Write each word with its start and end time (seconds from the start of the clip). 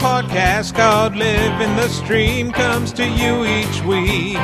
podcast 0.00 0.74
called 0.74 1.14
Living 1.14 1.76
the 1.76 1.86
Stream 1.88 2.50
comes 2.52 2.90
to 2.94 3.06
you 3.06 3.44
each 3.44 3.82
week. 3.84 4.40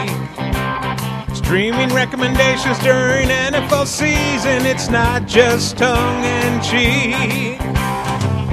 Streaming 1.34 1.88
recommendations 1.94 2.78
during 2.80 3.28
NFL 3.28 3.86
season, 3.86 4.66
it's 4.66 4.90
not 4.90 5.26
just 5.26 5.78
tongue 5.78 6.24
in 6.24 6.60
cheek. 6.60 7.58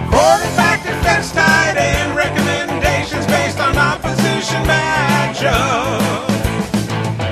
Quarterback, 0.07 0.83
defense, 0.83 1.33
tight 1.33 1.75
end 1.75 2.15
recommendations 2.15 3.25
based 3.27 3.59
on 3.59 3.75
opposition 3.77 4.63
matchup. 4.63 6.23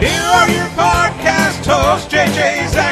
Here 0.03 0.27
are 0.37 0.49
your 0.49 0.67
podcast 0.75 1.65
hosts, 1.65 2.13
JJ 2.13 2.67
Zachariason 2.75 2.90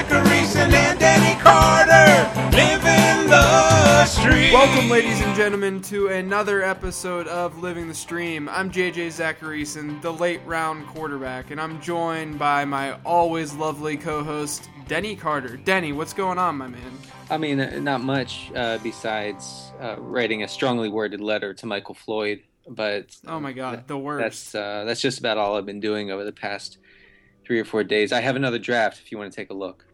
stream. 4.29 4.53
Welcome, 4.53 4.89
ladies 4.89 5.19
and 5.21 5.35
gentlemen, 5.35 5.81
to 5.83 6.07
another 6.07 6.61
episode 6.61 7.27
of 7.27 7.59
Living 7.59 7.87
the 7.87 7.93
Stream. 7.93 8.47
I'm 8.49 8.71
JJ 8.71 9.07
Zachariason, 9.07 10.01
the 10.01 10.11
late 10.11 10.41
round 10.45 10.85
quarterback, 10.87 11.51
and 11.51 11.59
I'm 11.59 11.81
joined 11.81 12.37
by 12.37 12.65
my 12.65 12.93
always 13.03 13.53
lovely 13.53 13.97
co 13.97 14.23
host, 14.23 14.69
Denny 14.87 15.15
Carter. 15.15 15.57
Denny, 15.57 15.93
what's 15.93 16.13
going 16.13 16.37
on, 16.37 16.57
my 16.57 16.67
man? 16.67 16.91
I 17.29 17.37
mean, 17.37 17.59
uh, 17.59 17.79
not 17.79 18.01
much 18.01 18.51
uh, 18.55 18.77
besides 18.79 19.71
uh, 19.79 19.95
writing 19.99 20.43
a 20.43 20.47
strongly 20.47 20.89
worded 20.89 21.21
letter 21.21 21.53
to 21.55 21.65
Michael 21.65 21.95
Floyd, 21.95 22.41
but 22.67 23.15
Oh 23.27 23.39
my 23.39 23.53
god, 23.53 23.87
the 23.87 23.97
worst. 23.97 24.21
that's 24.23 24.55
uh, 24.55 24.83
that's 24.85 25.01
just 25.01 25.19
about 25.19 25.37
all 25.37 25.57
I've 25.57 25.65
been 25.65 25.79
doing 25.79 26.11
over 26.11 26.23
the 26.23 26.31
past 26.31 26.77
three 27.45 27.59
or 27.59 27.65
four 27.65 27.83
days. 27.83 28.11
I 28.11 28.21
have 28.21 28.35
another 28.35 28.59
draft 28.59 28.99
if 28.99 29.11
you 29.11 29.17
want 29.17 29.31
to 29.31 29.35
take 29.35 29.49
a 29.49 29.55
look. 29.55 29.85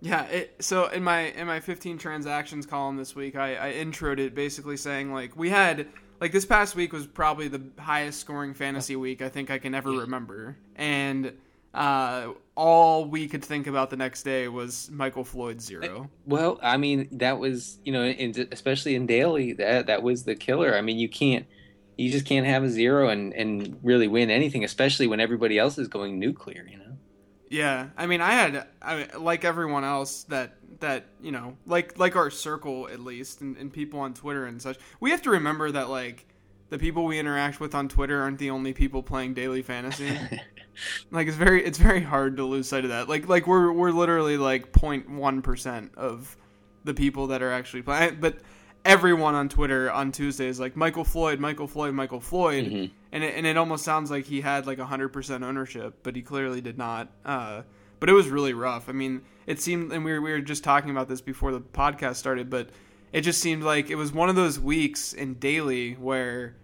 Yeah, 0.00 0.24
it, 0.24 0.56
so 0.60 0.86
in 0.86 1.02
my 1.02 1.30
in 1.30 1.46
my 1.46 1.60
15 1.60 1.98
transactions 1.98 2.66
column 2.66 2.96
this 2.96 3.14
week, 3.14 3.36
I, 3.36 3.70
I 3.70 3.72
introed 3.74 4.18
it 4.18 4.34
basically 4.34 4.76
saying 4.76 5.12
like 5.12 5.36
we 5.36 5.50
had 5.50 5.88
like 6.20 6.32
this 6.32 6.44
past 6.44 6.74
week 6.74 6.92
was 6.92 7.06
probably 7.06 7.48
the 7.48 7.62
highest 7.78 8.20
scoring 8.20 8.54
fantasy 8.54 8.96
week 8.96 9.22
I 9.22 9.28
think 9.28 9.50
I 9.50 9.58
can 9.58 9.74
ever 9.74 9.90
remember, 9.90 10.56
and 10.76 11.32
uh, 11.76 12.32
all 12.54 13.04
we 13.04 13.28
could 13.28 13.44
think 13.44 13.66
about 13.66 13.90
the 13.90 13.96
next 13.96 14.22
day 14.22 14.48
was 14.48 14.90
Michael 14.90 15.24
Floyd 15.24 15.60
zero. 15.60 16.10
Well, 16.24 16.58
I 16.62 16.78
mean, 16.78 17.08
that 17.12 17.38
was 17.38 17.78
you 17.84 17.92
know, 17.92 18.04
in, 18.04 18.48
especially 18.50 18.94
in 18.94 19.06
daily, 19.06 19.52
that 19.54 19.86
that 19.86 20.02
was 20.02 20.24
the 20.24 20.34
killer. 20.34 20.76
I 20.76 20.80
mean, 20.80 20.98
you 20.98 21.08
can't, 21.08 21.46
you 21.96 22.10
just 22.10 22.24
can't 22.24 22.46
have 22.46 22.64
a 22.64 22.68
zero 22.68 23.08
and 23.08 23.32
and 23.34 23.78
really 23.82 24.08
win 24.08 24.30
anything, 24.30 24.64
especially 24.64 25.06
when 25.06 25.20
everybody 25.20 25.58
else 25.58 25.78
is 25.78 25.88
going 25.88 26.18
nuclear. 26.18 26.66
You 26.70 26.78
know. 26.78 26.85
Yeah, 27.48 27.88
I 27.96 28.06
mean, 28.06 28.20
I 28.20 28.32
had 28.32 28.66
I, 28.82 29.08
like 29.16 29.44
everyone 29.44 29.84
else 29.84 30.24
that 30.24 30.56
that 30.80 31.06
you 31.22 31.32
know, 31.32 31.56
like 31.66 31.98
like 31.98 32.16
our 32.16 32.30
circle 32.30 32.88
at 32.88 33.00
least, 33.00 33.40
and, 33.40 33.56
and 33.56 33.72
people 33.72 34.00
on 34.00 34.14
Twitter 34.14 34.46
and 34.46 34.60
such. 34.60 34.78
We 35.00 35.10
have 35.10 35.22
to 35.22 35.30
remember 35.30 35.70
that 35.70 35.88
like 35.88 36.26
the 36.70 36.78
people 36.78 37.04
we 37.04 37.18
interact 37.18 37.60
with 37.60 37.74
on 37.74 37.88
Twitter 37.88 38.20
aren't 38.20 38.38
the 38.38 38.50
only 38.50 38.72
people 38.72 39.02
playing 39.02 39.34
daily 39.34 39.62
fantasy. 39.62 40.10
like 41.10 41.28
it's 41.28 41.36
very 41.36 41.64
it's 41.64 41.78
very 41.78 42.02
hard 42.02 42.36
to 42.38 42.44
lose 42.44 42.68
sight 42.68 42.84
of 42.84 42.90
that. 42.90 43.08
Like 43.08 43.28
like 43.28 43.46
we're 43.46 43.72
we're 43.72 43.92
literally 43.92 44.36
like 44.36 44.72
0.1 44.72 45.42
percent 45.42 45.92
of 45.96 46.36
the 46.84 46.94
people 46.94 47.28
that 47.28 47.42
are 47.42 47.52
actually 47.52 47.82
playing, 47.82 48.18
but. 48.20 48.38
Everyone 48.84 49.34
on 49.34 49.48
Twitter 49.48 49.90
on 49.90 50.12
Tuesday 50.12 50.46
is 50.46 50.60
like 50.60 50.76
Michael 50.76 51.02
Floyd, 51.02 51.40
Michael 51.40 51.66
Floyd, 51.66 51.92
Michael 51.92 52.20
Floyd, 52.20 52.66
Mhm. 52.66 52.90
And 53.16 53.24
it, 53.24 53.34
and 53.34 53.46
it 53.46 53.56
almost 53.56 53.82
sounds 53.82 54.10
like 54.10 54.26
he 54.26 54.42
had 54.42 54.66
like 54.66 54.76
100% 54.76 55.42
ownership, 55.42 56.00
but 56.02 56.14
he 56.14 56.20
clearly 56.20 56.60
did 56.60 56.76
not. 56.76 57.10
Uh, 57.24 57.62
but 57.98 58.10
it 58.10 58.12
was 58.12 58.28
really 58.28 58.52
rough. 58.52 58.90
I 58.90 58.92
mean, 58.92 59.22
it 59.46 59.58
seemed, 59.58 59.90
and 59.90 60.04
we 60.04 60.12
were, 60.12 60.20
we 60.20 60.32
were 60.32 60.40
just 60.42 60.62
talking 60.62 60.90
about 60.90 61.08
this 61.08 61.22
before 61.22 61.50
the 61.50 61.60
podcast 61.62 62.16
started, 62.16 62.50
but 62.50 62.68
it 63.14 63.22
just 63.22 63.40
seemed 63.40 63.62
like 63.62 63.88
it 63.88 63.94
was 63.94 64.12
one 64.12 64.28
of 64.28 64.36
those 64.36 64.60
weeks 64.60 65.14
in 65.14 65.32
daily 65.34 65.94
where 65.94 66.56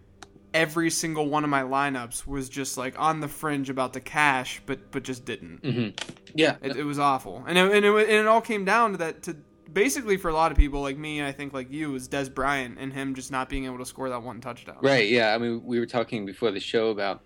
every 0.53 0.91
single 0.91 1.27
one 1.31 1.43
of 1.43 1.49
my 1.49 1.63
lineups 1.63 2.27
was 2.27 2.51
just 2.51 2.77
like 2.77 3.01
on 3.01 3.21
the 3.21 3.29
fringe 3.29 3.71
about 3.71 3.95
to 3.95 4.01
cash, 4.01 4.61
but 4.67 4.91
but 4.91 5.05
just 5.05 5.25
didn't. 5.25 5.65
hmm 5.65 5.89
Yeah. 6.35 6.57
It, 6.61 6.77
it 6.77 6.85
was 6.85 6.99
awful, 6.99 7.43
and 7.47 7.57
it, 7.57 7.73
and, 7.73 7.87
it, 7.87 7.95
and 7.95 8.11
it 8.11 8.27
all 8.27 8.43
came 8.43 8.67
down 8.67 8.93
to 8.93 8.99
that. 8.99 9.23
To 9.23 9.37
basically 9.73 10.17
for 10.17 10.29
a 10.29 10.35
lot 10.35 10.53
of 10.53 10.59
people 10.59 10.81
like 10.81 10.97
me, 10.97 11.19
and 11.19 11.27
I 11.29 11.33
think 11.33 11.53
like 11.53 11.71
you, 11.71 11.91
was 11.93 12.09
Dez 12.09 12.33
Bryant 12.33 12.79
and 12.79 12.93
him 12.93 13.15
just 13.15 13.31
not 13.31 13.49
being 13.49 13.65
able 13.65 13.79
to 13.79 13.87
score 13.87 14.09
that 14.09 14.23
one 14.23 14.41
touchdown. 14.41 14.77
Right. 14.83 15.09
Yeah. 15.09 15.35
I 15.35 15.39
mean, 15.39 15.63
we 15.65 15.79
were 15.79 15.87
talking 15.87 16.27
before 16.27 16.51
the 16.51 16.61
show 16.61 16.91
about. 16.91 17.23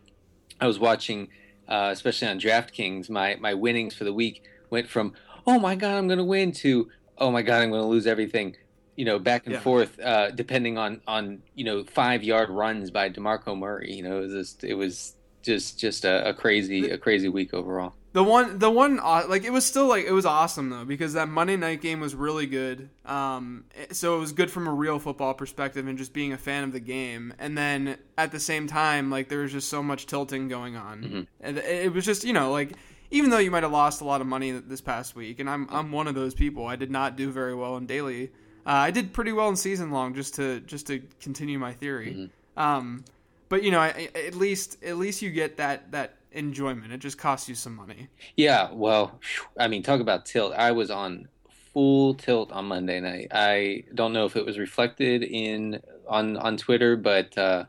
I 0.61 0.67
was 0.67 0.79
watching, 0.79 1.29
uh, 1.69 1.91
especially 1.93 2.29
on 2.29 2.41
DraftKings. 2.41 3.11
My 3.11 3.37
my 3.41 3.55
winnings 3.55 3.95
for 3.95 4.05
the 4.05 4.13
week 4.13 4.43
went 4.71 4.89
from 4.89 5.13
"Oh 5.47 5.59
my 5.59 5.75
god, 5.75 5.97
I'm 5.97 6.07
going 6.09 6.19
to 6.19 6.25
win" 6.25 6.53
to 6.53 6.89
"Oh 7.19 7.31
my 7.31 7.43
god, 7.43 7.63
I'm 7.63 7.71
going 7.71 7.83
to 7.83 7.89
lose 7.89 8.07
everything." 8.07 8.57
You 8.97 9.05
know, 9.05 9.19
back 9.19 9.45
and 9.45 9.55
Yeah. 9.55 9.61
forth, 9.61 10.01
uh, 10.01 10.31
depending 10.31 10.79
on 10.79 11.03
on 11.07 11.43
you 11.55 11.65
know 11.65 11.85
five 11.85 12.25
yard 12.25 12.49
runs 12.49 12.91
by 12.91 13.11
Demarco 13.11 13.59
Murray. 13.59 13.93
You 13.93 14.03
know, 14.05 14.19
it 14.19 14.21
was 14.23 14.33
just 14.33 14.65
it 14.65 14.75
was 14.75 15.15
just 15.43 15.79
just 15.79 16.05
a, 16.07 16.31
a 16.31 16.33
crazy 16.35 16.89
a 16.91 16.97
crazy 16.97 17.29
week 17.29 17.53
overall. 17.53 17.95
The 18.17 18.23
one, 18.25 18.59
the 18.59 18.71
one, 18.71 18.99
uh, 18.99 19.25
like 19.29 19.45
it 19.45 19.51
was 19.53 19.67
still 19.67 19.87
like 19.89 20.07
it 20.07 20.13
was 20.13 20.25
awesome 20.25 20.71
though 20.71 20.87
because 20.87 21.13
that 21.13 21.29
Monday 21.29 21.57
night 21.57 21.83
game 21.83 22.01
was 22.01 22.15
really 22.15 22.47
good. 22.47 22.89
Um, 23.05 23.65
so 23.93 24.17
it 24.17 24.21
was 24.21 24.33
good 24.33 24.51
from 24.51 24.67
a 24.67 24.73
real 24.73 24.99
football 24.99 25.35
perspective 25.35 25.87
and 25.87 25.99
just 25.99 26.15
being 26.15 26.33
a 26.33 26.39
fan 26.39 26.65
of 26.65 26.73
the 26.73 26.81
game. 26.81 27.35
And 27.39 27.59
then 27.59 27.99
at 28.17 28.33
the 28.33 28.41
same 28.41 28.67
time, 28.69 29.11
like 29.11 29.29
there 29.29 29.41
was 29.41 29.53
just 29.53 29.69
so 29.69 29.83
much 29.83 30.07
tilting 30.07 30.49
going 30.49 30.77
on, 30.77 31.03
Mhm. 31.03 31.27
and 31.43 31.59
it, 31.59 31.93
was 31.93 32.07
just 32.07 32.25
you 32.25 32.33
know 32.33 32.51
like 32.53 32.73
even 33.11 33.29
though 33.29 33.37
you 33.37 33.51
might 33.51 33.65
have 33.65 33.73
lost 33.73 34.01
a 34.01 34.05
lot 34.05 34.23
of 34.23 34.27
money 34.27 34.51
this 34.51 34.81
past 34.81 35.15
week, 35.15 35.39
and 35.39 35.51
I'm 35.51 35.69
I'm 35.71 35.93
one 35.93 36.07
of 36.09 36.15
those 36.15 36.33
people. 36.33 36.67
I 36.67 36.77
did 36.77 36.91
not 36.91 37.17
do 37.17 37.31
very 37.31 37.55
well 37.55 37.77
in 37.77 37.85
daily. 37.85 38.31
Uh, 38.65 38.71
I 38.89 38.93
did 38.93 39.13
pretty 39.13 39.33
well 39.33 39.51
in 39.51 39.57
season 39.57 39.91
long 39.91 40.15
just 40.15 40.37
to 40.37 40.61
just 40.61 40.87
to 40.87 41.03
continue 41.21 41.59
my 41.59 41.75
theory. 41.75 42.31
Um, 42.57 43.05
but 43.51 43.63
you 43.63 43.71
know, 43.71 43.79
I, 43.81 44.09
I- 44.15 44.21
at 44.27 44.35
least 44.35 44.83
at 44.83 44.97
least 44.97 45.21
you 45.21 45.31
get 45.31 45.59
that 45.59 45.93
that 45.93 46.15
enjoyment. 46.37 46.93
It 46.93 46.99
just 46.99 47.19
costs 47.19 47.49
you 47.49 47.55
some 47.55 47.75
money. 47.75 48.09
Yeah, 48.37 48.71
well, 48.73 49.21
I 49.59 49.69
mean, 49.69 49.83
talk 49.83 50.01
about 50.01 50.27
tilt. 50.27 50.53
I 50.55 50.73
was 50.73 50.91
on 50.91 51.29
full 51.73 52.15
tilt 52.15 52.53
on 52.53 52.67
Monday 52.67 53.01
night. 53.01 53.29
I 53.33 53.85
don't 53.95 54.13
know 54.13 54.25
if 54.27 54.37
it 54.37 54.47
was 54.47 54.59
reflected 54.59 55.23
in 55.23 55.81
on 56.09 56.37
on 56.37 56.57
Twitter, 56.57 56.97
but 56.97 57.37
uh, 57.37 57.65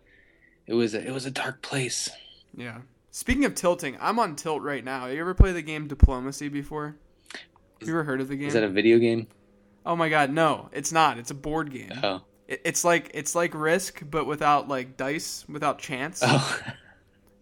it 0.66 0.73
was 0.73 0.94
a, 0.94 1.06
it 1.06 1.11
was 1.11 1.25
a 1.25 1.31
dark 1.31 1.61
place. 1.61 2.09
Yeah. 2.56 2.79
Speaking 3.11 3.45
of 3.45 3.56
tilting, 3.56 3.97
I'm 4.00 4.19
on 4.19 4.35
tilt 4.35 4.61
right 4.61 4.83
now. 4.83 5.07
You 5.07 5.19
ever 5.19 5.33
play 5.33 5.51
the 5.51 5.63
game 5.63 5.88
Diplomacy 5.88 6.50
before? 6.50 6.97
Have 7.79 7.88
you 7.88 7.94
ever 7.94 8.03
heard 8.03 8.22
of 8.22 8.27
the 8.27 8.35
game? 8.35 8.47
Is 8.47 8.53
that 8.53 8.63
a 8.63 8.69
video 8.69 9.00
game? 9.00 9.27
oh 9.88 9.95
my 9.95 10.09
god, 10.09 10.29
no, 10.31 10.69
it's 10.72 10.91
not. 10.91 11.17
It's 11.17 11.31
a 11.31 11.35
board 11.35 11.72
game. 11.72 11.94
Oh, 12.03 12.22
It, 12.47 12.61
it's 12.63 12.83
like 12.83 13.09
it's 13.13 13.33
like 13.33 13.53
Risk, 13.56 14.03
but 14.09 14.27
without 14.27 14.67
like 14.67 14.97
dice, 14.97 15.45
without 15.50 15.79
chance, 15.79 16.22
oh, 16.23 16.61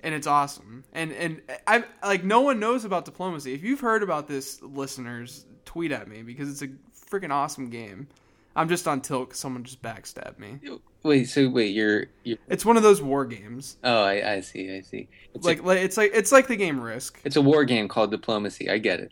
and 0.05 0.15
it's 0.15 0.27
awesome. 0.27 0.85
And 0.93 1.11
and 1.11 1.41
I 1.67 1.83
like 2.03 2.23
no 2.23 2.39
one 2.41 2.59
knows 2.59 2.85
about 2.85 3.03
Diplomacy. 3.03 3.53
If 3.53 3.63
you've 3.63 3.81
heard 3.81 4.03
about 4.03 4.27
this, 4.29 4.61
listeners, 4.61 5.45
tweet 5.65 5.91
at 5.91 6.07
me 6.07 6.21
because 6.21 6.49
it's 6.49 6.61
a 6.61 6.69
freaking 7.09 7.31
awesome 7.31 7.69
game. 7.69 8.07
I'm 8.55 8.69
just 8.69 8.87
on 8.87 9.01
tilt 9.01 9.27
because 9.29 9.39
someone 9.39 9.65
just 9.65 9.81
backstabbed 9.81 10.39
me. 10.39 10.59
wait. 11.03 11.25
So 11.25 11.49
wait, 11.49 11.73
you're 11.75 12.05
you're. 12.23 12.37
It's 12.47 12.63
one 12.63 12.77
of 12.77 12.83
those 12.83 13.01
war 13.01 13.25
games. 13.25 13.75
Oh, 13.83 14.03
I, 14.03 14.35
I 14.35 14.39
see. 14.39 14.73
I 14.77 14.79
see. 14.81 15.09
It's 15.33 15.45
Like, 15.45 15.59
a, 15.59 15.63
like 15.63 15.79
it's 15.79 15.97
like 15.97 16.11
it's 16.13 16.31
like 16.31 16.47
the 16.47 16.55
game 16.55 16.79
Risk. 16.79 17.19
it's 17.25 17.35
a 17.35 17.41
war 17.41 17.65
game 17.65 17.89
called 17.89 18.11
Diplomacy. 18.11 18.69
I 18.69 18.77
get 18.77 19.01
it. 19.01 19.11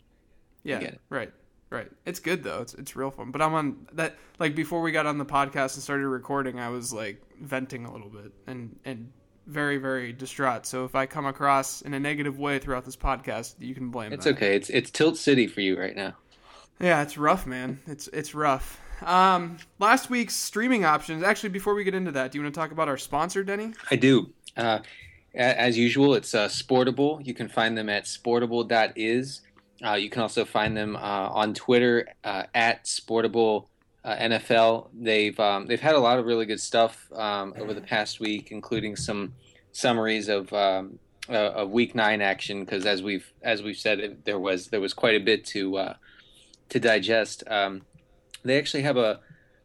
Yeah, 0.62 0.78
get 0.80 0.94
it. 0.94 1.00
right, 1.10 1.30
right. 1.68 1.90
It's 2.06 2.20
good 2.20 2.42
though. 2.42 2.62
It's 2.62 2.72
it's 2.72 2.96
real 2.96 3.10
fun. 3.10 3.32
But 3.32 3.42
I'm 3.42 3.52
on 3.52 3.86
that. 3.92 4.16
Like 4.38 4.54
before 4.54 4.80
we 4.80 4.92
got 4.92 5.04
on 5.04 5.18
the 5.18 5.26
podcast 5.26 5.74
and 5.74 5.82
started 5.82 6.08
recording, 6.08 6.58
I 6.58 6.70
was 6.70 6.90
like 6.94 7.20
venting 7.38 7.84
a 7.84 7.92
little 7.92 8.08
bit 8.08 8.32
and 8.46 8.78
and 8.86 9.12
very 9.46 9.76
very 9.78 10.12
distraught. 10.12 10.66
So 10.66 10.84
if 10.84 10.94
I 10.94 11.06
come 11.06 11.26
across 11.26 11.82
in 11.82 11.94
a 11.94 12.00
negative 12.00 12.38
way 12.38 12.58
throughout 12.58 12.84
this 12.84 12.96
podcast, 12.96 13.54
you 13.58 13.74
can 13.74 13.90
blame. 13.90 14.12
It's 14.12 14.24
that. 14.24 14.36
okay. 14.36 14.56
It's 14.56 14.70
it's 14.70 14.90
Tilt 14.90 15.16
City 15.16 15.46
for 15.46 15.60
you 15.60 15.78
right 15.78 15.96
now. 15.96 16.14
Yeah, 16.80 17.02
it's 17.02 17.16
rough, 17.16 17.46
man. 17.46 17.80
It's 17.86 18.08
it's 18.08 18.34
rough. 18.34 18.80
Um, 19.02 19.58
last 19.78 20.10
week's 20.10 20.34
streaming 20.34 20.84
options. 20.84 21.22
Actually, 21.22 21.50
before 21.50 21.74
we 21.74 21.84
get 21.84 21.94
into 21.94 22.12
that, 22.12 22.32
do 22.32 22.38
you 22.38 22.44
want 22.44 22.54
to 22.54 22.60
talk 22.60 22.70
about 22.70 22.88
our 22.88 22.96
sponsor, 22.96 23.44
Denny? 23.44 23.72
I 23.90 23.96
do. 23.96 24.32
Uh, 24.56 24.80
as 25.34 25.76
usual, 25.76 26.14
it's 26.14 26.34
uh, 26.34 26.48
Sportable. 26.48 27.24
You 27.24 27.34
can 27.34 27.48
find 27.48 27.76
them 27.76 27.88
at 27.88 28.04
sportable.is. 28.04 29.40
Uh, 29.84 29.94
you 29.94 30.08
can 30.08 30.22
also 30.22 30.44
find 30.44 30.76
them 30.76 30.96
uh, 30.96 31.00
on 31.00 31.54
Twitter 31.54 32.08
uh, 32.22 32.44
at 32.54 32.84
Sportable 32.84 33.66
uh, 34.04 34.16
NFL. 34.16 34.88
They've 34.92 35.38
um, 35.40 35.66
they've 35.66 35.80
had 35.80 35.94
a 35.94 36.00
lot 36.00 36.18
of 36.18 36.26
really 36.26 36.46
good 36.46 36.60
stuff 36.60 37.10
um, 37.12 37.54
over 37.58 37.72
the 37.72 37.80
past 37.80 38.20
week, 38.20 38.50
including 38.50 38.96
some 38.96 39.34
summaries 39.72 40.28
of 40.28 40.52
um, 40.52 40.98
uh, 41.28 41.32
of 41.32 41.70
Week 41.70 41.94
Nine 41.94 42.20
action. 42.20 42.64
Because 42.64 42.84
as 42.86 43.02
we've 43.02 43.32
as 43.42 43.62
we've 43.62 43.76
said, 43.76 44.00
it, 44.00 44.24
there 44.24 44.38
was 44.38 44.68
there 44.68 44.80
was 44.80 44.92
quite 44.92 45.14
a 45.14 45.24
bit 45.24 45.44
to 45.46 45.76
uh, 45.76 45.94
to 46.68 46.80
digest. 46.80 47.44
Um, 47.46 47.82
they 48.44 48.58
actually 48.58 48.82
have 48.82 48.96
a, 48.96 49.20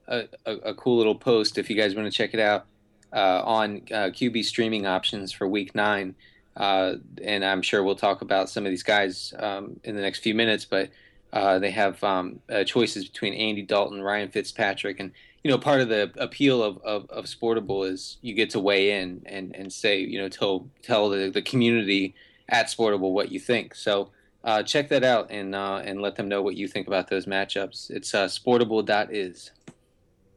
a 0.08 0.24
a 0.46 0.54
a 0.58 0.74
cool 0.74 0.98
little 0.98 1.16
post 1.16 1.58
if 1.58 1.70
you 1.70 1.76
guys 1.76 1.96
want 1.96 2.12
to 2.12 2.18
check 2.18 2.34
it 2.34 2.40
out 2.40 2.66
uh, 3.12 3.42
on 3.44 3.82
uh, 3.92 4.10
QB 4.10 4.46
streaming 4.46 4.86
options 4.86 5.32
for 5.32 5.48
Week 5.48 5.76
Nine. 5.76 6.16
Uh, 6.56 6.96
and 7.24 7.46
I'm 7.46 7.62
sure 7.62 7.84
we'll 7.84 7.96
talk 7.96 8.22
about 8.22 8.50
some 8.50 8.66
of 8.66 8.70
these 8.70 8.84
guys 8.84 9.34
um, 9.40 9.80
in 9.84 9.96
the 9.96 10.02
next 10.02 10.20
few 10.20 10.36
minutes. 10.36 10.66
But 10.66 10.90
uh, 11.32 11.60
they 11.60 11.72
have 11.72 12.04
um, 12.04 12.40
uh, 12.50 12.64
choices 12.64 13.08
between 13.08 13.34
Andy 13.34 13.62
Dalton, 13.62 14.02
Ryan 14.02 14.30
Fitzpatrick, 14.30 15.00
and 15.00 15.12
you 15.44 15.52
know, 15.52 15.58
part 15.58 15.80
of 15.80 15.90
the 15.90 16.12
appeal 16.18 16.62
of, 16.62 16.80
of, 16.80 17.10
of 17.10 17.26
Sportable 17.26 17.90
is 17.90 18.18
you 18.22 18.34
get 18.34 18.50
to 18.52 18.60
weigh 18.60 19.00
in 19.00 19.22
and, 19.26 19.56
and 19.56 19.72
say, 19.72 20.00
you 20.00 20.20
know, 20.20 20.28
tell 20.28 20.68
tell 20.82 21.10
the, 21.10 21.30
the 21.30 21.42
community 21.42 22.16
at 22.50 22.68
Sportable 22.68 23.14
what 23.14 23.32
you 23.32 23.40
think. 23.40 23.74
So 23.76 24.10
uh, 24.44 24.64
check 24.64 24.90
that 24.90 25.04
out 25.04 25.32
and 25.32 25.56
uh, 25.56 25.82
and 25.84 26.02
let 26.02 26.16
them 26.16 26.28
know 26.28 26.42
what 26.42 26.56
you 26.56 26.68
think 26.68 26.88
about 26.88 27.10
those 27.10 27.26
matchups. 27.26 27.90
It's 27.90 28.14
uh, 28.14 28.26
sportable.is. 28.26 29.52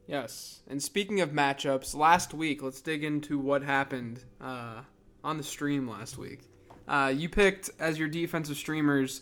Yes. 0.07 0.61
And 0.67 0.81
speaking 0.81 1.21
of 1.21 1.31
matchups, 1.31 1.95
last 1.95 2.33
week, 2.33 2.61
let's 2.61 2.81
dig 2.81 3.03
into 3.03 3.39
what 3.39 3.63
happened 3.63 4.23
uh, 4.39 4.81
on 5.23 5.37
the 5.37 5.43
stream 5.43 5.87
last 5.87 6.17
week. 6.17 6.41
You 7.13 7.29
picked 7.29 7.71
as 7.79 7.97
your 7.97 8.09
defensive 8.09 8.57
streamers, 8.57 9.21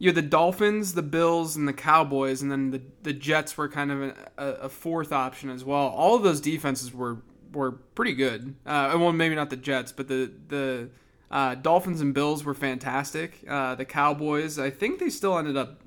you 0.00 0.08
had 0.08 0.16
the 0.16 0.22
Dolphins, 0.22 0.94
the 0.94 1.02
Bills, 1.02 1.56
and 1.56 1.68
the 1.68 1.74
Cowboys, 1.74 2.40
and 2.40 2.50
then 2.50 2.70
the 2.70 2.80
the 3.02 3.12
Jets 3.12 3.56
were 3.56 3.68
kind 3.68 3.92
of 3.92 4.02
a, 4.02 4.44
a 4.62 4.68
fourth 4.68 5.12
option 5.12 5.50
as 5.50 5.62
well. 5.62 5.88
All 5.88 6.16
of 6.16 6.22
those 6.22 6.40
defenses 6.40 6.92
were 6.92 7.18
were 7.52 7.72
pretty 7.72 8.14
good. 8.14 8.54
Uh, 8.64 8.96
well, 8.98 9.12
maybe 9.12 9.34
not 9.34 9.50
the 9.50 9.56
Jets, 9.56 9.92
but 9.92 10.08
the 10.08 10.32
the 10.48 10.88
uh, 11.30 11.54
Dolphins 11.54 12.00
and 12.00 12.14
Bills 12.14 12.44
were 12.44 12.54
fantastic. 12.54 13.44
Uh, 13.46 13.74
the 13.74 13.84
Cowboys, 13.84 14.58
I 14.58 14.70
think 14.70 15.00
they 15.00 15.10
still 15.10 15.38
ended 15.38 15.58
up 15.58 15.80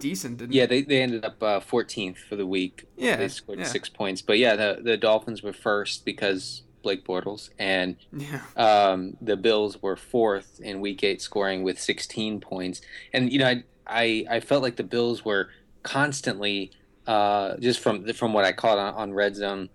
decent. 0.00 0.38
Didn't 0.38 0.54
yeah, 0.54 0.64
they, 0.64 0.80
they 0.80 1.02
ended 1.02 1.24
up 1.24 1.40
uh, 1.42 1.60
14th 1.60 2.16
for 2.16 2.36
the 2.36 2.46
week. 2.46 2.88
Yeah, 2.96 3.16
they 3.16 3.28
scored 3.28 3.58
yeah. 3.58 3.66
six 3.66 3.90
points. 3.90 4.22
But 4.22 4.38
yeah, 4.38 4.56
the 4.56 4.80
the 4.82 4.96
Dolphins 4.96 5.42
were 5.42 5.52
first 5.52 6.06
because 6.06 6.62
Blake 6.84 7.04
Bortles, 7.04 7.50
and 7.58 7.96
yeah. 8.12 8.42
um, 8.56 9.16
the 9.20 9.36
Bills 9.36 9.82
were 9.82 9.96
fourth 9.96 10.60
in 10.60 10.80
Week 10.80 11.02
Eight, 11.02 11.20
scoring 11.20 11.64
with 11.64 11.80
16 11.80 12.40
points. 12.40 12.80
And 13.12 13.32
you 13.32 13.40
know, 13.40 13.48
I 13.48 13.64
I, 13.86 14.26
I 14.30 14.40
felt 14.40 14.62
like 14.62 14.76
the 14.76 14.84
Bills 14.84 15.24
were 15.24 15.48
constantly 15.82 16.70
uh, 17.06 17.56
just 17.58 17.80
from 17.80 18.12
from 18.12 18.32
what 18.32 18.44
I 18.44 18.52
caught 18.52 18.78
on, 18.78 18.94
on 18.94 19.14
Red 19.14 19.36
Zone, 19.36 19.68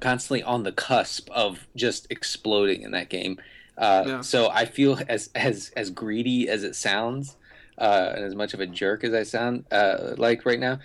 constantly 0.00 0.42
on 0.42 0.62
the 0.62 0.72
cusp 0.72 1.30
of 1.30 1.66
just 1.74 2.06
exploding 2.10 2.82
in 2.82 2.90
that 2.92 3.08
game. 3.08 3.38
Uh, 3.78 4.04
Yeah. 4.06 4.20
So 4.20 4.50
I 4.50 4.66
feel 4.66 4.98
as 5.08 5.30
as 5.34 5.72
as 5.76 5.90
greedy 5.90 6.48
as 6.48 6.62
it 6.62 6.76
sounds, 6.76 7.36
uh, 7.78 8.12
and 8.14 8.24
as 8.24 8.34
much 8.34 8.54
of 8.54 8.60
a 8.60 8.66
jerk 8.66 9.04
as 9.04 9.14
I 9.14 9.22
sound 9.22 9.64
uh, 9.70 10.14
like 10.16 10.44
right 10.44 10.60
now, 10.60 10.78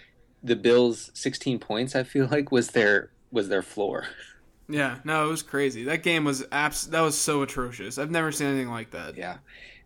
the 0.44 0.56
Bills' 0.56 1.12
16 1.14 1.60
points 1.60 1.96
I 1.96 2.04
feel 2.04 2.28
like 2.28 2.52
was 2.52 2.70
their 2.70 3.12
was 3.32 3.50
their 3.50 3.64
floor. 3.64 4.08
Yeah, 4.70 5.00
no, 5.06 5.26
it 5.28 5.30
was 5.32 5.44
crazy. 5.44 5.84
That 5.86 6.04
game 6.04 6.26
was 6.26 6.46
abs- 6.52 6.88
that 6.88 7.02
was 7.02 7.18
so 7.18 7.42
atrocious. 7.42 7.98
I've 7.98 8.12
never 8.12 8.32
seen 8.32 8.48
anything 8.48 8.70
like 8.70 8.92
that. 8.92 9.16
Yeah. 9.16 9.38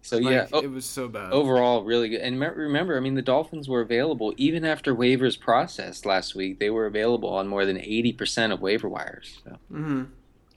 So 0.02 0.18
Like, 0.22 0.24
yeah, 0.30 0.48
o- 0.52 0.64
it 0.64 0.68
was 0.68 0.86
so 0.90 1.08
bad. 1.08 1.44
overall 1.44 1.84
really 1.84 2.10
good. 2.10 2.22
And 2.22 2.40
remember, 2.40 2.98
I 2.98 3.02
mean, 3.02 3.16
the 3.16 3.22
Dolphins 3.22 3.70
were 3.70 3.82
available 3.82 4.34
even 4.38 4.66
after 4.66 4.96
waivers 4.96 5.40
processed 5.40 6.06
last 6.06 6.36
week. 6.36 6.60
They 6.60 6.70
were 6.72 6.86
available 6.88 7.30
on 7.30 7.48
more 7.48 7.66
than 7.66 7.78
80% 7.80 8.54
of 8.54 8.62
waiver 8.62 8.90
wires. 8.90 9.42
So 9.46 9.58
hmm 9.70 10.04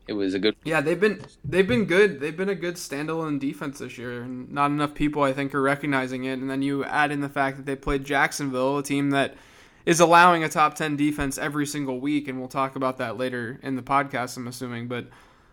it 0.07 0.13
was 0.15 0.35
a 0.35 0.39
good. 0.39 0.57
Yeah, 0.65 0.81
they've 0.81 0.99
been 1.01 1.27
they've 1.45 1.67
been 1.69 1.85
good. 1.85 2.21
They've 2.21 2.37
been 2.37 2.49
a 2.49 2.55
good 2.55 2.77
standalone 2.77 3.39
defense 3.39 3.81
this 3.81 3.99
year, 3.99 4.23
and 4.23 4.51
not 4.51 4.71
enough 4.71 4.95
people 4.95 5.23
I 5.23 5.33
think 5.35 5.55
are 5.55 5.61
recognizing 5.61 6.25
it. 6.25 6.39
And 6.39 6.49
then 6.51 6.63
you 6.63 6.85
add 6.85 7.13
in 7.13 7.21
the 7.21 7.29
fact 7.29 7.59
that 7.59 7.67
they 7.67 7.77
played 7.77 8.05
Jacksonville, 8.05 8.79
a 8.79 8.83
team 8.83 9.11
that 9.11 9.35
is 9.87 10.01
allowing 10.01 10.45
a 10.45 10.49
top 10.49 10.75
ten 10.75 10.97
defense 10.97 11.39
every 11.39 11.67
single 11.67 12.01
week, 12.01 12.29
and 12.29 12.39
we'll 12.39 12.49
talk 12.49 12.77
about 12.77 12.99
that 12.99 13.17
later 13.19 13.59
in 13.63 13.77
the 13.77 13.83
podcast. 13.83 14.37
I'm 14.37 14.47
assuming, 14.49 14.89
but 14.89 15.07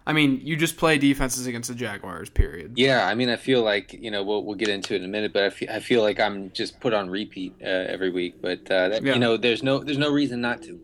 I 0.08 0.14
mean, 0.14 0.40
you 0.44 0.56
just 0.56 0.78
play 0.78 0.98
defenses 0.98 1.46
against 1.48 1.70
the 1.70 1.76
Jaguars. 1.76 2.30
Period. 2.30 2.74
Yeah, 2.76 3.06
I 3.08 3.14
mean, 3.16 3.30
I 3.30 3.36
feel 3.36 3.62
like 3.62 3.94
you 3.94 4.10
know 4.12 4.24
we'll 4.24 4.44
we'll 4.44 4.56
get 4.56 4.70
into 4.70 4.94
it 4.96 4.98
in 4.98 5.06
a 5.06 5.08
minute, 5.08 5.34
but 5.34 5.44
I 5.44 5.50
feel, 5.50 5.70
I 5.70 5.80
feel 5.80 6.02
like 6.02 6.20
I'm 6.20 6.52
just 6.52 6.80
put 6.80 6.94
on 6.94 7.10
repeat 7.10 7.54
uh, 7.62 7.66
every 7.68 8.10
week. 8.10 8.42
But 8.42 8.70
uh, 8.72 8.90
that, 8.90 9.04
Yeah. 9.04 9.14
you 9.14 9.20
know, 9.20 9.38
there's 9.38 9.64
no 9.64 9.80
there's 9.80 9.98
no 9.98 10.12
reason 10.12 10.42
not 10.42 10.62
to. 10.64 10.80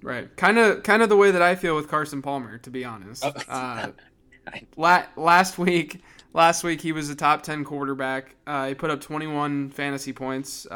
Right. 0.00 0.34
Kind 0.36 0.58
of 0.58 0.82
kind 0.84 1.02
of 1.02 1.08
the 1.08 1.16
way 1.16 1.30
that 1.32 1.42
I 1.42 1.56
feel 1.56 1.74
with 1.74 1.88
Carson 1.88 2.22
Palmer, 2.22 2.58
to 2.58 2.70
be 2.70 2.84
honest. 2.84 3.24
Oh. 3.24 3.32
Uh, 3.48 3.88
la- 4.76 5.04
last 5.16 5.58
week 5.58 6.00
last 6.32 6.62
week 6.62 6.80
he 6.80 6.92
was 6.92 7.10
a 7.10 7.16
top 7.16 7.42
10 7.42 7.64
quarterback. 7.64 8.36
Uh, 8.46 8.68
he 8.68 8.74
put 8.74 8.90
up 8.90 9.00
21 9.00 9.70
fantasy 9.70 10.12
points. 10.12 10.66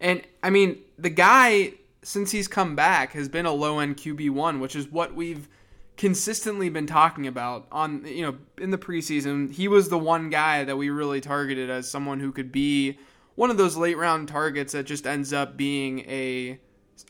And 0.00 0.22
I 0.42 0.50
mean, 0.50 0.78
the 0.98 1.10
guy 1.10 1.74
since 2.02 2.30
he's 2.30 2.46
come 2.46 2.76
back 2.76 3.12
has 3.12 3.28
been 3.28 3.46
a 3.46 3.52
low 3.52 3.78
end 3.80 3.96
QB1, 3.96 4.60
which 4.60 4.76
is 4.76 4.88
what 4.88 5.14
we've 5.14 5.48
consistently 5.96 6.68
been 6.68 6.86
talking 6.86 7.26
about 7.26 7.66
on 7.72 8.04
you 8.04 8.22
know 8.22 8.36
in 8.58 8.70
the 8.70 8.78
preseason. 8.78 9.52
He 9.52 9.68
was 9.68 9.88
the 9.88 9.98
one 9.98 10.30
guy 10.30 10.64
that 10.64 10.76
we 10.76 10.90
really 10.90 11.20
targeted 11.20 11.70
as 11.70 11.90
someone 11.90 12.20
who 12.20 12.32
could 12.32 12.52
be 12.52 12.98
one 13.34 13.50
of 13.50 13.56
those 13.56 13.76
late 13.76 13.96
round 13.96 14.28
targets 14.28 14.72
that 14.72 14.84
just 14.84 15.06
ends 15.06 15.32
up 15.32 15.56
being 15.56 16.00
a 16.00 16.58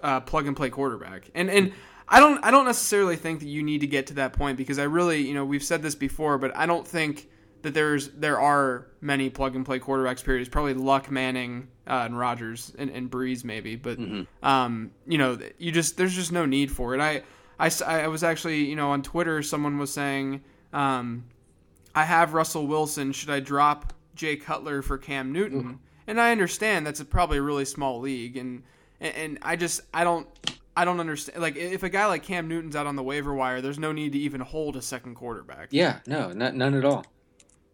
uh, 0.01 0.21
plug 0.21 0.47
and 0.47 0.57
play 0.57 0.71
quarterback. 0.71 1.31
And 1.35 1.51
and 1.51 1.73
I 2.09 2.21
don't 2.21 2.43
I 2.45 2.51
don't 2.51 2.65
necessarily 2.65 3.17
think 3.17 3.41
that 3.41 3.49
you 3.49 3.63
need 3.63 3.81
to 3.81 3.87
get 3.87 4.07
to 4.09 4.15
that 4.15 4.33
point 4.33 4.57
because 4.57 4.79
I 4.79 4.85
really 4.85 5.27
you 5.27 5.35
know 5.35 5.45
we've 5.45 5.65
said 5.65 5.83
this 5.83 5.95
before, 5.95 6.39
but 6.39 6.57
I 6.57 6.67
don't 6.67 6.87
think 6.87 7.29
that 7.67 7.75
there's 7.75 8.11
there 8.11 8.41
are 8.41 8.87
many 9.01 9.29
plug 9.29 9.57
and 9.57 9.67
play 9.67 9.81
quarterbacks. 9.81 10.25
Period. 10.25 10.41
It's 10.41 10.49
probably 10.49 10.75
Luck, 10.75 11.11
Manning, 11.11 11.67
uh, 11.85 12.05
and 12.05 12.17
Rodgers 12.17 12.73
and, 12.79 12.91
and 12.91 13.11
Brees 13.11 13.43
maybe, 13.43 13.75
but 13.75 13.99
um, 14.41 14.93
you 15.05 15.19
know 15.19 15.37
you 15.59 15.73
just 15.73 15.97
there's 15.97 16.15
just 16.15 16.31
no 16.31 16.47
need 16.47 16.71
for 16.71 16.95
it. 16.95 17.01
I, 17.01 17.23
I 17.59 17.71
I 18.03 18.07
was 18.07 18.23
actually 18.23 18.65
you 18.67 18.77
know 18.77 18.91
on 18.93 19.03
Twitter 19.03 19.43
someone 19.43 19.79
was 19.79 19.93
saying 19.93 20.43
um, 20.73 21.25
I 21.93 22.05
have 22.05 22.35
Russell 22.35 22.69
Wilson. 22.69 23.11
Should 23.11 23.31
I 23.31 23.41
drop 23.41 23.93
Jay 24.15 24.37
Cutler 24.37 24.81
for 24.81 24.97
Cam 24.97 25.33
Newton? 25.33 25.81
And 26.07 26.21
I 26.21 26.31
understand 26.31 26.87
that's 26.87 27.01
a, 27.01 27.05
probably 27.05 27.39
a 27.39 27.43
really 27.43 27.65
small 27.65 27.99
league, 27.99 28.37
and, 28.37 28.63
and 29.01 29.17
and 29.17 29.39
I 29.43 29.57
just 29.57 29.81
I 29.93 30.05
don't 30.05 30.29
I 30.77 30.85
don't 30.85 31.01
understand. 31.01 31.43
Like 31.43 31.57
if 31.57 31.83
a 31.83 31.89
guy 31.89 32.07
like 32.07 32.23
Cam 32.23 32.47
Newton's 32.47 32.77
out 32.77 32.87
on 32.87 32.95
the 32.95 33.03
waiver 33.03 33.35
wire, 33.35 33.61
there's 33.61 33.81
no 33.81 33.91
need 33.91 34.13
to 34.13 34.19
even 34.19 34.41
hold 34.41 34.77
a 34.77 34.83
second 34.83 35.17
quarterback. 35.17 35.69
Yeah, 35.73 35.99
no, 36.07 36.31
not, 36.33 36.55
none 36.55 36.75
at 36.75 36.85
all. 36.85 37.05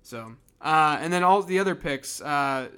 So 0.02 0.34
uh, 0.60 0.98
and 1.00 1.12
then 1.12 1.22
all 1.24 1.42
the 1.42 1.58
other 1.58 1.74
picks. 1.74 2.20
Uh, 2.20 2.68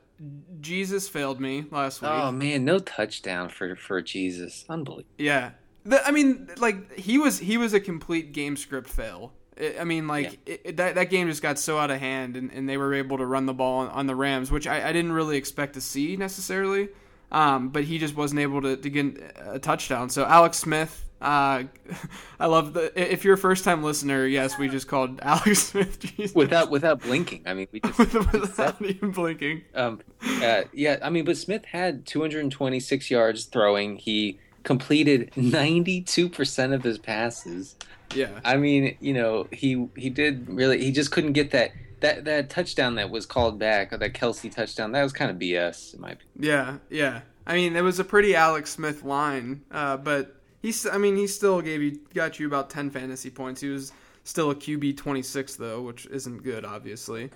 Jesus 0.60 1.08
failed 1.08 1.40
me 1.40 1.66
last 1.70 2.00
week. 2.00 2.10
Oh 2.12 2.30
man, 2.32 2.64
no 2.64 2.78
touchdown 2.78 3.48
for 3.48 3.76
for 3.76 4.00
Jesus, 4.00 4.64
unbelievable. 4.68 5.08
Yeah, 5.18 5.50
the, 5.84 6.06
I 6.06 6.12
mean, 6.12 6.48
like 6.58 6.96
he 6.98 7.18
was 7.18 7.38
he 7.40 7.56
was 7.56 7.74
a 7.74 7.80
complete 7.80 8.32
game 8.32 8.56
script 8.56 8.88
fail. 8.88 9.32
I 9.60 9.76
I 9.80 9.84
mean, 9.84 10.06
like 10.06 10.38
it, 10.46 10.60
it- 10.64 10.76
that 10.76 10.94
that 10.94 11.10
game 11.10 11.28
just 11.28 11.42
got 11.42 11.58
so 11.58 11.78
out 11.78 11.90
of 11.90 11.98
hand, 12.00 12.36
and, 12.36 12.50
and 12.52 12.68
they 12.68 12.76
were 12.76 12.94
able 12.94 13.18
to 13.18 13.26
run 13.26 13.46
the 13.46 13.54
ball 13.54 13.80
on, 13.80 13.88
on 13.88 14.06
the 14.06 14.14
Rams, 14.14 14.50
which 14.50 14.66
I, 14.66 14.88
I 14.88 14.92
didn't 14.92 15.12
really 15.12 15.36
expect 15.36 15.74
to 15.74 15.80
see 15.80 16.16
necessarily. 16.16 16.88
Um, 17.32 17.70
but 17.70 17.82
he 17.84 17.98
just 17.98 18.14
wasn't 18.14 18.40
able 18.40 18.62
to, 18.62 18.76
to 18.76 18.90
get 18.90 19.18
a 19.44 19.58
touchdown. 19.58 20.08
So 20.08 20.24
Alex 20.24 20.56
Smith, 20.58 21.04
uh, 21.24 21.64
I 22.40 22.46
love 22.46 22.74
the. 22.74 22.92
If 23.12 23.24
you're 23.24 23.34
a 23.34 23.38
first 23.38 23.64
time 23.64 23.82
listener, 23.82 24.26
yes, 24.26 24.58
we 24.58 24.68
just 24.68 24.86
called 24.86 25.20
Alex 25.22 25.60
Smith 25.60 25.98
Jesus. 25.98 26.34
Without 26.34 26.70
without 26.70 27.00
blinking, 27.00 27.42
I 27.46 27.54
mean, 27.54 27.66
we 27.72 27.80
just 27.80 27.98
without 28.32 28.80
even 28.82 29.10
blinking. 29.10 29.62
Um, 29.74 30.00
uh, 30.22 30.62
yeah, 30.72 30.98
I 31.02 31.08
mean, 31.08 31.24
but 31.24 31.38
Smith 31.38 31.64
had 31.64 32.04
226 32.06 33.10
yards 33.10 33.46
throwing. 33.46 33.96
He 33.96 34.38
completed 34.62 35.30
92% 35.32 36.74
of 36.74 36.82
his 36.82 36.98
passes. 36.98 37.76
Yeah, 38.14 38.28
I 38.44 38.56
mean, 38.58 38.96
you 39.00 39.14
know, 39.14 39.48
he 39.50 39.88
he 39.96 40.10
did 40.10 40.48
really. 40.48 40.84
He 40.84 40.92
just 40.92 41.10
couldn't 41.10 41.32
get 41.32 41.52
that 41.52 41.72
that 42.00 42.26
that 42.26 42.50
touchdown 42.50 42.96
that 42.96 43.08
was 43.08 43.24
called 43.24 43.58
back, 43.58 43.94
or 43.94 43.96
that 43.96 44.12
Kelce 44.12 44.54
touchdown. 44.54 44.92
That 44.92 45.02
was 45.02 45.14
kind 45.14 45.30
of 45.30 45.38
BS 45.38 45.94
in 45.94 46.02
my 46.02 46.10
opinion. 46.10 46.28
Yeah, 46.38 46.78
yeah. 46.90 47.20
I 47.46 47.54
mean, 47.54 47.76
it 47.76 47.82
was 47.82 47.98
a 47.98 48.04
pretty 48.04 48.34
Alex 48.34 48.70
Smith 48.70 49.04
line, 49.04 49.62
uh, 49.70 49.96
but 49.98 50.33
he's. 50.64 50.86
I 50.86 50.96
mean, 50.98 51.16
he 51.16 51.26
still 51.26 51.60
gave 51.60 51.82
you 51.82 52.00
got 52.14 52.40
you 52.40 52.46
about 52.46 52.70
ten 52.70 52.90
fantasy 52.90 53.30
points. 53.30 53.60
He 53.60 53.68
was 53.68 53.92
still 54.24 54.50
a 54.50 54.54
QB 54.54 54.96
twenty 54.96 55.22
six 55.22 55.54
though, 55.56 55.82
which 55.82 56.06
isn't 56.06 56.42
good, 56.42 56.64
obviously. 56.64 57.30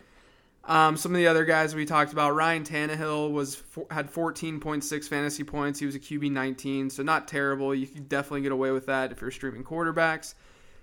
Um, 0.65 0.97
some 0.97 1.13
of 1.13 1.17
the 1.19 1.27
other 1.27 1.45
guys 1.45 1.75
we 1.75 1.87
talked 1.87 2.13
about, 2.13 2.35
Ryan 2.35 2.65
Tannehill 2.65 3.31
was 3.33 3.63
had 3.91 4.11
fourteen 4.11 4.59
point 4.59 4.83
six 4.83 5.07
fantasy 5.07 5.45
points. 5.45 5.79
He 5.79 5.87
was 5.87 5.95
a 5.95 6.01
QB 6.01 6.33
nineteen, 6.33 6.91
so 6.91 7.03
not 7.03 7.29
terrible. 7.29 7.75
You 7.75 7.87
could 7.87 8.09
definitely 8.09 8.43
get 8.43 8.53
away 8.53 8.71
with 8.71 8.87
that 8.87 9.13
if 9.13 9.21
you're 9.21 9.31
streaming 9.31 9.63
quarterbacks. 9.63 10.35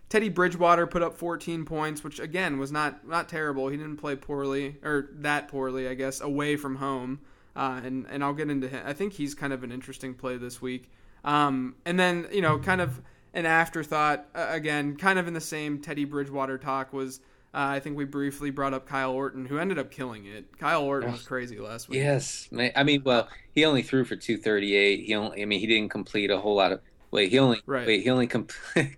Teddy 0.07 0.29
Bridgewater 0.29 0.85
put 0.85 1.01
up 1.01 1.15
14 1.15 1.65
points, 1.65 2.03
which 2.03 2.19
again 2.19 2.59
was 2.59 2.71
not 2.71 3.07
not 3.07 3.27
terrible. 3.27 3.69
He 3.69 3.77
didn't 3.77 3.97
play 3.97 4.15
poorly 4.15 4.75
or 4.83 5.09
that 5.13 5.47
poorly, 5.47 5.87
I 5.87 5.95
guess, 5.95 6.21
away 6.21 6.55
from 6.57 6.75
home. 6.75 7.21
Uh, 7.55 7.81
and 7.83 8.05
and 8.09 8.23
I'll 8.23 8.33
get 8.33 8.49
into 8.49 8.67
him. 8.67 8.83
I 8.85 8.93
think 8.93 9.13
he's 9.13 9.33
kind 9.33 9.51
of 9.51 9.63
an 9.63 9.71
interesting 9.71 10.13
play 10.13 10.37
this 10.37 10.61
week. 10.61 10.91
Um, 11.25 11.75
and 11.85 11.99
then 11.99 12.27
you 12.31 12.41
know, 12.41 12.57
kind 12.59 12.79
of 12.79 13.01
an 13.33 13.45
afterthought 13.45 14.27
uh, 14.33 14.47
again, 14.49 14.95
kind 14.95 15.19
of 15.19 15.27
in 15.27 15.33
the 15.33 15.41
same 15.41 15.79
Teddy 15.81 16.05
Bridgewater 16.05 16.57
talk 16.57 16.93
was. 16.93 17.19
Uh, 17.53 17.71
I 17.71 17.79
think 17.79 17.95
we 17.95 18.03
briefly 18.03 18.49
brought 18.49 18.73
up 18.73 18.85
Kyle 18.85 19.11
Orton, 19.13 19.45
who 19.45 19.57
ended 19.59 19.79
up 19.79 19.89
killing 19.89 20.25
it. 20.25 20.57
Kyle 20.57 20.83
Orton 20.83 21.13
was 21.13 21.23
crazy 21.23 21.57
last 21.57 21.87
week. 21.87 21.99
Yes, 21.99 22.49
man. 22.51 22.73
I 22.75 22.83
mean, 22.83 23.01
well, 23.05 23.29
he 23.53 23.63
only 23.63 23.81
threw 23.81 24.03
for 24.03 24.17
238. 24.17 25.05
He 25.05 25.15
only, 25.15 25.41
I 25.41 25.45
mean, 25.45 25.61
he 25.61 25.65
didn't 25.65 25.87
complete 25.87 26.29
a 26.31 26.37
whole 26.37 26.55
lot 26.55 26.73
of. 26.73 26.81
Wait, 27.11 27.31
he 27.31 27.39
only 27.39 27.61
Right. 27.65 27.87
wait, 27.87 28.03
he 28.03 28.09
only 28.09 28.27
com- 28.27 28.47
he 28.75 28.91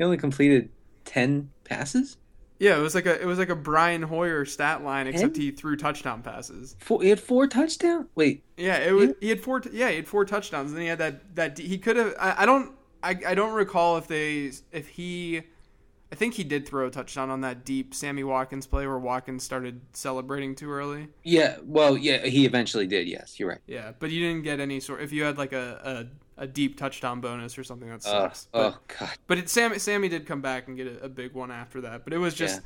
only 0.00 0.16
completed 0.16 0.68
10 1.06 1.50
passes. 1.64 2.18
Yeah, 2.58 2.76
it 2.76 2.80
was 2.80 2.94
like 2.94 3.06
a 3.06 3.20
it 3.20 3.24
was 3.24 3.38
like 3.38 3.50
a 3.50 3.56
Brian 3.56 4.02
Hoyer 4.02 4.44
stat 4.44 4.82
line, 4.82 5.06
except 5.06 5.36
he 5.36 5.50
threw 5.50 5.76
touchdown 5.76 6.22
passes. 6.22 6.76
Four, 6.80 7.02
he 7.02 7.08
had 7.08 7.20
four 7.20 7.46
touchdowns. 7.46 8.08
Wait, 8.14 8.42
Yeah, 8.56 8.78
it 8.78 8.92
was. 8.92 9.10
He 9.20 9.28
had 9.28 9.40
four. 9.40 9.62
Yeah, 9.72 9.90
he 9.90 9.96
had 9.96 10.08
four 10.08 10.24
touchdowns. 10.24 10.70
And 10.70 10.76
then 10.76 10.82
he 10.82 10.88
had 10.88 10.98
that 10.98 11.36
that 11.36 11.58
he 11.58 11.78
could 11.78 11.96
have. 11.96 12.14
I, 12.18 12.42
I 12.42 12.46
don't. 12.46 12.72
I, 13.00 13.16
I 13.26 13.34
don't 13.34 13.54
recall 13.54 13.96
if 13.96 14.08
they 14.08 14.50
if 14.72 14.88
he 14.88 15.44
I 16.10 16.14
think 16.14 16.34
he 16.34 16.44
did 16.44 16.66
throw 16.66 16.86
a 16.86 16.90
touchdown 16.90 17.28
on 17.28 17.42
that 17.42 17.64
deep 17.64 17.94
Sammy 17.94 18.24
Watkins 18.24 18.66
play 18.66 18.86
where 18.86 18.98
Watkins 18.98 19.44
started 19.44 19.80
celebrating 19.92 20.54
too 20.54 20.70
early. 20.72 21.08
Yeah, 21.22 21.58
well, 21.62 21.98
yeah, 21.98 22.24
he 22.24 22.46
eventually 22.46 22.86
did. 22.86 23.06
Yes, 23.06 23.38
you're 23.38 23.50
right. 23.50 23.60
Yeah, 23.66 23.92
but 23.98 24.10
you 24.10 24.20
didn't 24.26 24.44
get 24.44 24.58
any 24.58 24.80
sort. 24.80 25.02
If 25.02 25.12
you 25.12 25.24
had 25.24 25.36
like 25.36 25.52
a, 25.52 25.80
a, 25.84 26.06
a 26.38 26.46
deep 26.46 26.78
touchdown 26.78 27.20
bonus 27.20 27.58
or 27.58 27.64
something, 27.64 27.88
that 27.88 27.96
Uh, 28.06 28.28
sucks. 28.30 28.48
but, 28.52 28.74
oh 28.74 28.78
God. 28.98 29.10
but 29.26 29.38
it, 29.38 29.48
Sammy 29.50 29.78
Sammy 29.78 30.08
did 30.08 30.24
come 30.26 30.40
back 30.40 30.68
and 30.68 30.76
get 30.76 30.86
a, 30.86 31.04
a 31.04 31.08
big 31.08 31.32
one 31.34 31.50
after 31.50 31.80
that. 31.82 32.04
But 32.04 32.12
it 32.14 32.18
was 32.18 32.34
just 32.34 32.60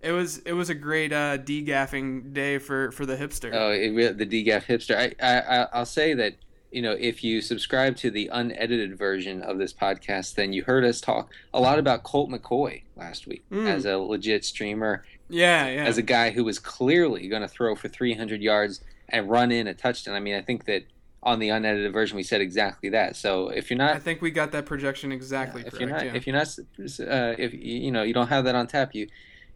it 0.00 0.12
was 0.12 0.38
it 0.38 0.52
was 0.52 0.70
a 0.70 0.74
great 0.74 1.12
uh, 1.12 1.38
degaffing 1.38 2.32
day 2.32 2.58
for 2.58 2.90
for 2.92 3.04
the 3.06 3.16
hipster. 3.16 3.50
Oh, 3.52 3.70
it, 3.70 4.16
the 4.18 4.26
degaff 4.26 4.64
hipster. 4.64 4.96
I, 4.96 5.14
I, 5.24 5.40
I- 5.62 5.68
I'll 5.72 5.86
say 5.86 6.14
that 6.14 6.34
you 6.70 6.82
know 6.82 6.92
if 6.92 7.24
you 7.24 7.40
subscribe 7.40 7.96
to 7.96 8.10
the 8.10 8.28
unedited 8.32 8.96
version 8.96 9.42
of 9.42 9.58
this 9.58 9.72
podcast, 9.72 10.34
then 10.34 10.52
you 10.52 10.62
heard 10.64 10.84
us 10.84 11.00
talk 11.00 11.32
a 11.54 11.60
lot 11.60 11.78
about 11.78 12.02
Colt 12.04 12.30
McCoy 12.30 12.82
last 12.96 13.26
week 13.26 13.42
Mm. 13.50 13.66
as 13.66 13.84
a 13.86 13.96
legit 13.98 14.44
streamer, 14.44 15.04
yeah, 15.28 15.68
yeah. 15.68 15.84
as 15.84 15.98
a 15.98 16.02
guy 16.02 16.30
who 16.30 16.44
was 16.44 16.58
clearly 16.58 17.28
going 17.28 17.42
to 17.42 17.48
throw 17.48 17.74
for 17.74 17.88
300 17.88 18.40
yards 18.42 18.80
and 19.08 19.30
run 19.30 19.50
in 19.50 19.66
a 19.66 19.74
touchdown. 19.74 20.14
I 20.14 20.20
mean, 20.20 20.34
I 20.34 20.42
think 20.42 20.66
that 20.66 20.82
on 21.22 21.38
the 21.38 21.48
unedited 21.48 21.92
version 21.92 22.16
we 22.16 22.22
said 22.22 22.40
exactly 22.40 22.90
that. 22.90 23.16
So 23.16 23.48
if 23.48 23.70
you're 23.70 23.78
not, 23.78 23.96
I 23.96 23.98
think 23.98 24.22
we 24.22 24.30
got 24.30 24.52
that 24.52 24.66
projection 24.66 25.12
exactly 25.12 25.62
if 25.62 25.74
correct. 25.74 25.80
you're 25.80 25.90
not 25.90 26.04
yeah. 26.04 26.14
if 26.14 26.26
you're 26.26 26.36
not 26.36 26.48
uh, 26.48 27.34
if 27.38 27.52
you 27.52 27.60
you 27.60 27.90
know 27.90 28.02
you 28.02 28.14
don't 28.14 28.28
have 28.28 28.44
that 28.44 28.54
on 28.54 28.66
tap, 28.66 28.94
you 28.94 29.08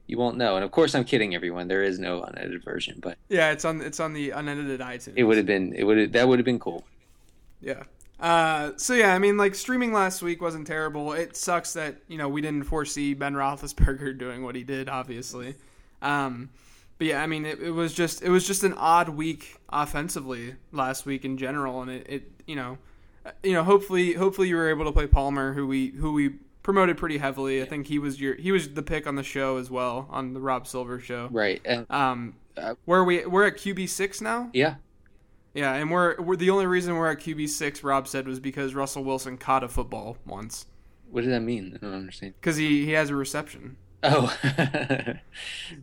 you 0.07 0.19
won't 0.19 0.37
know. 0.37 0.57
And 0.57 0.65
of 0.65 0.71
course, 0.71 0.95
I'm 0.95 1.05
kidding 1.05 1.35
everyone. 1.35 1.69
There 1.69 1.83
is 1.83 1.99
no 1.99 2.23
unedited 2.23 2.65
version, 2.65 2.99
but 3.01 3.17
yeah, 3.29 3.53
it's 3.53 3.65
on 3.65 3.81
it's 3.81 4.01
on 4.01 4.13
the 4.13 4.31
unedited 4.31 4.81
iTunes. 4.81 5.15
it 5.17 5.25
would 5.25 5.37
have 5.37 5.47
been 5.47 5.73
it 5.75 5.85
would 5.85 5.99
have 5.99 6.13
that 6.13 6.29
would 6.29 6.39
have 6.39 6.47
been 6.47 6.59
cool. 6.59 6.85
Yeah. 7.61 7.85
Uh, 8.19 8.73
so 8.77 8.95
yeah, 8.95 9.15
I 9.15 9.19
mean, 9.19 9.37
like 9.37 9.55
streaming 9.55 9.93
last 9.93 10.23
week 10.23 10.41
wasn't 10.41 10.67
terrible. 10.67 11.13
It 11.13 11.37
sucks 11.37 11.73
that 11.73 11.97
you 12.09 12.19
know 12.19 12.29
we 12.29 12.41
didn't 12.41 12.65
foresee 12.65 13.15
Ben 13.15 13.35
Roethlisberger 13.35 14.17
doing 14.19 14.43
what 14.45 14.55
he 14.55 14.65
did, 14.65 14.89
obviously. 14.89 15.55
Um, 16.01 16.51
but 17.03 17.09
yeah, 17.09 17.21
I 17.21 17.27
mean, 17.27 17.45
it, 17.45 17.59
it 17.61 17.73
was 17.73 17.93
just 17.93 18.23
it 18.23 18.29
was 18.29 18.47
just 18.47 18.63
an 18.63 18.75
odd 18.75 19.09
week 19.09 19.57
offensively 19.71 20.55
last 20.71 21.05
week 21.05 21.25
in 21.25 21.37
general, 21.37 21.83
and 21.83 21.91
it, 21.91 22.07
it 22.09 22.31
you 22.47 22.55
know, 22.55 22.79
uh, 23.27 23.33
you 23.43 23.55
know, 23.55 23.65
hopefully 23.65 24.13
hopefully 24.13 24.47
you 24.49 24.55
were 24.55 24.71
able 24.71 24.85
to 24.85 24.93
play 24.93 25.09
Palmer, 25.09 25.53
who 25.53 25.67
we 25.67 25.89
who 25.89 26.13
we 26.13 26.29
promoted 26.63 26.97
pretty 26.97 27.19
heavily. 27.19 27.61
I 27.61 27.65
think 27.65 27.89
he 27.89 27.99
was 27.99 28.21
your 28.21 28.37
he 28.37 28.53
was 28.53 28.69
the 28.75 28.83
pick 28.85 29.09
on 29.09 29.17
the 29.17 29.25
show 29.25 29.57
as 29.57 29.69
well 29.69 30.07
on 30.11 30.33
the 30.33 30.39
Rob 30.41 30.69
Silver 30.69 31.01
show. 31.01 31.29
Right. 31.33 31.61
And, 31.65 31.87
Um, 31.91 32.35
Uh, 32.57 32.75
where 32.85 33.03
we 33.03 33.27
we're 33.27 33.47
at 33.49 33.57
QB 33.57 33.89
six 33.89 34.21
now. 34.21 34.49
yeah. 34.53 34.77
Yeah, 35.55 35.75
and 35.75 35.91
we're, 35.91 36.19
we're 36.23 36.37
the 36.37 36.49
only 36.51 36.67
reason 36.67 36.97
we're 36.97 37.11
at 37.11 37.19
QB 37.19 37.49
six. 37.49 37.83
Rob 37.83 38.07
said 38.09 38.27
was 38.29 38.39
because 38.41 38.75
Russell 38.75 39.03
Wilson 39.05 39.37
caught 39.37 39.63
a 39.65 39.69
football 39.69 40.17
once 40.25 40.67
What 41.11 41.23
does 41.23 41.31
that 41.31 41.41
mean? 41.43 41.73
I 41.75 41.79
don't 41.85 41.93
understand. 41.95 42.35
because 42.41 42.57
he, 42.57 42.87
he 42.87 42.93
has 42.93 43.11
a 43.11 43.17
reception. 43.17 43.77
Oh. 44.03 44.35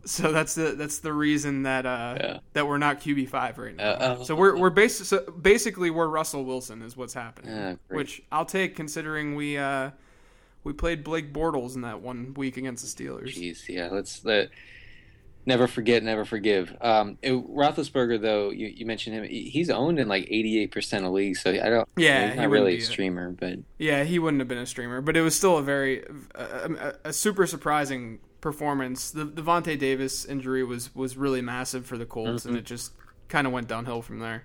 So 0.04 0.30
that's 0.32 0.54
the 0.54 0.72
that's 0.72 0.98
the 0.98 1.12
reason 1.12 1.64
that 1.64 1.84
uh 1.86 2.16
Yeah. 2.20 2.38
that 2.52 2.66
we're 2.66 2.78
not 2.78 3.00
QB 3.00 3.28
five 3.28 3.58
right 3.58 3.74
now. 3.74 3.90
Uh, 3.90 4.16
oh. 4.20 4.24
so 4.24 4.34
we're 4.36 4.56
we're 4.56 4.70
basi- 4.70 5.04
so 5.04 5.20
basically 5.30 5.90
we're 5.90 6.06
Russell 6.08 6.44
Wilson 6.44 6.82
is 6.82 6.96
what's 6.96 7.14
happening, 7.14 7.52
Ah, 7.56 7.76
great. 7.88 7.96
which 7.96 8.22
I'll 8.30 8.44
take 8.44 8.76
considering 8.76 9.34
we 9.34 9.58
uh 9.58 9.90
we 10.64 10.72
played 10.72 11.02
Blake 11.02 11.32
Bortles 11.32 11.74
in 11.74 11.80
that 11.82 12.00
one 12.02 12.34
week 12.34 12.56
against 12.56 12.96
the 12.96 13.04
Steelers. 13.04 13.34
Jeez. 13.34 13.68
Yeah. 13.68 13.88
Let's 13.90 14.24
let. 14.24 14.50
Never 15.46 15.66
forget, 15.66 16.02
never 16.02 16.24
forgive. 16.24 16.76
Um, 16.80 17.16
it, 17.22 17.32
Roethlisberger, 17.32 18.20
though, 18.20 18.50
you, 18.50 18.66
you 18.68 18.84
mentioned 18.86 19.16
him. 19.16 19.24
He's 19.24 19.70
owned 19.70 19.98
in 19.98 20.06
like 20.06 20.24
eighty-eight 20.30 20.70
percent 20.70 21.04
of 21.06 21.12
leagues, 21.12 21.40
so 21.40 21.50
I 21.50 21.68
don't. 21.70 21.88
Yeah, 21.96 22.26
he's 22.26 22.34
he 22.34 22.40
not 22.40 22.50
really 22.50 22.76
a 22.76 22.80
streamer, 22.82 23.30
but 23.32 23.58
Yeah, 23.78 24.04
he 24.04 24.18
wouldn't 24.18 24.40
have 24.40 24.48
been 24.48 24.58
a 24.58 24.66
streamer, 24.66 25.00
but 25.00 25.16
it 25.16 25.22
was 25.22 25.34
still 25.34 25.56
a 25.56 25.62
very 25.62 26.04
a, 26.34 26.42
a, 26.44 26.94
a 27.08 27.12
super 27.12 27.46
surprising 27.46 28.18
performance. 28.40 29.10
The 29.10 29.24
Vontae 29.24 29.78
Davis 29.78 30.24
injury 30.26 30.62
was 30.62 30.94
was 30.94 31.16
really 31.16 31.40
massive 31.40 31.86
for 31.86 31.96
the 31.96 32.06
Colts, 32.06 32.44
and 32.44 32.56
it 32.56 32.64
just 32.64 32.92
kind 33.28 33.46
of 33.46 33.52
went 33.52 33.66
downhill 33.66 34.02
from 34.02 34.18
there. 34.18 34.44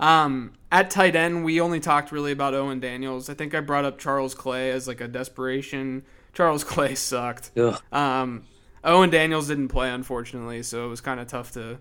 Um, 0.00 0.54
at 0.72 0.90
tight 0.90 1.14
end, 1.14 1.44
we 1.44 1.60
only 1.60 1.78
talked 1.78 2.10
really 2.10 2.32
about 2.32 2.54
Owen 2.54 2.80
Daniels. 2.80 3.30
I 3.30 3.34
think 3.34 3.54
I 3.54 3.60
brought 3.60 3.84
up 3.84 3.98
Charles 3.98 4.34
Clay 4.34 4.70
as 4.70 4.88
like 4.88 5.00
a 5.00 5.06
desperation. 5.06 6.02
Charles 6.32 6.64
Clay 6.72 6.96
sucked. 6.96 7.52
ugh, 7.56 7.80
Um, 7.92 8.44
Owen 8.84 9.10
Daniels 9.10 9.48
didn't 9.48 9.68
play 9.68 9.90
unfortunately, 9.90 10.62
so 10.62 10.84
it 10.86 10.88
was 10.88 11.00
kind 11.00 11.18
of 11.18 11.26
tough 11.26 11.52
to 11.52 11.78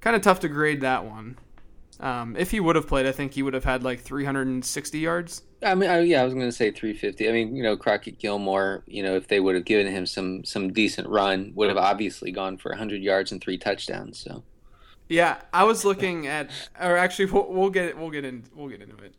kind 0.00 0.16
of 0.16 0.22
tough 0.22 0.40
to 0.40 0.48
grade 0.48 0.80
that 0.80 1.04
one. 1.04 1.36
Um, 2.00 2.36
if 2.36 2.52
he 2.52 2.60
would 2.60 2.76
have 2.76 2.86
played, 2.86 3.06
I 3.06 3.12
think 3.12 3.34
he 3.34 3.42
would 3.42 3.54
have 3.54 3.64
had 3.64 3.82
like 3.82 4.00
360 4.00 4.98
yards. 4.98 5.42
I 5.62 5.74
mean, 5.74 5.90
I, 5.90 6.00
yeah, 6.00 6.22
I 6.22 6.24
was 6.24 6.32
going 6.32 6.46
to 6.46 6.52
say 6.52 6.70
350. 6.70 7.28
I 7.28 7.32
mean, 7.32 7.56
you 7.56 7.62
know, 7.62 7.76
Crockett 7.76 8.18
Gilmore, 8.18 8.84
you 8.86 9.02
know, 9.02 9.16
if 9.16 9.26
they 9.26 9.40
would 9.40 9.56
have 9.56 9.64
given 9.64 9.92
him 9.92 10.06
some 10.06 10.44
some 10.44 10.72
decent 10.72 11.08
run, 11.08 11.52
would 11.56 11.68
have 11.68 11.76
obviously 11.76 12.30
gone 12.30 12.56
for 12.56 12.70
100 12.70 13.02
yards 13.02 13.32
and 13.32 13.40
three 13.40 13.58
touchdowns. 13.58 14.18
So 14.18 14.44
Yeah, 15.08 15.38
I 15.52 15.64
was 15.64 15.84
looking 15.84 16.28
at, 16.28 16.50
or 16.80 16.96
actually, 16.96 17.26
we'll, 17.26 17.52
we'll 17.52 17.70
get 17.70 17.98
we'll 17.98 18.10
get 18.10 18.24
in 18.24 18.44
we'll 18.54 18.68
get 18.68 18.80
into 18.80 18.96
it, 19.02 19.14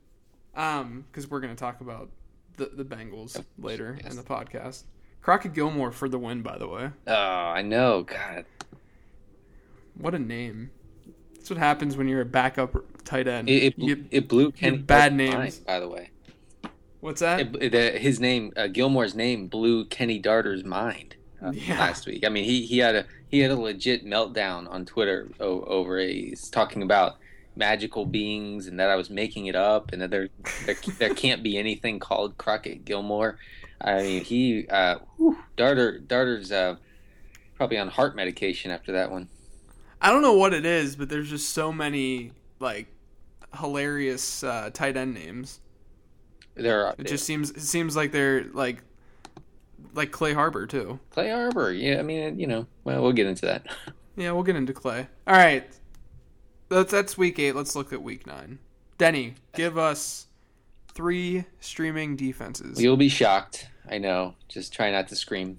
um, 0.55 1.05
because 1.12 1.29
we're 1.29 1.41
gonna 1.41 1.55
talk 1.55 1.81
about 1.81 2.09
the 2.55 2.67
the 2.67 2.86
Bengals 2.86 3.43
later 3.57 3.98
yes. 4.01 4.12
in 4.12 4.15
the 4.15 4.24
podcast. 4.24 4.83
Crockett 5.29 5.53
Gilmore 5.53 5.91
for 5.91 6.09
the 6.09 6.17
win, 6.17 6.41
by 6.41 6.57
the 6.57 6.67
way. 6.67 6.89
oh, 7.05 7.13
I 7.13 7.62
know, 7.62 8.01
God, 8.01 8.45
What 9.95 10.15
a 10.15 10.19
name! 10.19 10.71
That's 11.36 11.51
what 11.51 11.59
happens 11.59 11.95
when 11.95 12.07
you're 12.07 12.21
a 12.21 12.25
backup 12.25 12.75
tight 13.05 13.27
end. 13.27 13.48
it 13.48 13.63
it, 13.77 13.79
get- 13.79 14.00
it 14.09 14.27
blew 14.27 14.51
Kenny 14.51 14.79
bad 14.79 15.13
names. 15.13 15.36
mind, 15.36 15.59
by 15.67 15.79
the 15.79 15.88
way. 15.88 16.09
what's 17.01 17.21
that? 17.21 17.41
It, 17.41 17.55
it- 17.62 17.71
the- 17.74 18.00
his 18.00 18.19
name, 18.19 18.53
uh, 18.57 18.65
Gilmore's 18.69 19.13
name, 19.13 19.45
blew 19.45 19.86
Kenny 19.86 20.17
Darter's 20.17 20.63
mind 20.63 21.15
uh, 21.45 21.51
Yeah. 21.51 21.77
last 21.79 22.07
week. 22.07 22.25
I 22.25 22.29
mean, 22.29 22.45
he, 22.45 22.65
he 22.65 22.79
had 22.79 22.95
a 22.95 23.05
he 23.27 23.38
had 23.41 23.51
a 23.51 23.55
legit 23.55 24.03
meltdown 24.07 24.67
on 24.67 24.83
Twitter 24.83 25.29
o- 25.39 25.62
over 25.62 26.00
a, 26.00 26.12
he's 26.12 26.50
talking 26.50 26.81
about 26.81 27.17
magical 27.55 28.03
beings 28.03 28.65
and 28.65 28.79
that 28.79 28.89
I 28.89 28.95
was 28.95 29.12
making 29.12 29.45
it 29.45 29.55
up 29.55 29.91
and 29.91 30.01
that 30.01 30.09
there 30.09 30.29
there, 30.65 30.75
there 30.98 31.13
can't 31.13 31.43
be 31.43 31.55
anything 31.59 32.00
called 32.00 32.36
Crockett 32.39 32.83
Gilmore. 32.83 33.38
I 33.81 34.01
mean, 34.01 34.24
he 34.24 34.67
uh, 34.67 35.00
whew, 35.17 35.38
Darter 35.55 36.00
Darter's 36.00 36.51
uh, 36.51 36.75
probably 37.55 37.77
on 37.77 37.88
heart 37.89 38.15
medication 38.15 38.71
after 38.71 38.91
that 38.93 39.12
one. 39.12 39.29
I 40.01 40.12
don't 40.12 40.21
know 40.21 40.33
what 40.33 40.53
it 40.53 40.65
is, 40.65 40.95
but 40.95 41.09
there's 41.09 41.29
just 41.29 41.50
so 41.50 41.71
many 41.71 42.31
like 42.59 42.88
hilarious 43.57 44.43
uh, 44.43 44.69
tight 44.74 44.98
end 44.98 45.13
names. 45.13 45.59
There 46.55 46.86
are 46.86 46.95
It 46.98 47.07
just 47.07 47.25
seems 47.25 47.51
it 47.51 47.62
seems 47.62 47.95
like 47.95 48.12
they're 48.12 48.45
like 48.53 48.83
like 49.93 50.12
Clay 50.12 50.33
Harbor 50.33 50.67
too. 50.67 51.00
Clay 51.12 51.29
Harbor, 51.29 51.71
Yeah, 51.71 52.00
I 52.00 52.03
mean, 52.03 52.39
you 52.39 52.48
know, 52.48 52.67
well, 52.83 53.01
we'll 53.01 53.13
get 53.13 53.27
into 53.27 53.45
that. 53.45 53.65
Yeah, 54.15 54.33
we'll 54.33 54.43
get 54.43 54.57
into 54.57 54.74
Clay. 54.74 55.07
All 55.25 55.36
right, 55.38 55.65
that's 56.67 56.91
that's 56.91 57.17
week 57.17 57.39
eight. 57.39 57.55
Let's 57.55 57.74
look 57.74 57.93
at 57.93 58.01
week 58.01 58.27
nine. 58.27 58.59
Denny, 58.98 59.36
give 59.53 59.77
us 59.77 60.27
three 61.00 61.46
streaming 61.62 62.18
defenses. 62.18 62.82
You'll 62.82 62.98
be 62.98 63.08
shocked. 63.08 63.70
I 63.89 64.00
know. 64.00 64.36
Just 64.50 64.74
try 64.74 64.91
not 64.91 65.08
to 65.08 65.15
scream 65.15 65.58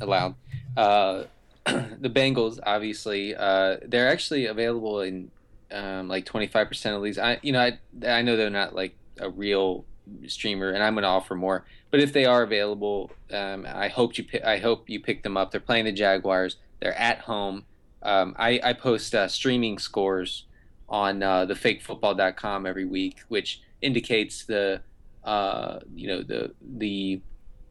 aloud. 0.00 0.36
Uh, 0.76 1.24
the 1.64 2.08
Bengals, 2.08 2.60
obviously, 2.64 3.34
uh, 3.34 3.78
they're 3.84 4.08
actually 4.08 4.46
available 4.46 5.00
in 5.00 5.32
um, 5.72 6.06
like 6.06 6.24
25% 6.24 6.96
of 6.96 7.02
these. 7.02 7.18
I, 7.18 7.40
you 7.42 7.50
know, 7.50 7.62
I, 7.62 7.78
I 8.06 8.22
know 8.22 8.36
they're 8.36 8.48
not 8.48 8.76
like 8.76 8.94
a 9.18 9.28
real 9.28 9.84
streamer, 10.28 10.70
and 10.70 10.84
I'm 10.84 10.94
going 10.94 11.02
to 11.02 11.08
offer 11.08 11.34
more. 11.34 11.64
But 11.90 11.98
if 11.98 12.12
they 12.12 12.24
are 12.24 12.44
available, 12.44 13.10
um, 13.32 13.66
I 13.68 13.88
hope 13.88 14.16
you 14.16 14.22
pick, 14.22 14.44
I 14.44 14.58
hope 14.58 14.88
you 14.88 15.00
pick 15.00 15.24
them 15.24 15.36
up. 15.36 15.50
They're 15.50 15.60
playing 15.60 15.86
the 15.86 15.92
Jaguars. 15.92 16.58
They're 16.80 16.96
at 16.96 17.18
home. 17.18 17.64
Um, 18.04 18.36
I, 18.38 18.60
I 18.62 18.72
post 18.72 19.16
uh, 19.16 19.26
streaming 19.26 19.80
scores 19.80 20.44
on 20.88 21.24
uh, 21.24 21.46
fakefootball.com 21.46 22.66
every 22.66 22.84
week, 22.84 23.18
which 23.26 23.62
indicates 23.82 24.44
the 24.44 24.80
uh, 25.24 25.80
you 25.94 26.08
know 26.08 26.22
the 26.22 26.52
the 26.60 27.20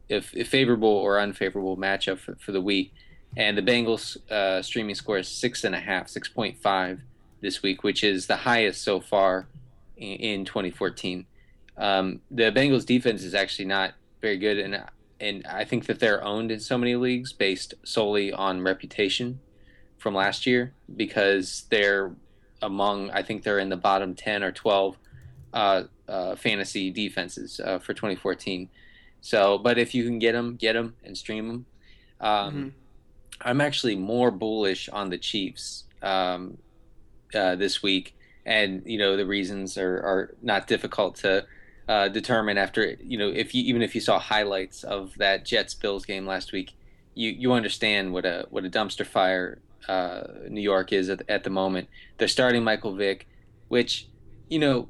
if, 0.08 0.34
if 0.36 0.48
favorable 0.48 0.88
or 0.88 1.18
unfavorable 1.18 1.76
matchup 1.76 2.18
for, 2.18 2.36
for 2.36 2.52
the 2.52 2.60
week. 2.60 2.92
And 3.36 3.58
the 3.58 3.62
Bengals 3.62 4.16
uh, 4.30 4.62
streaming 4.62 4.94
score 4.94 5.18
is 5.18 5.28
six 5.28 5.64
and 5.64 5.74
a 5.74 5.80
half, 5.80 6.08
six 6.08 6.28
point 6.28 6.58
five 6.58 7.00
this 7.40 7.62
week, 7.62 7.82
which 7.82 8.02
is 8.02 8.26
the 8.26 8.36
highest 8.36 8.82
so 8.82 9.00
far 9.00 9.46
in, 9.96 10.16
in 10.16 10.44
2014. 10.44 11.26
Um, 11.76 12.20
the 12.30 12.44
Bengals 12.44 12.86
defense 12.86 13.22
is 13.22 13.34
actually 13.34 13.66
not 13.66 13.94
very 14.22 14.38
good, 14.38 14.58
and 14.58 14.82
and 15.20 15.46
I 15.46 15.64
think 15.64 15.86
that 15.86 15.98
they're 15.98 16.22
owned 16.22 16.50
in 16.50 16.60
so 16.60 16.78
many 16.78 16.94
leagues 16.96 17.32
based 17.32 17.74
solely 17.84 18.32
on 18.32 18.62
reputation 18.62 19.40
from 19.98 20.14
last 20.14 20.46
year 20.46 20.72
because 20.94 21.64
they're 21.70 22.12
among 22.62 23.10
I 23.10 23.22
think 23.22 23.42
they're 23.42 23.58
in 23.58 23.68
the 23.68 23.76
bottom 23.76 24.14
10 24.14 24.42
or 24.42 24.52
12 24.52 24.96
uh, 25.52 25.82
uh, 26.08 26.36
fantasy 26.36 26.90
defenses 26.90 27.60
uh, 27.64 27.78
for 27.78 27.94
2014. 27.94 28.68
So, 29.20 29.58
but 29.58 29.78
if 29.78 29.94
you 29.94 30.04
can 30.04 30.18
get 30.18 30.32
them, 30.32 30.56
get 30.56 30.74
them 30.74 30.94
and 31.04 31.16
stream 31.16 31.48
them. 31.48 31.66
Um, 32.20 32.54
Mhm. 32.54 32.72
I'm 33.42 33.60
actually 33.60 33.96
more 33.96 34.30
bullish 34.30 34.88
on 34.88 35.10
the 35.10 35.18
Chiefs 35.18 35.84
um, 36.02 36.58
uh, 37.34 37.56
this 37.56 37.82
week, 37.82 38.14
and 38.46 38.82
you 38.86 38.96
know 38.98 39.16
the 39.16 39.26
reasons 39.26 39.76
are, 39.76 39.96
are 39.98 40.34
not 40.42 40.66
difficult 40.66 41.16
to 41.16 41.44
uh, 41.88 42.08
determine 42.08 42.56
after 42.56 42.96
you 43.04 43.18
know 43.18 43.28
if 43.28 43.54
you 43.54 43.62
even 43.64 43.82
if 43.82 43.94
you 43.94 44.00
saw 44.00 44.18
highlights 44.18 44.84
of 44.84 45.12
that 45.18 45.44
Jets 45.44 45.74
Bills 45.74 46.06
game 46.06 46.24
last 46.26 46.52
week, 46.52 46.72
you 47.14 47.30
you 47.30 47.52
understand 47.52 48.12
what 48.14 48.24
a 48.24 48.46
what 48.48 48.64
a 48.64 48.70
dumpster 48.70 49.04
fire 49.04 49.58
uh, 49.88 50.24
New 50.48 50.62
York 50.62 50.92
is 50.92 51.10
at, 51.10 51.22
at 51.28 51.44
the 51.44 51.50
moment. 51.50 51.88
They're 52.16 52.28
starting 52.28 52.64
Michael 52.64 52.94
Vick, 52.94 53.26
which 53.68 54.06
you 54.48 54.58
know, 54.60 54.88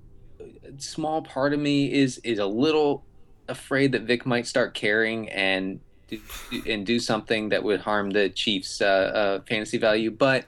small 0.79 1.23
part 1.23 1.53
of 1.53 1.61
me 1.61 1.93
is 1.93 2.19
is 2.19 2.39
a 2.39 2.47
little 2.47 3.05
afraid 3.49 3.93
that 3.93 4.03
Vick 4.03 4.27
might 4.27 4.47
start 4.47 4.75
caring 4.75 5.29
and 5.31 5.81
do, 6.09 6.21
and 6.67 6.85
do 6.85 6.99
something 6.99 7.51
that 7.51 7.63
would 7.63 7.81
harm 7.81 8.11
the 8.11 8.29
Chiefs' 8.29 8.81
uh, 8.81 8.85
uh, 8.85 9.41
fantasy 9.49 9.79
value, 9.79 10.11
but 10.11 10.47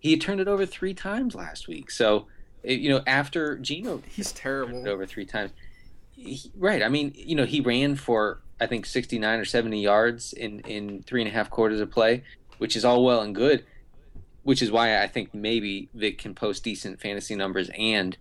he 0.00 0.16
turned 0.16 0.40
it 0.40 0.48
over 0.48 0.66
three 0.66 0.94
times 0.94 1.34
last 1.34 1.68
week. 1.68 1.90
So, 1.90 2.26
you 2.62 2.88
know, 2.88 3.02
after 3.06 3.56
Geno, 3.56 4.02
he's 4.08 4.32
terrible 4.32 4.88
over 4.88 5.06
three 5.06 5.26
times 5.26 5.50
he, 6.18 6.50
right. 6.56 6.82
I 6.82 6.88
mean, 6.88 7.12
you 7.14 7.34
know, 7.36 7.44
he 7.44 7.60
ran 7.60 7.94
for 7.94 8.40
I 8.60 8.66
think 8.66 8.86
69 8.86 9.38
or 9.38 9.44
70 9.44 9.80
yards 9.80 10.32
in 10.32 10.60
in 10.60 11.02
three 11.02 11.22
and 11.22 11.30
a 11.30 11.32
half 11.32 11.50
quarters 11.50 11.80
of 11.80 11.90
play, 11.90 12.24
which 12.58 12.76
is 12.76 12.84
all 12.84 13.04
well 13.04 13.22
and 13.22 13.34
good. 13.34 13.64
Which 14.42 14.62
is 14.62 14.70
why 14.70 15.02
I 15.02 15.06
think 15.06 15.34
maybe 15.34 15.88
Vick 15.94 16.18
can 16.18 16.34
post 16.34 16.64
decent 16.64 17.00
fantasy 17.00 17.34
numbers 17.34 17.70
and 17.78 18.16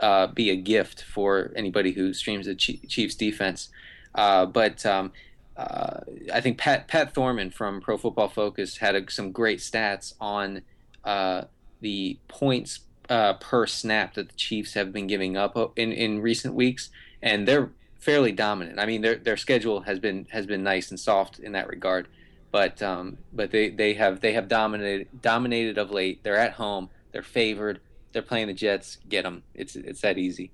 uh, 0.00 0.26
be 0.28 0.50
a 0.50 0.56
gift 0.56 1.02
for 1.02 1.52
anybody 1.56 1.92
who 1.92 2.12
streams 2.12 2.46
the 2.46 2.54
Chiefs 2.54 3.14
defense. 3.14 3.68
Uh, 4.14 4.46
but 4.46 4.84
um, 4.86 5.12
uh, 5.56 6.00
I 6.32 6.40
think 6.40 6.58
Pat 6.58 6.88
Pat 6.88 7.14
Thorman 7.14 7.50
from 7.50 7.80
Pro 7.80 7.96
Football 7.96 8.28
Focus 8.28 8.78
had 8.78 8.94
a, 8.94 9.10
some 9.10 9.32
great 9.32 9.58
stats 9.58 10.14
on 10.20 10.62
uh, 11.04 11.42
the 11.80 12.18
points 12.28 12.80
uh, 13.08 13.34
per 13.34 13.66
snap 13.66 14.14
that 14.14 14.28
the 14.28 14.36
Chiefs 14.36 14.74
have 14.74 14.92
been 14.92 15.06
giving 15.06 15.36
up 15.36 15.56
in, 15.76 15.92
in 15.92 16.20
recent 16.20 16.54
weeks 16.54 16.90
and 17.22 17.46
they're 17.46 17.70
fairly 17.98 18.32
dominant. 18.32 18.78
I 18.78 18.86
mean, 18.86 19.00
their 19.02 19.16
their 19.16 19.36
schedule 19.36 19.80
has 19.80 19.98
been 19.98 20.26
has 20.30 20.46
been 20.46 20.62
nice 20.62 20.90
and 20.90 20.98
soft 20.98 21.38
in 21.38 21.52
that 21.52 21.68
regard, 21.68 22.08
but 22.52 22.82
um, 22.82 23.18
but 23.32 23.50
they, 23.50 23.70
they 23.70 23.94
have 23.94 24.20
they 24.20 24.32
have 24.32 24.48
dominated 24.48 25.08
dominated 25.22 25.78
of 25.78 25.90
late. 25.90 26.22
They're 26.22 26.36
at 26.36 26.52
home. 26.52 26.90
They're 27.12 27.22
favored. 27.22 27.80
They're 28.16 28.22
playing 28.22 28.46
the 28.46 28.54
Jets. 28.54 28.96
Get 29.10 29.24
them. 29.24 29.42
It's 29.54 29.76
it's 29.76 30.00
that 30.00 30.16
easy. 30.16 30.50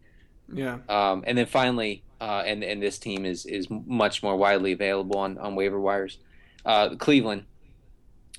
Yeah. 0.52 0.78
Um, 0.88 1.22
and 1.24 1.38
then 1.38 1.46
finally, 1.46 2.02
uh, 2.20 2.42
and 2.44 2.64
and 2.64 2.82
this 2.82 2.98
team 2.98 3.24
is 3.24 3.46
is 3.46 3.68
much 3.70 4.20
more 4.20 4.36
widely 4.36 4.72
available 4.72 5.16
on, 5.18 5.38
on 5.38 5.54
waiver 5.54 5.80
wires. 5.80 6.18
Uh, 6.66 6.96
Cleveland 6.96 7.44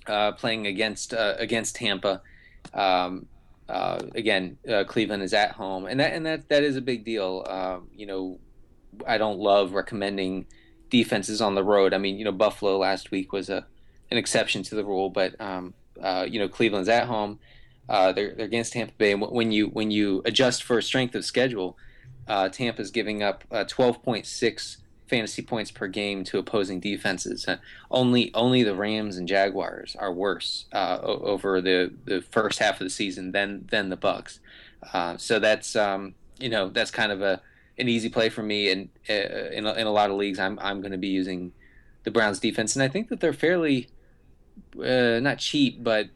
uh, 0.08 0.34
playing 0.34 0.68
against 0.68 1.14
uh, 1.14 1.36
against 1.38 1.78
Tampa. 1.78 2.22
Um, 2.74 3.28
uh, 3.70 4.02
again, 4.14 4.58
uh, 4.70 4.84
Cleveland 4.84 5.24
is 5.24 5.34
at 5.34 5.52
home, 5.52 5.86
and 5.86 6.02
that 6.02 6.12
and 6.12 6.26
that 6.26 6.50
that 6.50 6.64
is 6.64 6.76
a 6.76 6.82
big 6.82 7.06
deal. 7.06 7.46
Uh, 7.48 7.80
you 7.96 8.06
know, 8.06 8.42
I 9.08 9.18
don't 9.18 9.40
love 9.40 9.72
recommending 9.72 10.48
defenses 10.90 11.42
on 11.42 11.56
the 11.56 11.64
road. 11.64 11.94
I 11.94 11.98
mean, 11.98 12.18
you 12.18 12.26
know, 12.26 12.34
Buffalo 12.34 12.78
last 12.78 13.10
week 13.10 13.32
was 13.32 13.50
a 13.50 13.66
an 14.12 14.18
exception 14.18 14.64
to 14.64 14.76
the 14.76 14.84
rule, 14.84 15.10
but 15.10 15.40
um, 15.40 15.74
uh, 16.02 16.26
you 16.30 16.40
know, 16.40 16.50
Cleveland's 16.50 16.90
at 16.90 17.08
home. 17.08 17.40
Uh, 17.90 18.12
they're 18.12 18.34
they're 18.34 18.46
against 18.46 18.74
Tampa 18.74 18.94
Bay, 18.98 19.12
and 19.12 19.22
when 19.22 19.52
you 19.52 19.68
when 19.68 19.92
you 19.92 20.22
adjust 20.26 20.64
for 20.64 20.82
strength 20.82 21.16
of 21.16 21.26
schedule, 21.26 21.78
uh, 22.28 22.50
Tampa's 22.50 22.92
giving 22.92 23.22
up 23.22 23.44
twelve 23.68 24.02
point 24.04 24.26
six 24.26 24.78
fantasy 25.14 25.42
points 25.42 25.70
per 25.70 25.88
game 25.88 26.24
to 26.24 26.40
opposing 26.40 26.80
defenses. 26.80 27.48
Uh, 27.48 27.58
only 27.92 28.32
only 28.34 28.64
the 28.64 28.76
Rams 28.76 29.18
and 29.18 29.28
Jaguars 29.28 29.96
are 30.00 30.12
worse 30.12 30.66
uh, 30.74 30.98
over 31.04 31.62
the, 31.62 31.94
the 32.06 32.22
first 32.22 32.60
half 32.60 32.82
of 32.82 32.86
the 32.86 32.90
season 32.90 33.32
than 33.32 33.68
than 33.70 33.90
the 33.90 33.98
Bucks. 33.98 34.40
Uh, 34.92 35.18
so 35.18 35.40
that's 35.40 35.76
um, 35.76 36.16
you 36.40 36.50
know 36.50 36.70
that's 36.70 36.92
kind 36.92 37.12
of 37.12 37.22
a 37.22 37.42
an 37.78 37.90
easy 37.90 38.10
play 38.10 38.30
for 38.30 38.44
me, 38.44 38.72
and 38.72 38.90
uh, 39.10 39.14
in 39.14 39.66
a, 39.66 39.74
in 39.74 39.88
a 39.88 39.92
lot 39.92 40.10
of 40.10 40.16
leagues, 40.18 40.40
I'm 40.40 40.58
I'm 40.60 40.82
going 40.82 40.92
to 40.92 40.98
be 40.98 41.10
using 41.10 41.52
the 42.04 42.12
Browns 42.12 42.40
defense, 42.40 42.76
and 42.76 42.84
I 42.84 42.88
think 42.88 43.10
that 43.10 43.20
they're 43.20 43.34
fairly 43.34 43.90
uh, 44.84 45.20
not 45.20 45.38
cheap, 45.38 45.84
but 45.84 46.10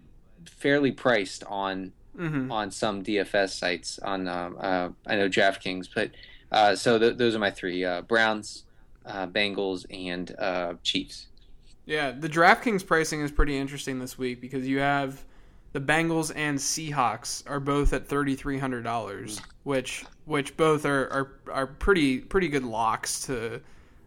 fairly 0.50 0.92
priced 0.92 1.44
on. 1.46 1.94
Mm-hmm. 2.18 2.52
On 2.52 2.72
some 2.72 3.04
DFS 3.04 3.50
sites, 3.50 4.00
on 4.00 4.28
um, 4.28 4.58
uh, 4.60 4.90
I 5.06 5.18
know 5.18 5.30
DraftKings, 5.30 5.88
but 5.94 6.10
uh, 6.52 6.76
so 6.76 6.98
th- 6.98 7.16
those 7.16 7.36
are 7.36 7.40
my 7.40 7.52
three: 7.52 7.86
Browns, 8.08 8.64
uh, 9.06 9.28
Bengals 9.28 9.86
and 9.92 10.36
uh, 10.40 10.74
Chiefs. 10.84 11.28
Yeah, 11.86 12.12
the 12.12 12.28
DraftKings 12.28 12.86
pricing 12.86 13.22
is 13.22 13.32
pretty 13.32 13.58
interesting 13.58 14.00
this 14.00 14.18
week 14.18 14.42
because 14.42 14.68
you 14.68 14.80
have 14.80 15.24
the 15.72 15.80
Bengals 15.80 16.32
and 16.36 16.58
Seahawks 16.58 17.50
are 17.50 17.60
both 17.60 17.94
at 17.94 18.08
thirty 18.08 18.36
three 18.36 18.58
hundred 18.58 18.84
dollars, 18.84 19.42
which 19.64 20.06
which 20.26 20.58
both 20.58 20.86
are, 20.86 21.08
are 21.12 21.32
are 21.52 21.68
pretty 21.68 22.20
pretty 22.20 22.50
good 22.50 22.64
locks 22.64 23.22
to 23.28 23.62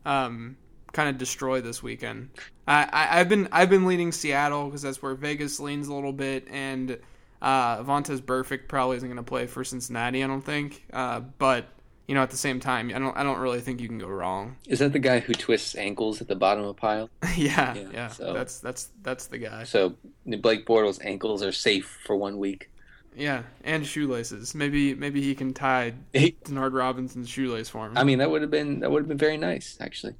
um, 0.04 0.56
kind 0.92 1.08
of 1.08 1.18
destroy 1.18 1.60
this 1.60 1.82
weekend. 1.82 2.30
I, 2.66 2.88
I 2.92 3.18
have 3.18 3.28
been 3.28 3.48
I've 3.52 3.70
been 3.70 3.86
leaning 3.86 4.12
Seattle 4.12 4.66
because 4.66 4.82
that's 4.82 5.02
where 5.02 5.14
Vegas 5.14 5.60
leans 5.60 5.88
a 5.88 5.94
little 5.94 6.12
bit, 6.12 6.46
and 6.50 6.98
uh, 7.42 7.82
Vontaze 7.82 8.20
Burfict 8.20 8.68
probably 8.68 8.96
isn't 8.96 9.08
going 9.08 9.16
to 9.16 9.22
play 9.22 9.46
for 9.46 9.64
Cincinnati. 9.64 10.22
I 10.22 10.26
don't 10.26 10.44
think, 10.44 10.84
uh, 10.92 11.20
but 11.20 11.66
you 12.06 12.14
know, 12.14 12.22
at 12.22 12.30
the 12.30 12.36
same 12.36 12.58
time, 12.58 12.90
I 12.94 12.98
don't 12.98 13.16
I 13.16 13.22
don't 13.22 13.38
really 13.38 13.60
think 13.60 13.80
you 13.80 13.88
can 13.88 13.98
go 13.98 14.08
wrong. 14.08 14.56
Is 14.66 14.80
that 14.80 14.92
the 14.92 14.98
guy 14.98 15.20
who 15.20 15.32
twists 15.32 15.76
ankles 15.76 16.20
at 16.20 16.28
the 16.28 16.36
bottom 16.36 16.64
of 16.64 16.70
a 16.70 16.74
pile? 16.74 17.08
yeah, 17.36 17.74
yeah. 17.74 17.88
yeah. 17.92 18.08
So, 18.08 18.32
that's 18.32 18.58
that's 18.58 18.88
that's 19.02 19.26
the 19.26 19.38
guy. 19.38 19.64
So 19.64 19.94
Blake 20.26 20.66
Bortles' 20.66 21.04
ankles 21.04 21.42
are 21.42 21.52
safe 21.52 22.00
for 22.04 22.16
one 22.16 22.38
week. 22.38 22.68
Yeah, 23.16 23.42
and 23.64 23.86
shoelaces. 23.86 24.54
Maybe 24.54 24.94
maybe 24.94 25.20
he 25.22 25.34
can 25.34 25.52
tie 25.52 25.94
Denard 26.14 26.72
Robinson's 26.72 27.28
shoelace 27.28 27.68
for 27.68 27.86
him. 27.86 27.96
I 27.96 28.04
mean, 28.04 28.18
that 28.18 28.30
would 28.30 28.42
have 28.42 28.50
been 28.50 28.80
that 28.80 28.90
would 28.90 29.02
have 29.02 29.08
been 29.08 29.18
very 29.18 29.36
nice, 29.36 29.76
actually. 29.80 30.14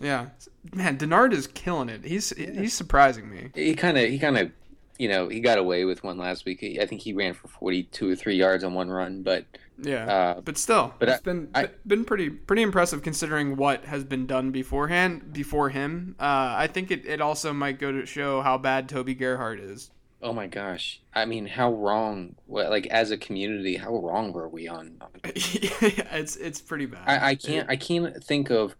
Yeah, 0.00 0.26
man, 0.72 0.98
Denard 0.98 1.32
is 1.32 1.46
killing 1.46 1.88
it. 1.88 2.04
He's 2.04 2.32
yeah. 2.36 2.52
he's 2.52 2.74
surprising 2.74 3.30
me. 3.30 3.50
He 3.54 3.74
kind 3.74 3.98
of 3.98 4.08
he 4.08 4.18
kind 4.18 4.38
of 4.38 4.52
you 4.98 5.08
know 5.08 5.28
he 5.28 5.40
got 5.40 5.58
away 5.58 5.84
with 5.84 6.04
one 6.04 6.18
last 6.18 6.44
week. 6.44 6.62
I 6.80 6.86
think 6.86 7.00
he 7.00 7.12
ran 7.12 7.34
for 7.34 7.48
forty 7.48 7.84
two 7.84 8.10
or 8.10 8.16
three 8.16 8.36
yards 8.36 8.64
on 8.64 8.74
one 8.74 8.90
run, 8.90 9.22
but 9.22 9.46
yeah, 9.82 10.06
uh, 10.06 10.40
but 10.40 10.58
still, 10.58 10.94
but 10.98 11.08
it's 11.08 11.20
I, 11.20 11.22
been 11.22 11.48
I, 11.54 11.70
been 11.86 12.04
pretty 12.04 12.30
pretty 12.30 12.62
impressive 12.62 13.02
considering 13.02 13.56
what 13.56 13.84
has 13.86 14.04
been 14.04 14.26
done 14.26 14.50
beforehand 14.50 15.32
before 15.32 15.70
him. 15.70 16.16
Uh, 16.18 16.54
I 16.56 16.66
think 16.66 16.90
it, 16.90 17.06
it 17.06 17.20
also 17.20 17.52
might 17.52 17.78
go 17.78 17.90
to 17.92 18.06
show 18.06 18.42
how 18.42 18.58
bad 18.58 18.88
Toby 18.88 19.14
Gerhart 19.14 19.60
is. 19.60 19.90
Oh 20.22 20.34
my 20.34 20.46
gosh! 20.46 21.00
I 21.14 21.24
mean, 21.24 21.46
how 21.46 21.72
wrong? 21.72 22.36
Like 22.46 22.86
as 22.88 23.10
a 23.10 23.16
community, 23.16 23.76
how 23.76 23.96
wrong 23.96 24.32
were 24.32 24.48
we 24.48 24.68
on? 24.68 25.00
it's 25.24 26.36
it's 26.36 26.60
pretty 26.60 26.86
bad. 26.86 27.04
I, 27.06 27.30
I 27.30 27.34
can't 27.34 27.70
I 27.70 27.76
can't 27.76 28.22
think 28.22 28.50
of 28.50 28.76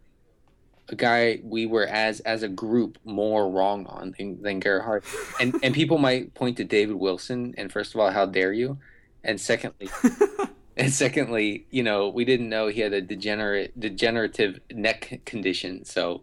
a 0.90 0.94
guy 0.96 1.40
we 1.42 1.66
were 1.66 1.86
as 1.86 2.20
as 2.20 2.42
a 2.42 2.48
group 2.48 2.98
more 3.04 3.48
wrong 3.48 3.86
on 3.86 4.14
than, 4.18 4.42
than 4.42 4.60
Gerhart. 4.60 5.04
And 5.40 5.54
and 5.62 5.74
people 5.74 5.98
might 5.98 6.34
point 6.34 6.56
to 6.58 6.64
David 6.64 6.96
Wilson. 6.96 7.54
And 7.56 7.72
first 7.72 7.94
of 7.94 8.00
all, 8.00 8.10
how 8.10 8.26
dare 8.26 8.52
you? 8.52 8.78
And 9.24 9.40
secondly. 9.40 9.88
And 10.80 10.90
secondly, 10.90 11.66
you 11.70 11.82
know, 11.82 12.08
we 12.08 12.24
didn't 12.24 12.48
know 12.48 12.68
he 12.68 12.80
had 12.80 12.94
a 12.94 13.02
degenerate 13.02 13.78
degenerative 13.78 14.60
neck 14.72 15.20
condition, 15.26 15.84
so 15.84 16.22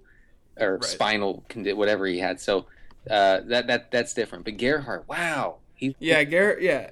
or 0.59 0.77
right. 0.77 0.83
spinal 0.83 1.43
condi- 1.47 1.75
whatever 1.75 2.07
he 2.07 2.17
had. 2.17 2.41
So 2.41 2.65
uh, 3.07 3.41
that 3.45 3.67
that 3.67 3.91
that's 3.91 4.15
different. 4.15 4.45
But 4.45 4.57
Gerhart, 4.57 5.07
wow, 5.07 5.57
he 5.75 5.95
yeah, 5.99 6.23
Gerhart, 6.23 6.63
yeah, 6.63 6.89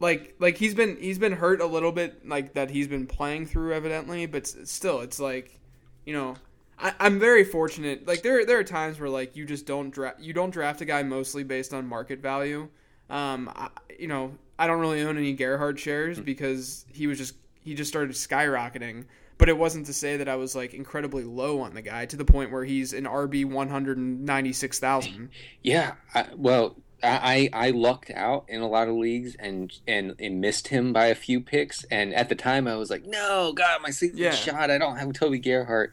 like 0.00 0.34
like 0.38 0.56
he's 0.56 0.74
been 0.74 0.96
he's 0.96 1.18
been 1.18 1.32
hurt 1.32 1.60
a 1.60 1.66
little 1.66 1.92
bit, 1.92 2.26
like 2.26 2.54
that 2.54 2.70
he's 2.70 2.88
been 2.88 3.06
playing 3.06 3.46
through 3.46 3.74
evidently, 3.74 4.24
but 4.24 4.46
still, 4.46 5.00
it's 5.00 5.20
like 5.20 5.60
you 6.06 6.14
know. 6.14 6.36
I, 6.78 6.92
I'm 7.00 7.18
very 7.18 7.44
fortunate. 7.44 8.06
Like 8.06 8.22
there, 8.22 8.44
there 8.44 8.58
are 8.58 8.64
times 8.64 8.98
where 8.98 9.08
like 9.08 9.36
you 9.36 9.46
just 9.46 9.66
don't 9.66 9.90
draft. 9.90 10.20
You 10.20 10.32
don't 10.32 10.50
draft 10.50 10.80
a 10.80 10.84
guy 10.84 11.02
mostly 11.02 11.44
based 11.44 11.72
on 11.72 11.86
market 11.86 12.20
value. 12.20 12.68
Um, 13.10 13.50
I, 13.54 13.68
you 13.98 14.08
know, 14.08 14.34
I 14.58 14.66
don't 14.66 14.80
really 14.80 15.02
own 15.02 15.16
any 15.16 15.32
Gerhart 15.32 15.78
shares 15.78 16.16
mm-hmm. 16.16 16.24
because 16.24 16.84
he 16.92 17.06
was 17.06 17.18
just 17.18 17.34
he 17.62 17.74
just 17.74 17.90
started 17.90 18.14
skyrocketing. 18.14 19.04
But 19.36 19.48
it 19.48 19.58
wasn't 19.58 19.86
to 19.86 19.92
say 19.92 20.16
that 20.16 20.28
I 20.28 20.36
was 20.36 20.54
like 20.54 20.74
incredibly 20.74 21.24
low 21.24 21.60
on 21.60 21.74
the 21.74 21.82
guy 21.82 22.06
to 22.06 22.16
the 22.16 22.24
point 22.24 22.52
where 22.52 22.64
he's 22.64 22.92
an 22.92 23.04
RB 23.04 23.44
one 23.44 23.68
hundred 23.68 23.98
and 23.98 24.24
ninety 24.24 24.52
six 24.52 24.78
thousand. 24.78 25.30
Yeah, 25.62 25.94
I, 26.14 26.26
well, 26.36 26.76
I 27.02 27.50
I 27.52 27.70
lucked 27.70 28.10
out 28.10 28.44
in 28.48 28.60
a 28.60 28.68
lot 28.68 28.88
of 28.88 28.94
leagues 28.94 29.34
and, 29.34 29.72
and 29.88 30.14
and 30.20 30.40
missed 30.40 30.68
him 30.68 30.92
by 30.92 31.06
a 31.06 31.14
few 31.14 31.40
picks. 31.40 31.84
And 31.84 32.14
at 32.14 32.28
the 32.28 32.36
time, 32.36 32.68
I 32.68 32.76
was 32.76 32.90
like, 32.90 33.04
no, 33.04 33.52
God, 33.52 33.82
my 33.82 33.90
season's 33.90 34.20
yeah. 34.20 34.30
shot. 34.30 34.70
I 34.70 34.78
don't 34.78 34.96
have 34.96 35.12
Toby 35.12 35.40
Gerhart. 35.40 35.92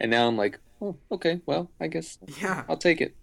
And 0.00 0.10
now 0.10 0.28
I'm 0.28 0.36
like, 0.36 0.58
oh, 0.80 0.96
okay, 1.10 1.40
well, 1.46 1.70
I 1.80 1.88
guess 1.88 2.18
yeah, 2.40 2.64
I'll 2.68 2.76
take 2.76 3.00
it. 3.00 3.14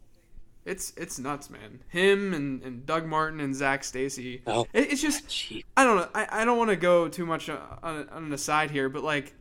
It's 0.66 0.94
it's 0.98 1.20
nuts, 1.20 1.50
man. 1.50 1.82
Him 1.90 2.34
and, 2.34 2.64
and 2.64 2.86
Doug 2.86 3.06
Martin 3.06 3.40
and 3.40 3.56
Zac 3.56 3.84
Stacy. 3.84 4.42
Oh, 4.48 4.66
it, 4.74 4.92
it's 4.92 5.02
just 5.02 5.24
ah, 5.54 5.60
I 5.78 5.84
don't 5.84 5.98
know. 5.98 6.10
I, 6.16 6.42
I 6.42 6.46
don't 6.46 6.58
want 6.58 6.72
to 6.72 6.76
go 6.76 7.08
too 7.08 7.26
much 7.26 7.50
on, 7.50 7.60
on 7.84 8.08
an 8.12 8.34
aside 8.34 8.72
here, 8.72 8.90
but 8.90 9.04
like 9.04 9.36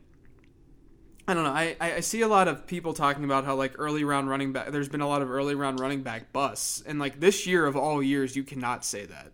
I 1.27 1.33
don't 1.33 1.45
know. 1.45 1.53
I, 1.53 1.77
I 1.81 2.01
see 2.01 2.21
a 2.21 2.29
lot 2.29 2.49
of 2.49 2.67
people 2.67 2.93
talking 2.93 3.25
about 3.25 3.47
how 3.47 3.55
like 3.55 3.77
early 3.79 4.05
round 4.05 4.29
running 4.29 4.53
back. 4.53 4.71
There's 4.71 4.91
been 4.91 5.01
a 5.01 5.09
lot 5.09 5.23
of 5.23 5.31
early 5.31 5.55
round 5.55 5.81
running 5.81 6.03
back 6.03 6.31
busts, 6.35 6.83
and 6.87 6.99
like 6.99 7.19
this 7.19 7.47
year 7.47 7.65
of 7.65 7.75
all 7.77 8.03
years, 8.03 8.37
you 8.37 8.45
cannot 8.45 8.85
say 8.85 9.07
that. 9.07 9.33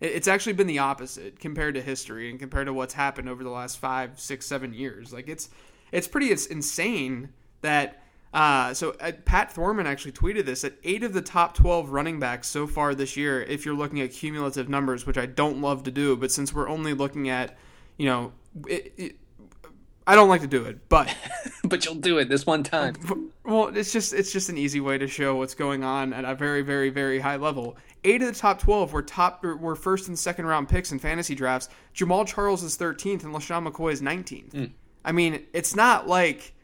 It's 0.00 0.28
actually 0.28 0.54
been 0.54 0.66
the 0.66 0.78
opposite 0.78 1.40
compared 1.40 1.74
to 1.74 1.82
history 1.82 2.30
and 2.30 2.38
compared 2.38 2.66
to 2.66 2.74
what's 2.74 2.94
happened 2.94 3.28
over 3.28 3.42
the 3.42 3.50
last 3.50 3.78
five, 3.78 4.20
six, 4.20 4.46
seven 4.46 4.74
years. 4.74 5.12
Like 5.12 5.28
it's 5.28 5.48
it's 5.90 6.06
pretty 6.06 6.26
it's 6.26 6.44
insane 6.44 7.30
that. 7.62 7.96
Uh, 8.32 8.72
so 8.72 8.94
uh, 9.00 9.10
Pat 9.24 9.50
Thorman 9.50 9.88
actually 9.88 10.12
tweeted 10.12 10.44
this 10.44 10.62
that 10.62 10.74
eight 10.84 11.02
of 11.02 11.12
the 11.12 11.20
top 11.20 11.52
12 11.54 11.90
running 11.90 12.20
backs 12.20 12.46
so 12.46 12.64
far 12.64 12.94
this 12.94 13.16
year, 13.16 13.42
if 13.42 13.64
you're 13.64 13.74
looking 13.74 14.00
at 14.00 14.12
cumulative 14.12 14.68
numbers, 14.68 15.04
which 15.04 15.18
I 15.18 15.26
don't 15.26 15.60
love 15.60 15.82
to 15.82 15.90
do, 15.90 16.14
but 16.16 16.30
since 16.30 16.54
we're 16.54 16.68
only 16.68 16.94
looking 16.94 17.28
at, 17.28 17.58
you 17.96 18.06
know, 18.06 18.32
it, 18.68 18.94
it, 18.96 19.16
I 20.06 20.14
don't 20.14 20.28
like 20.28 20.40
to 20.40 20.46
do 20.46 20.64
it, 20.64 20.88
but 20.88 21.14
but 21.64 21.84
you'll 21.84 21.94
do 21.94 22.18
it 22.18 22.28
this 22.28 22.46
one 22.46 22.62
time. 22.62 22.94
Well, 23.44 23.68
it's 23.68 23.92
just 23.92 24.12
it's 24.12 24.32
just 24.32 24.48
an 24.48 24.58
easy 24.58 24.80
way 24.80 24.98
to 24.98 25.06
show 25.06 25.36
what's 25.36 25.54
going 25.54 25.84
on 25.84 26.12
at 26.12 26.24
a 26.24 26.34
very 26.34 26.62
very 26.62 26.90
very 26.90 27.20
high 27.20 27.36
level. 27.36 27.76
Eight 28.04 28.22
of 28.22 28.28
the 28.28 28.34
top 28.34 28.58
twelve 28.58 28.92
were 28.92 29.02
top 29.02 29.44
were 29.44 29.76
first 29.76 30.08
and 30.08 30.18
second 30.18 30.46
round 30.46 30.68
picks 30.68 30.92
in 30.92 30.98
fantasy 30.98 31.34
drafts. 31.34 31.68
Jamaal 31.94 32.26
Charles 32.26 32.62
is 32.62 32.76
thirteenth 32.76 33.24
and 33.24 33.34
LeSean 33.34 33.68
McCoy 33.68 33.92
is 33.92 34.02
nineteenth. 34.02 34.52
Mm. 34.52 34.70
I 35.04 35.12
mean, 35.12 35.46
it's 35.52 35.76
not 35.76 36.08
like 36.08 36.54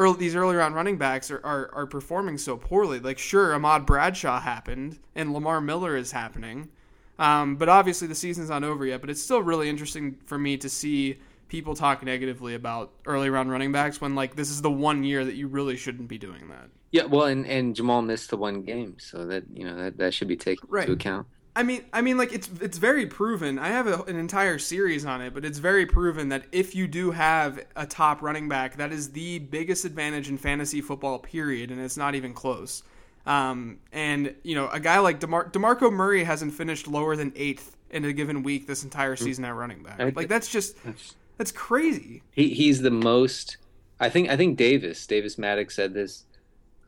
early, 0.00 0.16
these 0.16 0.34
early 0.34 0.56
round 0.56 0.74
running 0.74 0.96
backs 0.96 1.30
are, 1.30 1.40
are, 1.44 1.70
are 1.74 1.86
performing 1.86 2.38
so 2.38 2.56
poorly. 2.56 2.98
Like, 2.98 3.18
sure, 3.18 3.54
Ahmad 3.54 3.86
Bradshaw 3.86 4.40
happened 4.40 4.98
and 5.14 5.32
Lamar 5.32 5.60
Miller 5.60 5.96
is 5.96 6.10
happening, 6.10 6.70
um, 7.18 7.56
but 7.56 7.68
obviously 7.68 8.08
the 8.08 8.14
season's 8.14 8.48
not 8.48 8.64
over 8.64 8.86
yet. 8.86 9.00
But 9.02 9.10
it's 9.10 9.22
still 9.22 9.42
really 9.42 9.68
interesting 9.68 10.16
for 10.24 10.38
me 10.38 10.56
to 10.56 10.68
see 10.68 11.18
people 11.48 11.74
talk 11.74 12.02
negatively 12.02 12.54
about 12.54 12.92
early 13.04 13.28
round 13.28 13.50
running 13.50 13.72
backs 13.72 14.00
when 14.00 14.14
like 14.14 14.36
this 14.36 14.50
is 14.50 14.62
the 14.62 14.70
one 14.70 15.04
year 15.04 15.24
that 15.24 15.34
you 15.34 15.48
really 15.48 15.76
shouldn't 15.76 16.08
be 16.08 16.16
doing 16.16 16.48
that. 16.48 16.70
Yeah, 16.92 17.04
well, 17.04 17.26
and, 17.26 17.46
and 17.46 17.76
Jamaal 17.76 18.04
missed 18.04 18.30
the 18.30 18.36
one 18.36 18.62
game, 18.62 18.96
so 18.98 19.26
that 19.26 19.44
you 19.52 19.64
know 19.64 19.76
that, 19.76 19.98
that 19.98 20.14
should 20.14 20.28
be 20.28 20.36
taken 20.36 20.66
right. 20.70 20.88
into 20.88 20.94
account. 20.94 21.26
I 21.56 21.62
mean, 21.64 21.84
I 21.92 22.00
mean, 22.00 22.16
like 22.16 22.32
it's 22.32 22.48
it's 22.60 22.78
very 22.78 23.06
proven. 23.06 23.58
I 23.58 23.68
have 23.68 23.86
a, 23.86 24.02
an 24.04 24.16
entire 24.16 24.58
series 24.58 25.04
on 25.04 25.20
it, 25.20 25.34
but 25.34 25.44
it's 25.44 25.58
very 25.58 25.84
proven 25.84 26.28
that 26.28 26.44
if 26.52 26.74
you 26.74 26.86
do 26.86 27.10
have 27.10 27.64
a 27.74 27.86
top 27.86 28.22
running 28.22 28.48
back, 28.48 28.76
that 28.76 28.92
is 28.92 29.10
the 29.10 29.40
biggest 29.40 29.84
advantage 29.84 30.28
in 30.28 30.38
fantasy 30.38 30.80
football. 30.80 31.18
Period, 31.18 31.70
and 31.70 31.80
it's 31.80 31.96
not 31.96 32.14
even 32.14 32.32
close. 32.34 32.84
Um, 33.26 33.78
and 33.92 34.34
you 34.44 34.54
know, 34.54 34.68
a 34.68 34.80
guy 34.80 35.00
like 35.00 35.18
DeMar- 35.20 35.50
Demarco 35.50 35.92
Murray 35.92 36.24
hasn't 36.24 36.54
finished 36.54 36.86
lower 36.86 37.16
than 37.16 37.32
eighth 37.34 37.76
in 37.90 38.04
a 38.04 38.12
given 38.12 38.42
week 38.42 38.66
this 38.66 38.84
entire 38.84 39.16
mm. 39.16 39.18
season 39.18 39.44
at 39.44 39.54
running 39.54 39.82
back. 39.82 40.16
Like 40.16 40.28
that's 40.28 40.48
just 40.48 40.82
that's, 40.84 41.16
that's 41.36 41.52
crazy. 41.52 42.22
He 42.30 42.54
he's 42.54 42.80
the 42.80 42.90
most. 42.90 43.56
I 43.98 44.08
think 44.08 44.30
I 44.30 44.36
think 44.36 44.56
Davis 44.56 45.04
Davis 45.06 45.36
Maddox 45.36 45.74
said 45.74 45.94
this 45.94 46.24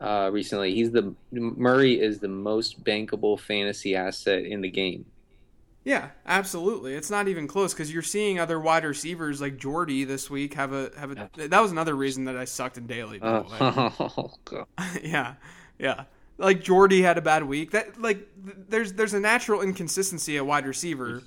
uh, 0.01 0.29
recently. 0.31 0.73
He's 0.73 0.91
the 0.91 1.13
Murray 1.31 1.99
is 1.99 2.19
the 2.19 2.27
most 2.27 2.83
bankable 2.83 3.39
fantasy 3.39 3.95
asset 3.95 4.45
in 4.45 4.61
the 4.61 4.69
game. 4.69 5.05
Yeah, 5.85 6.09
absolutely. 6.25 6.93
It's 6.93 7.09
not 7.09 7.27
even 7.27 7.47
close 7.47 7.73
because 7.73 7.93
you're 7.93 8.03
seeing 8.03 8.39
other 8.39 8.59
wide 8.59 8.85
receivers 8.85 9.41
like 9.41 9.57
Jordy 9.57 10.05
this 10.05 10.29
week 10.29 10.53
have 10.53 10.71
a 10.71 10.91
have 10.97 11.11
a. 11.11 11.29
That 11.47 11.61
was 11.61 11.71
another 11.71 11.95
reason 11.95 12.25
that 12.25 12.37
I 12.37 12.45
sucked 12.45 12.77
in 12.77 12.87
daily. 12.87 13.19
Uh, 13.21 13.43
oh, 13.59 14.31
yeah, 15.03 15.35
yeah. 15.77 16.05
Like 16.37 16.63
Jordy 16.63 17.01
had 17.01 17.17
a 17.17 17.21
bad 17.21 17.43
week. 17.43 17.71
That 17.71 18.01
like 18.01 18.27
there's 18.37 18.93
there's 18.93 19.13
a 19.13 19.19
natural 19.19 19.61
inconsistency 19.61 20.37
at 20.37 20.45
wide 20.45 20.65
receiver 20.65 21.21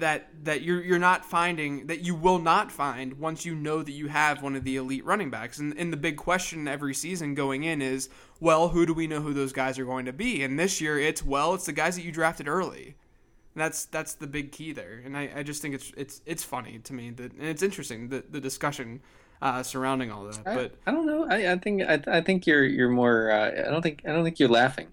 that 0.00 0.28
that 0.44 0.62
you're 0.62 0.82
you're 0.82 0.98
not 0.98 1.24
finding 1.24 1.86
that 1.86 2.00
you 2.00 2.14
will 2.14 2.38
not 2.38 2.72
find 2.72 3.14
once 3.14 3.44
you 3.44 3.54
know 3.54 3.82
that 3.82 3.92
you 3.92 4.08
have 4.08 4.42
one 4.42 4.56
of 4.56 4.64
the 4.64 4.76
elite 4.76 5.04
running 5.04 5.30
backs. 5.30 5.58
And, 5.58 5.76
and 5.78 5.92
the 5.92 5.96
big 5.96 6.16
question 6.16 6.68
every 6.68 6.94
season 6.94 7.34
going 7.34 7.64
in 7.64 7.82
is, 7.82 8.08
well, 8.40 8.68
who 8.68 8.86
do 8.86 8.94
we 8.94 9.06
know 9.06 9.20
who 9.20 9.32
those 9.32 9.52
guys 9.52 9.78
are 9.78 9.84
going 9.84 10.06
to 10.06 10.12
be? 10.12 10.42
And 10.42 10.58
this 10.58 10.80
year, 10.80 10.98
it's 10.98 11.24
well, 11.24 11.54
it's 11.54 11.66
the 11.66 11.72
guys 11.72 11.96
that 11.96 12.04
you 12.04 12.12
drafted 12.12 12.48
early. 12.48 12.96
And 13.54 13.62
that's 13.62 13.86
that's 13.86 14.14
the 14.14 14.26
big 14.26 14.52
key 14.52 14.72
there. 14.72 15.02
And 15.04 15.16
I, 15.16 15.30
I 15.36 15.42
just 15.42 15.62
think 15.62 15.74
it's 15.74 15.92
it's 15.96 16.20
it's 16.26 16.44
funny 16.44 16.78
to 16.80 16.92
me 16.92 17.10
that 17.10 17.32
and 17.32 17.46
it's 17.46 17.62
interesting 17.62 18.08
the 18.08 18.24
the 18.28 18.40
discussion 18.40 19.00
uh, 19.40 19.62
surrounding 19.62 20.10
all 20.10 20.24
that. 20.24 20.44
But 20.44 20.74
I, 20.86 20.90
I 20.90 20.94
don't 20.94 21.06
know. 21.06 21.26
I, 21.28 21.52
I 21.52 21.58
think 21.58 21.82
I, 21.82 22.00
I 22.06 22.20
think 22.20 22.46
you're 22.46 22.64
you're 22.64 22.90
more. 22.90 23.30
Uh, 23.30 23.50
I 23.66 23.70
don't 23.70 23.82
think 23.82 24.02
I 24.06 24.12
don't 24.12 24.24
think 24.24 24.38
you're 24.38 24.48
laughing. 24.48 24.88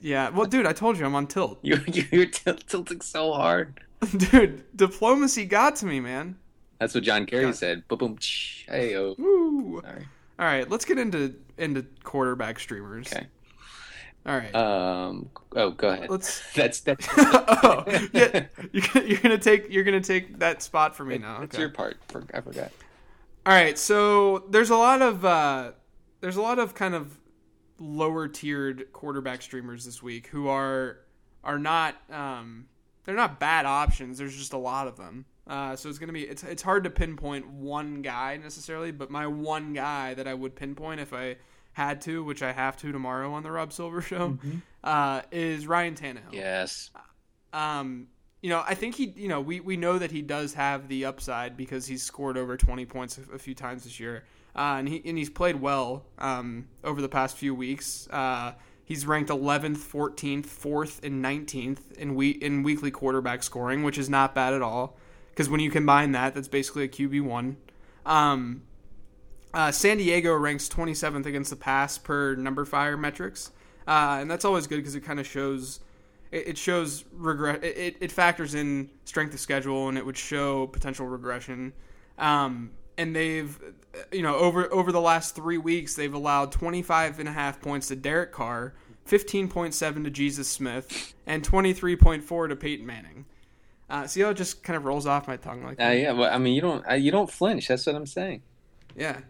Yeah, 0.00 0.30
well, 0.30 0.46
dude, 0.46 0.66
I 0.66 0.72
told 0.72 0.98
you 0.98 1.06
I'm 1.06 1.14
on 1.14 1.26
tilt. 1.26 1.58
You're 1.62 1.80
you're 1.86 2.26
tilting 2.26 3.00
so 3.00 3.32
hard, 3.32 3.80
dude. 4.16 4.64
Diplomacy 4.76 5.44
got 5.44 5.76
to 5.76 5.86
me, 5.86 6.00
man. 6.00 6.36
That's 6.78 6.94
what 6.94 7.04
John 7.04 7.24
Kerry 7.26 7.52
said. 7.52 7.86
Boom, 7.88 7.98
boom, 7.98 8.18
hey, 8.68 8.96
oh. 8.96 9.14
Woo. 9.18 9.82
All 10.38 10.44
right, 10.44 10.68
let's 10.68 10.84
get 10.84 10.98
into 10.98 11.34
into 11.56 11.86
quarterback 12.02 12.58
streamers. 12.58 13.12
Okay. 13.12 13.26
All 14.26 14.36
right. 14.36 14.54
Um. 14.54 15.28
Oh, 15.54 15.70
go 15.70 15.88
ahead. 15.90 16.10
Let's. 16.10 16.52
That's 16.54 16.80
that's. 16.80 17.06
oh, 17.16 17.84
yeah. 18.12 18.46
You're, 18.72 19.04
you're 19.04 19.20
gonna 19.20 19.38
take 19.38 19.70
you're 19.70 19.84
gonna 19.84 20.00
take 20.00 20.38
that 20.38 20.62
spot 20.62 20.96
for 20.96 21.04
me 21.04 21.18
now. 21.18 21.42
It's 21.42 21.54
okay. 21.54 21.62
your 21.62 21.70
part. 21.70 21.98
I 22.32 22.40
forgot. 22.40 22.72
All 23.44 23.52
right. 23.52 23.78
So 23.78 24.44
there's 24.48 24.70
a 24.70 24.76
lot 24.76 25.02
of 25.02 25.24
uh, 25.24 25.72
there's 26.20 26.36
a 26.36 26.42
lot 26.42 26.58
of 26.58 26.74
kind 26.74 26.94
of 26.94 27.18
lower 27.78 28.28
tiered 28.28 28.92
quarterback 28.92 29.42
streamers 29.42 29.84
this 29.84 30.02
week 30.02 30.28
who 30.28 30.48
are 30.48 30.98
are 31.42 31.58
not 31.58 31.96
um, 32.10 32.66
they're 33.04 33.14
not 33.14 33.38
bad 33.38 33.66
options. 33.66 34.18
There's 34.18 34.36
just 34.36 34.52
a 34.52 34.58
lot 34.58 34.86
of 34.86 34.96
them. 34.96 35.26
Uh, 35.46 35.76
so 35.76 35.88
it's 35.88 35.98
gonna 35.98 36.12
be 36.12 36.22
it's 36.22 36.42
it's 36.42 36.62
hard 36.62 36.84
to 36.84 36.90
pinpoint 36.90 37.48
one 37.48 38.02
guy 38.02 38.36
necessarily, 38.36 38.90
but 38.90 39.10
my 39.10 39.26
one 39.26 39.72
guy 39.74 40.14
that 40.14 40.26
I 40.26 40.34
would 40.34 40.56
pinpoint 40.56 41.00
if 41.00 41.12
I 41.12 41.36
had 41.72 42.00
to, 42.02 42.24
which 42.24 42.42
I 42.42 42.52
have 42.52 42.76
to 42.78 42.92
tomorrow 42.92 43.32
on 43.32 43.42
the 43.42 43.50
Rob 43.50 43.72
Silver 43.72 44.00
Show, 44.02 44.30
mm-hmm. 44.30 44.58
uh, 44.82 45.22
is 45.30 45.66
Ryan 45.66 45.94
Tannehill. 45.94 46.32
Yes. 46.32 46.90
Um, 47.52 48.08
you 48.44 48.50
know, 48.50 48.62
I 48.68 48.74
think 48.74 48.94
he, 48.94 49.14
you 49.16 49.28
know, 49.28 49.40
we, 49.40 49.60
we 49.60 49.78
know 49.78 49.98
that 49.98 50.10
he 50.10 50.20
does 50.20 50.52
have 50.52 50.86
the 50.88 51.06
upside 51.06 51.56
because 51.56 51.86
he's 51.86 52.02
scored 52.02 52.36
over 52.36 52.58
20 52.58 52.84
points 52.84 53.18
a, 53.18 53.36
a 53.36 53.38
few 53.38 53.54
times 53.54 53.84
this 53.84 53.98
year 53.98 54.24
uh, 54.56 54.76
and 54.78 54.88
he 54.88 55.02
and 55.04 55.18
he's 55.18 55.30
played 55.30 55.60
well 55.60 56.04
um, 56.18 56.68
over 56.84 57.00
the 57.02 57.08
past 57.08 57.36
few 57.36 57.54
weeks. 57.54 58.08
Uh, 58.10 58.52
he's 58.84 59.06
ranked 59.06 59.30
11th, 59.30 59.78
14th, 59.78 60.46
4th, 60.46 61.02
and 61.04 61.24
19th 61.24 61.92
in 61.96 62.14
we 62.14 62.30
in 62.30 62.62
weekly 62.62 62.90
quarterback 62.90 63.42
scoring, 63.42 63.82
which 63.82 63.98
is 63.98 64.08
not 64.08 64.34
bad 64.34 64.54
at 64.54 64.62
all. 64.62 64.96
Because 65.30 65.48
when 65.48 65.58
you 65.58 65.70
combine 65.70 66.12
that, 66.12 66.34
that's 66.34 66.46
basically 66.46 66.84
a 66.84 66.88
QB 66.88 67.22
one. 67.22 67.56
Um, 68.06 68.62
uh, 69.52 69.72
San 69.72 69.96
Diego 69.96 70.34
ranks 70.34 70.68
27th 70.68 71.26
against 71.26 71.50
the 71.50 71.56
pass 71.56 71.98
per 71.98 72.36
numberFire 72.36 72.98
metrics, 72.98 73.50
uh, 73.88 74.18
and 74.20 74.30
that's 74.30 74.44
always 74.44 74.68
good 74.68 74.76
because 74.76 74.94
it 74.94 75.00
kind 75.00 75.18
of 75.18 75.26
shows 75.26 75.80
it, 76.34 76.58
shows 76.58 77.04
regret. 77.12 77.62
It, 77.62 77.96
it 78.00 78.12
factors 78.12 78.54
in 78.54 78.90
strength 79.04 79.34
of 79.34 79.40
schedule, 79.40 79.88
and 79.88 79.96
it 79.96 80.04
would 80.04 80.16
show 80.16 80.66
potential 80.66 81.06
regression. 81.06 81.72
Um, 82.18 82.70
and 82.96 83.14
they've 83.14 83.58
you 84.12 84.22
know 84.22 84.36
over 84.36 84.72
over 84.72 84.92
the 84.92 85.00
last 85.00 85.34
three 85.34 85.58
weeks 85.58 85.94
they've 85.94 86.14
allowed 86.14 86.52
25 86.52 87.18
and 87.20 87.28
a 87.28 87.32
half 87.32 87.60
points 87.60 87.88
to 87.88 87.96
Derek 87.96 88.32
Carr, 88.32 88.74
15.7 89.08 90.04
to 90.04 90.10
Jesus 90.10 90.48
Smith, 90.48 91.14
and 91.26 91.42
23.4 91.42 92.48
to 92.48 92.56
Peyton 92.56 92.86
Manning. 92.86 93.26
Uh, 93.90 94.06
see 94.06 94.22
how 94.22 94.30
it 94.30 94.34
just 94.34 94.62
kind 94.62 94.76
of 94.76 94.84
rolls 94.84 95.06
off 95.06 95.28
my 95.28 95.36
tongue 95.36 95.62
like 95.62 95.76
that? 95.76 95.90
Uh, 95.90 95.94
yeah, 95.94 96.12
well, 96.12 96.32
I 96.32 96.38
mean 96.38 96.54
you 96.54 96.60
don't 96.60 96.88
uh, 96.88 96.94
you 96.94 97.10
don't 97.10 97.30
flinch. 97.30 97.68
That's 97.68 97.86
what 97.86 97.94
I'm 97.94 98.06
saying. 98.06 98.42
Yeah, 98.96 99.20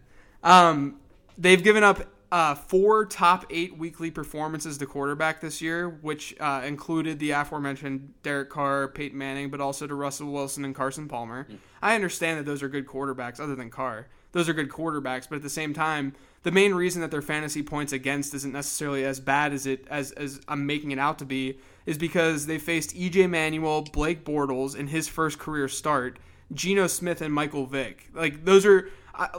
um, 0.43 1.01
they've 1.39 1.63
given 1.63 1.83
up 1.83 2.03
uh, 2.35 2.53
four 2.53 3.07
top 3.07 3.47
eight 3.49 3.79
weekly 3.79 4.11
performances 4.11 4.77
to 4.77 4.87
quarterback 4.87 5.41
this 5.41 5.63
year, 5.63 5.89
which 5.89 6.35
uh, 6.41 6.63
included 6.67 7.21
the 7.21 7.31
aforementioned 7.31 8.13
Derek 8.25 8.51
Carr, 8.51 8.89
Peyton 8.89 9.17
Manning, 9.17 9.51
but 9.51 9.61
also 9.61 9.87
to 9.87 9.95
Russell 9.95 10.33
Wilson 10.33 10.65
and 10.65 10.75
Carson 10.75 11.07
Palmer. 11.07 11.47
Mm. 11.49 11.59
I 11.81 11.95
understand 11.95 12.41
that 12.41 12.45
those 12.45 12.61
are 12.61 12.69
good 12.69 12.89
quarterbacks, 12.89 13.39
other 13.39 13.55
than 13.55 13.71
Carr. 13.71 14.09
Those 14.33 14.49
are 14.49 14.53
good 14.53 14.69
quarterbacks, 14.69 15.29
but 15.29 15.37
at 15.37 15.43
the 15.43 15.49
same 15.49 15.73
time, 15.73 16.13
the 16.43 16.51
main 16.51 16.75
reason 16.75 17.03
that 17.03 17.13
their 17.13 17.23
fantasy 17.23 17.63
points 17.63 17.93
against 17.93 18.35
isn't 18.35 18.53
necessarily 18.53 19.05
as 19.05 19.21
bad 19.21 19.53
as 19.53 19.65
it 19.65 19.87
as 19.89 20.11
as 20.11 20.41
I'm 20.49 20.67
making 20.67 20.91
it 20.91 20.99
out 20.99 21.21
to 21.21 21.25
be 21.25 21.61
is 21.87 21.99
because 21.99 22.47
they 22.47 22.59
faced 22.59 22.97
EJ 22.97 23.31
Manuel, 23.31 23.83
Blake 23.83 24.25
Bortles 24.25 24.75
in 24.75 24.89
his 24.89 25.07
first 25.07 25.39
career 25.39 25.69
start, 25.69 26.19
Geno 26.53 26.89
Smith, 26.89 27.21
and 27.23 27.33
Michael 27.33 27.67
Vick. 27.67 28.11
Like 28.13 28.45
those 28.45 28.67
are 28.67 28.91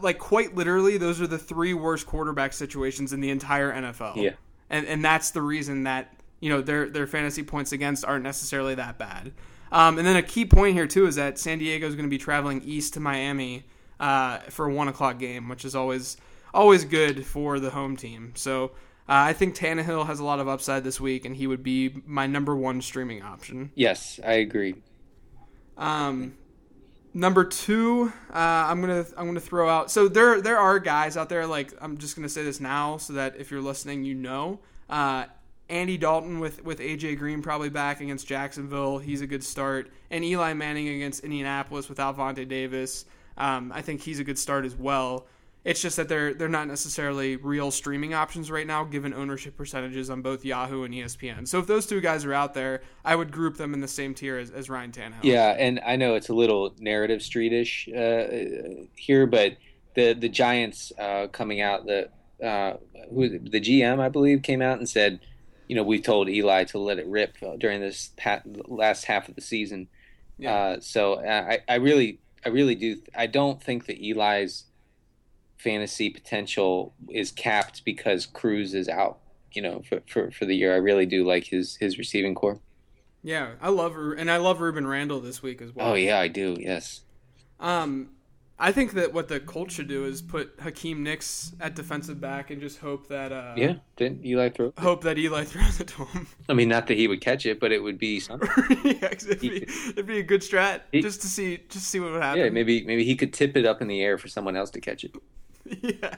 like 0.01 0.19
quite 0.19 0.55
literally, 0.55 0.97
those 0.97 1.21
are 1.21 1.27
the 1.27 1.37
three 1.37 1.73
worst 1.73 2.05
quarterback 2.05 2.53
situations 2.53 3.13
in 3.13 3.21
the 3.21 3.29
entire 3.29 3.71
NFL. 3.71 4.15
Yeah, 4.17 4.31
and 4.69 4.85
and 4.87 5.03
that's 5.03 5.31
the 5.31 5.41
reason 5.41 5.83
that 5.83 6.13
you 6.39 6.49
know 6.49 6.61
their 6.61 6.89
their 6.89 7.07
fantasy 7.07 7.43
points 7.43 7.71
against 7.71 8.05
aren't 8.05 8.23
necessarily 8.23 8.75
that 8.75 8.97
bad. 8.97 9.33
Um, 9.71 9.97
and 9.97 10.07
then 10.07 10.15
a 10.15 10.23
key 10.23 10.45
point 10.45 10.75
here 10.75 10.87
too 10.87 11.07
is 11.07 11.15
that 11.15 11.37
San 11.37 11.59
Diego 11.59 11.87
is 11.87 11.95
going 11.95 12.05
to 12.05 12.09
be 12.09 12.17
traveling 12.17 12.61
east 12.63 12.93
to 12.93 12.99
Miami 12.99 13.65
uh, 13.99 14.39
for 14.49 14.67
a 14.67 14.73
one 14.73 14.87
o'clock 14.87 15.19
game, 15.19 15.49
which 15.49 15.65
is 15.65 15.75
always 15.75 16.17
always 16.53 16.85
good 16.85 17.25
for 17.25 17.59
the 17.59 17.71
home 17.71 17.97
team. 17.97 18.31
So 18.35 18.71
uh, 19.07 19.29
I 19.29 19.33
think 19.33 19.55
Tannehill 19.55 20.07
has 20.07 20.19
a 20.19 20.23
lot 20.23 20.39
of 20.39 20.47
upside 20.47 20.83
this 20.83 20.99
week, 20.99 21.25
and 21.25 21.35
he 21.35 21.47
would 21.47 21.63
be 21.63 22.01
my 22.05 22.27
number 22.27 22.55
one 22.55 22.81
streaming 22.81 23.21
option. 23.21 23.71
Yes, 23.75 24.19
I 24.23 24.33
agree. 24.33 24.75
Um, 25.77 26.37
Number 27.17 27.45
two, 27.45 28.11
uh, 28.29 28.37
I'm 28.37 28.81
gonna 28.81 29.05
I'm 29.15 29.25
gonna 29.25 29.39
throw 29.39 29.69
out. 29.69 29.89
So 29.89 30.09
there 30.09 30.41
there 30.41 30.57
are 30.57 30.79
guys 30.79 31.15
out 31.15 31.29
there 31.29 31.47
like 31.47 31.71
I'm 31.79 31.97
just 31.97 32.13
gonna 32.13 32.27
say 32.27 32.43
this 32.43 32.59
now 32.59 32.97
so 32.97 33.13
that 33.13 33.37
if 33.37 33.49
you're 33.49 33.61
listening, 33.61 34.03
you 34.03 34.13
know. 34.13 34.59
Uh, 34.89 35.25
Andy 35.69 35.97
Dalton 35.97 36.41
with 36.41 36.65
with 36.65 36.79
AJ 36.79 37.17
Green 37.17 37.41
probably 37.41 37.69
back 37.69 38.01
against 38.01 38.27
Jacksonville. 38.27 38.97
He's 38.97 39.21
a 39.21 39.27
good 39.27 39.45
start. 39.45 39.89
And 40.11 40.25
Eli 40.25 40.51
Manning 40.55 40.89
against 40.89 41.23
Indianapolis 41.23 41.87
without 41.87 42.17
Vontae 42.17 42.49
Davis. 42.49 43.05
Um, 43.37 43.71
I 43.73 43.81
think 43.81 44.01
he's 44.01 44.19
a 44.19 44.25
good 44.25 44.37
start 44.37 44.65
as 44.65 44.75
well. 44.75 45.25
It's 45.65 45.81
just 45.81 45.97
that 45.97 46.07
they're 46.07 46.35
they're 46.35 46.47
not 46.47 46.67
necessarily 46.67 47.37
real 47.37 47.71
streaming 47.71 48.13
options 48.13 48.51
right 48.51 48.67
now, 48.67 48.83
given 48.83 49.15
ownership 49.15 49.57
percentages 49.57 50.11
on 50.11 50.21
both 50.21 50.45
Yahoo 50.45 50.83
and 50.83 50.93
ESPN. 50.93 51.47
So 51.47 51.57
if 51.57 51.65
those 51.65 51.87
two 51.87 52.01
guys 52.01 52.23
are 52.23 52.33
out 52.33 52.53
there, 52.53 52.83
I 53.03 53.15
would 53.15 53.31
group 53.31 53.57
them 53.57 53.73
in 53.73 53.81
the 53.81 53.87
same 53.87 54.13
tier 54.13 54.37
as, 54.37 54.51
as 54.51 54.69
Ryan 54.69 54.91
Tannehill. 54.91 55.23
Yeah, 55.23 55.55
and 55.57 55.81
I 55.83 55.95
know 55.95 56.13
it's 56.13 56.29
a 56.29 56.35
little 56.35 56.75
narrative 56.77 57.21
streetish 57.21 57.89
uh, 57.89 58.85
here, 58.95 59.25
but 59.25 59.57
the 59.95 60.13
the 60.13 60.29
Giants 60.29 60.93
uh, 60.99 61.27
coming 61.31 61.61
out 61.61 61.87
the 61.87 62.09
uh, 62.45 62.77
who 63.09 63.39
the 63.39 63.59
GM 63.59 63.99
I 63.99 64.09
believe 64.09 64.43
came 64.43 64.61
out 64.61 64.77
and 64.77 64.87
said, 64.87 65.19
you 65.67 65.75
know, 65.75 65.83
we 65.83 65.99
told 65.99 66.29
Eli 66.29 66.65
to 66.65 66.77
let 66.77 66.99
it 66.99 67.07
rip 67.07 67.37
during 67.57 67.81
this 67.81 68.11
last 68.67 69.05
half 69.05 69.29
of 69.29 69.33
the 69.33 69.41
season. 69.41 69.87
Yeah. 70.37 70.53
Uh, 70.53 70.79
so 70.79 71.19
I, 71.25 71.61
I 71.67 71.75
really 71.75 72.19
I 72.45 72.49
really 72.49 72.75
do 72.75 72.97
I 73.15 73.25
don't 73.25 73.59
think 73.63 73.87
that 73.87 73.97
Eli's 73.99 74.65
fantasy 75.65 76.11
potential 76.11 76.93
is 77.09 77.31
capped 77.31 77.83
because 77.83 78.27
Cruz 78.27 78.73
is 78.75 78.87
out. 78.87 79.19
You 79.51 79.63
know, 79.63 79.81
for, 79.87 80.01
for, 80.07 80.31
for 80.31 80.45
the 80.45 80.55
year, 80.55 80.73
I 80.73 80.77
really 80.77 81.05
do 81.05 81.25
like 81.25 81.45
his 81.45 81.75
his 81.77 81.97
receiving 81.97 82.35
corps. 82.35 82.59
Yeah, 83.23 83.53
I 83.59 83.69
love 83.69 83.95
and 83.95 84.29
I 84.29 84.37
love 84.37 84.59
Rueben 84.59 84.87
Randle 84.87 85.19
this 85.19 85.41
week 85.41 85.61
as 85.61 85.73
well. 85.73 85.91
Oh 85.91 85.93
yeah, 85.95 86.19
I 86.19 86.27
do. 86.27 86.55
Yes. 86.59 87.01
Um, 87.59 88.11
I 88.57 88.71
think 88.71 88.93
that 88.93 89.11
what 89.11 89.27
the 89.27 89.39
Colts 89.39 89.73
should 89.73 89.89
do 89.89 90.05
is 90.05 90.21
put 90.21 90.53
Hakeem 90.61 91.03
Nicks 91.03 91.53
at 91.59 91.75
defensive 91.75 92.21
back 92.21 92.51
and 92.51 92.61
just 92.61 92.79
hope 92.79 93.07
that. 93.09 93.33
Uh, 93.33 93.53
yeah, 93.57 93.75
didn't 93.97 94.25
Eli 94.25 94.49
throw? 94.49 94.73
Hope 94.77 95.03
that 95.03 95.17
Eli 95.17 95.43
throws 95.45 95.79
it 95.79 95.87
to 95.87 96.05
him. 96.05 96.27
I 96.47 96.53
mean, 96.53 96.69
not 96.69 96.87
that 96.87 96.97
he 96.97 97.07
would 97.07 97.19
catch 97.19 97.45
it, 97.45 97.59
but 97.59 97.71
it 97.71 97.81
would 97.83 97.97
be 97.97 98.19
something. 98.19 98.49
yeah, 98.83 99.09
it'd, 99.11 99.39
be, 99.41 99.63
it'd 99.89 100.05
be 100.05 100.19
a 100.19 100.23
good 100.23 100.41
strat 100.41 100.81
he, 100.91 101.01
just 101.01 101.21
to 101.21 101.27
see 101.27 101.59
just 101.69 101.87
see 101.87 101.99
what 101.99 102.11
would 102.11 102.21
happen. 102.21 102.43
Yeah, 102.43 102.49
maybe 102.49 102.83
maybe 102.85 103.03
he 103.03 103.15
could 103.15 103.33
tip 103.33 103.57
it 103.57 103.65
up 103.65 103.81
in 103.81 103.87
the 103.87 104.01
air 104.01 104.17
for 104.17 104.27
someone 104.27 104.55
else 104.55 104.69
to 104.71 104.79
catch 104.79 105.03
it. 105.03 105.15
yeah, 105.81 106.15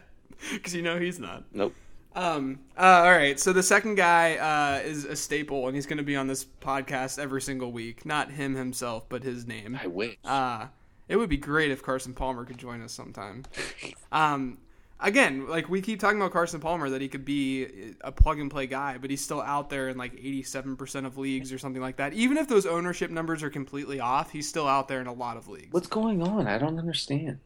because 0.53 0.75
you 0.75 0.81
know 0.81 0.99
he's 0.99 1.19
not. 1.19 1.43
Nope. 1.53 1.73
Um. 2.15 2.59
Uh, 2.75 3.03
all 3.05 3.11
right. 3.11 3.39
So 3.39 3.53
the 3.53 3.63
second 3.63 3.95
guy 3.95 4.37
uh, 4.37 4.87
is 4.87 5.05
a 5.05 5.15
staple, 5.15 5.67
and 5.67 5.75
he's 5.75 5.85
going 5.85 5.99
to 5.99 6.03
be 6.03 6.15
on 6.15 6.27
this 6.27 6.45
podcast 6.45 7.19
every 7.19 7.41
single 7.41 7.71
week. 7.71 8.05
Not 8.05 8.31
him 8.31 8.55
himself, 8.55 9.07
but 9.07 9.23
his 9.23 9.45
name. 9.45 9.79
I 9.81 9.87
wish. 9.87 10.17
Uh, 10.25 10.67
it 11.07 11.15
would 11.15 11.29
be 11.29 11.37
great 11.37 11.71
if 11.71 11.83
Carson 11.83 12.13
Palmer 12.13 12.43
could 12.43 12.57
join 12.57 12.81
us 12.81 12.91
sometime. 12.91 13.43
um. 14.11 14.57
Again, 14.99 15.47
like 15.47 15.69
we 15.69 15.79
keep 15.81 15.99
talking 15.99 16.19
about 16.19 16.31
Carson 16.31 16.59
Palmer, 16.59 16.89
that 16.89 17.01
he 17.01 17.07
could 17.07 17.23
be 17.23 17.93
a 18.01 18.11
plug 18.11 18.39
and 18.39 18.49
play 18.49 18.65
guy, 18.65 18.97
but 18.97 19.11
he's 19.11 19.23
still 19.23 19.41
out 19.41 19.69
there 19.69 19.89
in 19.89 19.97
like 19.97 20.15
87% 20.15 21.05
of 21.05 21.19
leagues 21.19 21.53
or 21.53 21.59
something 21.59 21.83
like 21.83 21.97
that. 21.97 22.13
Even 22.13 22.35
if 22.37 22.47
those 22.47 22.65
ownership 22.65 23.11
numbers 23.11 23.43
are 23.43 23.51
completely 23.51 23.99
off, 23.99 24.31
he's 24.31 24.49
still 24.49 24.67
out 24.67 24.87
there 24.87 24.99
in 24.99 25.05
a 25.05 25.13
lot 25.13 25.37
of 25.37 25.47
leagues. 25.47 25.71
What's 25.71 25.85
going 25.85 26.23
on? 26.23 26.47
I 26.47 26.57
don't 26.57 26.79
understand. 26.79 27.37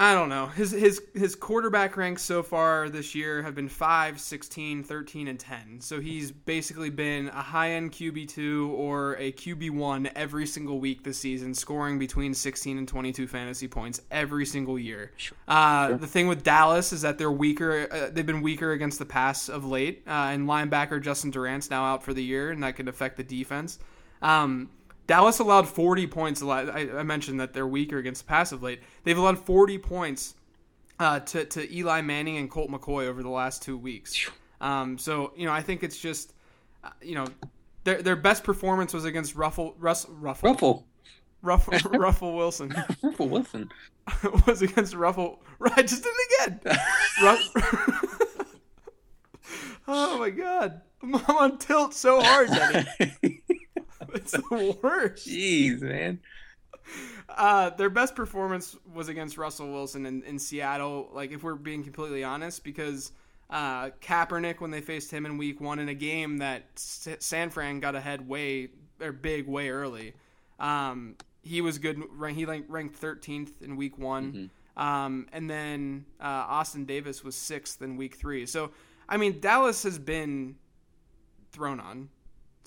I 0.00 0.14
don't 0.14 0.28
know. 0.28 0.46
His 0.46 0.70
his 0.70 1.02
his 1.12 1.34
quarterback 1.34 1.96
ranks 1.96 2.22
so 2.22 2.44
far 2.44 2.88
this 2.88 3.16
year 3.16 3.42
have 3.42 3.56
been 3.56 3.68
5, 3.68 4.20
16, 4.20 4.84
13 4.84 5.26
and 5.26 5.40
10. 5.40 5.80
So 5.80 6.00
he's 6.00 6.30
basically 6.30 6.88
been 6.88 7.26
a 7.30 7.42
high-end 7.42 7.90
QB2 7.90 8.68
or 8.70 9.16
a 9.16 9.32
QB1 9.32 10.12
every 10.14 10.46
single 10.46 10.78
week 10.78 11.02
this 11.02 11.18
season, 11.18 11.52
scoring 11.52 11.98
between 11.98 12.32
16 12.32 12.78
and 12.78 12.86
22 12.86 13.26
fantasy 13.26 13.66
points 13.66 14.00
every 14.12 14.46
single 14.46 14.78
year. 14.78 15.10
Uh, 15.48 15.96
the 15.96 16.06
thing 16.06 16.28
with 16.28 16.44
Dallas 16.44 16.92
is 16.92 17.02
that 17.02 17.18
they're 17.18 17.32
weaker 17.32 17.88
uh, 17.90 18.10
they've 18.12 18.24
been 18.24 18.40
weaker 18.40 18.70
against 18.70 19.00
the 19.00 19.06
pass 19.06 19.48
of 19.48 19.64
late. 19.64 20.04
Uh, 20.06 20.30
and 20.30 20.48
linebacker 20.48 21.02
Justin 21.02 21.32
Durant's 21.32 21.70
now 21.70 21.84
out 21.84 22.04
for 22.04 22.14
the 22.14 22.22
year 22.22 22.52
and 22.52 22.62
that 22.62 22.76
could 22.76 22.86
affect 22.86 23.16
the 23.16 23.24
defense. 23.24 23.80
Um, 24.22 24.70
Dallas 25.08 25.38
allowed 25.38 25.66
40 25.66 26.06
points. 26.06 26.42
I, 26.42 26.60
I 26.94 27.02
mentioned 27.02 27.40
that 27.40 27.52
they're 27.54 27.66
weaker 27.66 27.96
against 27.96 28.24
the 28.24 28.28
pass 28.28 28.52
of 28.52 28.62
late. 28.62 28.82
They've 29.02 29.16
allowed 29.16 29.38
40 29.38 29.78
points 29.78 30.34
uh, 31.00 31.20
to, 31.20 31.46
to 31.46 31.74
Eli 31.74 32.02
Manning 32.02 32.36
and 32.36 32.50
Colt 32.50 32.70
McCoy 32.70 33.06
over 33.06 33.22
the 33.22 33.30
last 33.30 33.62
two 33.62 33.78
weeks. 33.78 34.30
Um, 34.60 34.98
so, 34.98 35.32
you 35.34 35.46
know, 35.46 35.52
I 35.52 35.62
think 35.62 35.82
it's 35.82 35.98
just, 35.98 36.34
uh, 36.84 36.90
you 37.00 37.14
know, 37.14 37.26
their 37.84 38.02
their 38.02 38.16
best 38.16 38.44
performance 38.44 38.92
was 38.92 39.06
against 39.06 39.34
Ruffle, 39.34 39.74
Russ, 39.78 40.06
Ruffle. 40.08 40.50
Ruffle. 40.50 40.86
Ruffle, 41.40 41.90
Ruffle 41.98 42.36
Wilson. 42.36 42.74
Ruffle 43.02 43.28
Wilson. 43.28 43.70
was 44.46 44.60
against 44.60 44.94
Ruffle. 44.94 45.42
I 45.74 45.82
just 45.82 46.02
did 46.02 46.12
it 46.14 46.60
again. 46.66 46.78
Ruff, 47.22 47.40
oh 49.88 50.18
my 50.18 50.30
god. 50.30 50.82
I'm 51.02 51.14
on 51.14 51.58
tilt 51.58 51.94
so 51.94 52.20
hard, 52.20 52.48
Denny. 52.48 53.42
It's 54.18 54.32
the 54.32 54.78
worst. 54.82 55.28
Jeez, 55.28 55.80
man. 55.80 56.20
Uh, 57.28 57.70
their 57.70 57.90
best 57.90 58.14
performance 58.14 58.76
was 58.92 59.08
against 59.08 59.36
Russell 59.36 59.70
Wilson 59.70 60.06
in, 60.06 60.22
in 60.24 60.38
Seattle. 60.38 61.08
Like, 61.12 61.30
if 61.32 61.42
we're 61.42 61.54
being 61.54 61.84
completely 61.84 62.24
honest, 62.24 62.64
because 62.64 63.12
uh, 63.50 63.90
Kaepernick, 64.00 64.60
when 64.60 64.70
they 64.70 64.80
faced 64.80 65.10
him 65.10 65.26
in 65.26 65.38
Week 65.38 65.60
One 65.60 65.78
in 65.78 65.88
a 65.88 65.94
game 65.94 66.38
that 66.38 66.64
San 66.74 67.50
Fran 67.50 67.80
got 67.80 67.94
ahead 67.94 68.26
way 68.26 68.70
or 69.00 69.12
big 69.12 69.46
way 69.46 69.70
early, 69.70 70.14
um, 70.58 71.16
he 71.42 71.60
was 71.60 71.78
good. 71.78 72.02
He 72.34 72.44
ranked 72.44 73.00
13th 73.00 73.62
in 73.62 73.76
Week 73.76 73.98
One, 73.98 74.32
mm-hmm. 74.32 74.82
um, 74.82 75.26
and 75.32 75.48
then 75.48 76.06
uh, 76.20 76.24
Austin 76.48 76.84
Davis 76.84 77.22
was 77.22 77.36
sixth 77.36 77.80
in 77.82 77.96
Week 77.96 78.16
Three. 78.16 78.46
So, 78.46 78.72
I 79.08 79.16
mean, 79.16 79.40
Dallas 79.40 79.82
has 79.84 79.98
been 79.98 80.56
thrown 81.52 81.80
on 81.80 82.08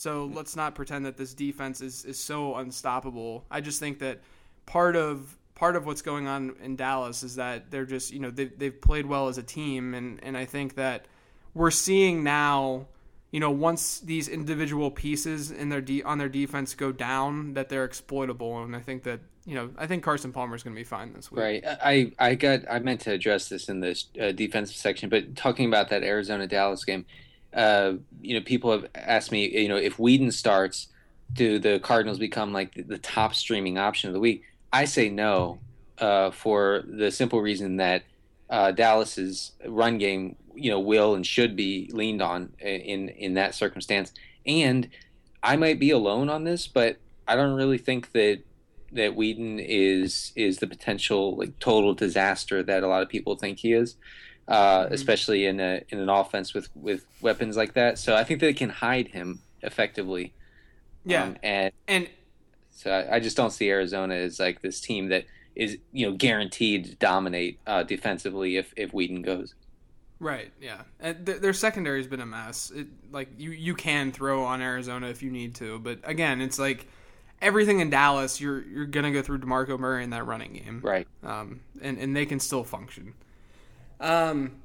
so 0.01 0.31
let's 0.33 0.55
not 0.55 0.73
pretend 0.73 1.05
that 1.05 1.15
this 1.15 1.35
defense 1.35 1.79
is, 1.79 2.05
is 2.05 2.17
so 2.17 2.55
unstoppable. 2.55 3.45
I 3.51 3.61
just 3.61 3.79
think 3.79 3.99
that 3.99 4.21
part 4.65 4.95
of 4.95 5.37
part 5.53 5.75
of 5.75 5.85
what's 5.85 6.01
going 6.01 6.25
on 6.25 6.55
in 6.63 6.75
Dallas 6.75 7.21
is 7.21 7.35
that 7.35 7.69
they're 7.69 7.85
just 7.85 8.11
you 8.11 8.19
know 8.19 8.31
they 8.31 8.45
they've 8.45 8.81
played 8.81 9.05
well 9.05 9.27
as 9.27 9.37
a 9.37 9.43
team, 9.43 9.93
and 9.93 10.19
and 10.23 10.35
I 10.35 10.45
think 10.45 10.73
that 10.75 11.05
we're 11.53 11.69
seeing 11.69 12.23
now. 12.23 12.87
You 13.29 13.39
know, 13.39 13.51
once 13.51 13.99
these 13.99 14.27
individual 14.27 14.89
pieces 14.89 15.51
in 15.51 15.69
their 15.69 15.81
de- 15.81 16.01
on 16.01 16.17
their 16.17 16.29
defense 16.29 16.73
go 16.73 16.91
down, 16.91 17.53
that 17.53 17.69
they're 17.69 17.85
exploitable, 17.85 18.63
and 18.63 18.75
I 18.75 18.79
think 18.79 19.03
that 19.03 19.19
you 19.45 19.53
know, 19.53 19.69
I 19.77 19.85
think 19.85 20.03
Carson 20.03 20.31
Palmer 20.31 20.55
is 20.55 20.63
going 20.63 20.75
to 20.75 20.79
be 20.79 20.83
fine 20.83 21.13
this 21.13 21.31
week. 21.31 21.39
Right. 21.39 21.63
I 21.65 22.11
I 22.17 22.33
got 22.33 22.61
I 22.69 22.79
meant 22.79 23.01
to 23.01 23.11
address 23.11 23.49
this 23.49 23.69
in 23.69 23.81
this 23.81 24.07
uh, 24.19 24.31
defensive 24.31 24.75
section, 24.75 25.09
but 25.09 25.35
talking 25.35 25.67
about 25.67 25.89
that 25.89 26.01
Arizona 26.01 26.47
Dallas 26.47 26.83
game, 26.83 27.05
uh, 27.53 27.93
you 28.21 28.35
know, 28.35 28.43
people 28.43 28.71
have 28.71 28.87
asked 28.95 29.31
me, 29.31 29.61
you 29.61 29.67
know, 29.67 29.77
if 29.77 29.97
Weeden 29.97 30.31
starts, 30.31 30.87
do 31.33 31.59
the 31.59 31.79
Cardinals 31.79 32.19
become 32.19 32.53
like 32.53 32.73
the, 32.73 32.83
the 32.83 32.97
top 32.97 33.33
streaming 33.33 33.77
option 33.77 34.09
of 34.09 34.13
the 34.13 34.19
week? 34.19 34.43
I 34.73 34.85
say 34.85 35.09
no, 35.09 35.59
uh, 35.97 36.31
for 36.31 36.83
the 36.87 37.11
simple 37.11 37.41
reason 37.41 37.77
that 37.77 38.03
uh, 38.49 38.71
Dallas's 38.71 39.51
run 39.65 39.97
game, 39.97 40.35
you 40.55 40.69
know, 40.69 40.79
will 40.79 41.15
and 41.15 41.25
should 41.25 41.55
be 41.55 41.89
leaned 41.93 42.21
on 42.21 42.53
in 42.59 43.09
in 43.09 43.33
that 43.35 43.55
circumstance. 43.55 44.11
And 44.45 44.89
I 45.43 45.55
might 45.55 45.79
be 45.79 45.91
alone 45.91 46.29
on 46.29 46.43
this, 46.43 46.67
but 46.67 46.97
I 47.27 47.35
don't 47.35 47.55
really 47.55 47.77
think 47.77 48.11
that 48.11 48.41
that 48.93 49.15
Weeden 49.15 49.63
is 49.65 50.33
is 50.35 50.57
the 50.57 50.67
potential 50.67 51.37
like 51.37 51.57
total 51.59 51.93
disaster 51.93 52.61
that 52.63 52.83
a 52.83 52.87
lot 52.87 53.01
of 53.01 53.09
people 53.09 53.35
think 53.35 53.59
he 53.59 53.73
is 53.73 53.95
uh, 54.51 54.83
mm-hmm. 54.83 54.93
especially 54.93 55.45
in 55.45 55.61
a 55.61 55.81
in 55.89 55.99
an 55.99 56.09
offense 56.09 56.53
with 56.53 56.67
with 56.75 57.05
weapons 57.21 57.55
like 57.55 57.73
that. 57.73 57.97
So 57.97 58.15
I 58.15 58.25
think 58.25 58.41
they 58.41 58.53
can 58.53 58.69
hide 58.69 59.07
him 59.07 59.39
effectively. 59.61 60.33
Yeah, 61.05 61.23
um, 61.23 61.37
and 61.41 61.73
and 61.87 62.09
so 62.71 62.91
I, 62.91 63.15
I, 63.15 63.19
just 63.19 63.37
don't 63.37 63.51
see 63.51 63.69
Arizona 63.69 64.15
as 64.15 64.39
like 64.39 64.61
this 64.61 64.81
team 64.81 65.07
that 65.09 65.25
is 65.55 65.77
you 65.93 66.05
know 66.05 66.17
guaranteed 66.17 66.85
to 66.85 66.95
dominate 66.95 67.59
uh, 67.65 67.83
defensively 67.83 68.57
if 68.57 68.73
if 68.75 68.91
Weeden 68.91 69.23
goes. 69.23 69.55
Right. 70.19 70.51
Yeah. 70.61 70.81
And 70.99 71.25
th- 71.25 71.39
their 71.39 71.53
secondary 71.53 71.99
has 71.99 72.07
been 72.07 72.19
a 72.19 72.25
mess. 72.27 72.71
It, 72.75 72.87
like 73.11 73.29
you 73.37 73.51
you 73.51 73.73
can 73.73 74.11
throw 74.11 74.43
on 74.43 74.61
Arizona 74.61 75.07
if 75.07 75.23
you 75.23 75.31
need 75.31 75.55
to, 75.55 75.79
but 75.79 75.99
again, 76.03 76.41
it's 76.41 76.59
like 76.59 76.87
everything 77.41 77.79
in 77.79 77.89
Dallas. 77.89 78.41
You're 78.41 78.61
you're 78.63 78.85
gonna 78.85 79.11
go 79.11 79.21
through 79.21 79.39
Demarco 79.39 79.79
Murray 79.79 80.03
in 80.03 80.09
that 80.09 80.25
running 80.25 80.53
game. 80.53 80.81
Right. 80.83 81.07
Um. 81.23 81.61
And 81.81 81.97
and 81.97 82.15
they 82.15 82.25
can 82.25 82.41
still 82.41 82.65
function. 82.65 83.13
Um, 84.01 84.61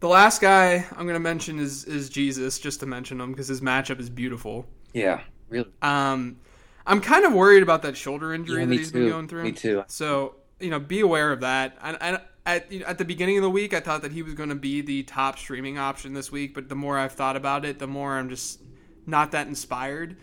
the 0.00 0.08
last 0.08 0.40
guy 0.40 0.86
I'm 0.92 1.04
going 1.04 1.14
to 1.14 1.20
mention 1.20 1.58
is 1.58 1.84
is 1.84 2.08
Jesus, 2.08 2.58
just 2.58 2.80
to 2.80 2.86
mention 2.86 3.20
him 3.20 3.32
because 3.32 3.48
his 3.48 3.60
matchup 3.60 4.00
is 4.00 4.08
beautiful. 4.08 4.66
Yeah, 4.94 5.20
really. 5.48 5.70
Um, 5.82 6.38
I'm 6.86 7.00
kind 7.00 7.24
of 7.26 7.32
worried 7.34 7.62
about 7.62 7.82
that 7.82 7.96
shoulder 7.96 8.32
injury 8.32 8.60
yeah, 8.60 8.66
that 8.66 8.74
he's 8.74 8.92
too. 8.92 9.00
been 9.00 9.08
going 9.10 9.28
through. 9.28 9.42
Me 9.42 9.52
too. 9.52 9.84
So 9.88 10.36
you 10.58 10.70
know, 10.70 10.78
be 10.78 11.00
aware 11.00 11.32
of 11.32 11.40
that. 11.40 11.76
I, 11.82 11.96
I, 12.00 12.20
at 12.46 12.72
at 12.72 12.98
the 12.98 13.04
beginning 13.04 13.36
of 13.36 13.42
the 13.42 13.50
week, 13.50 13.74
I 13.74 13.80
thought 13.80 14.02
that 14.02 14.12
he 14.12 14.22
was 14.22 14.34
going 14.34 14.48
to 14.48 14.54
be 14.54 14.80
the 14.80 15.02
top 15.02 15.38
streaming 15.38 15.78
option 15.78 16.14
this 16.14 16.32
week, 16.32 16.54
but 16.54 16.68
the 16.68 16.74
more 16.74 16.96
I've 16.96 17.12
thought 17.12 17.36
about 17.36 17.64
it, 17.64 17.78
the 17.78 17.86
more 17.86 18.14
I'm 18.16 18.28
just 18.28 18.60
not 19.06 19.32
that 19.32 19.46
inspired. 19.46 20.16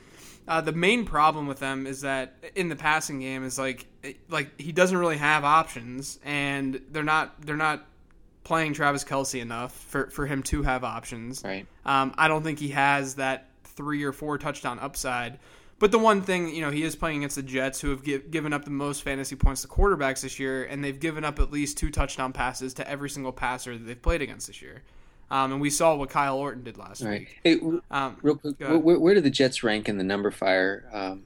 Uh, 0.47 0.61
the 0.61 0.71
main 0.71 1.03
problem 1.03 1.45
with 1.45 1.59
them 1.59 1.85
is 1.85 2.01
that 2.01 2.35
in 2.55 2.69
the 2.69 2.75
passing 2.75 3.19
game 3.19 3.43
is 3.43 3.59
like 3.59 3.85
like 4.29 4.59
he 4.59 4.71
doesn't 4.71 4.97
really 4.97 5.17
have 5.17 5.43
options, 5.43 6.19
and 6.23 6.81
they're 6.91 7.03
not 7.03 7.41
they're 7.41 7.55
not 7.57 7.85
playing 8.47 8.73
Travis 8.73 9.03
Kelce 9.03 9.41
enough 9.41 9.73
for, 9.73 10.09
for 10.09 10.25
him 10.25 10.41
to 10.43 10.63
have 10.63 10.83
options. 10.83 11.43
Right. 11.43 11.67
Um, 11.85 12.13
I 12.17 12.27
don't 12.29 12.43
think 12.43 12.59
he 12.59 12.69
has 12.69 13.15
that 13.15 13.49
three 13.65 14.03
or 14.03 14.13
four 14.13 14.37
touchdown 14.37 14.79
upside. 14.79 15.37
But 15.79 15.91
the 15.91 15.99
one 15.99 16.21
thing, 16.23 16.55
you 16.55 16.61
know, 16.61 16.71
he 16.71 16.81
is 16.81 16.95
playing 16.95 17.17
against 17.17 17.35
the 17.35 17.43
Jets, 17.43 17.81
who 17.81 17.89
have 17.91 18.03
give, 18.03 18.31
given 18.31 18.51
up 18.53 18.63
the 18.65 18.71
most 18.71 19.03
fantasy 19.03 19.35
points 19.35 19.61
to 19.61 19.67
quarterbacks 19.67 20.21
this 20.21 20.39
year, 20.39 20.63
and 20.63 20.83
they've 20.83 20.99
given 20.99 21.23
up 21.23 21.39
at 21.39 21.51
least 21.51 21.77
two 21.77 21.91
touchdown 21.91 22.33
passes 22.33 22.73
to 22.75 22.89
every 22.89 23.09
single 23.11 23.31
passer 23.31 23.77
that 23.77 23.83
they've 23.83 24.01
played 24.01 24.21
against 24.23 24.47
this 24.47 24.61
year. 24.61 24.81
Um, 25.29 25.51
and 25.51 25.61
we 25.61 25.69
saw 25.69 25.93
what 25.95 26.09
Kyle 26.09 26.37
Orton 26.37 26.63
did 26.63 26.77
last 26.77 27.03
Right. 27.03 27.19
week. 27.19 27.39
Hey, 27.43 27.59
Um, 27.91 28.17
real 28.23 28.37
quick, 28.37 28.55
where, 28.59 28.79
where 28.97 29.13
do 29.13 29.21
the 29.21 29.29
Jets 29.29 29.61
rank 29.61 29.87
in 29.87 29.97
the 29.97 30.03
number 30.03 30.31
fire? 30.31 30.89
Um, 30.91 31.25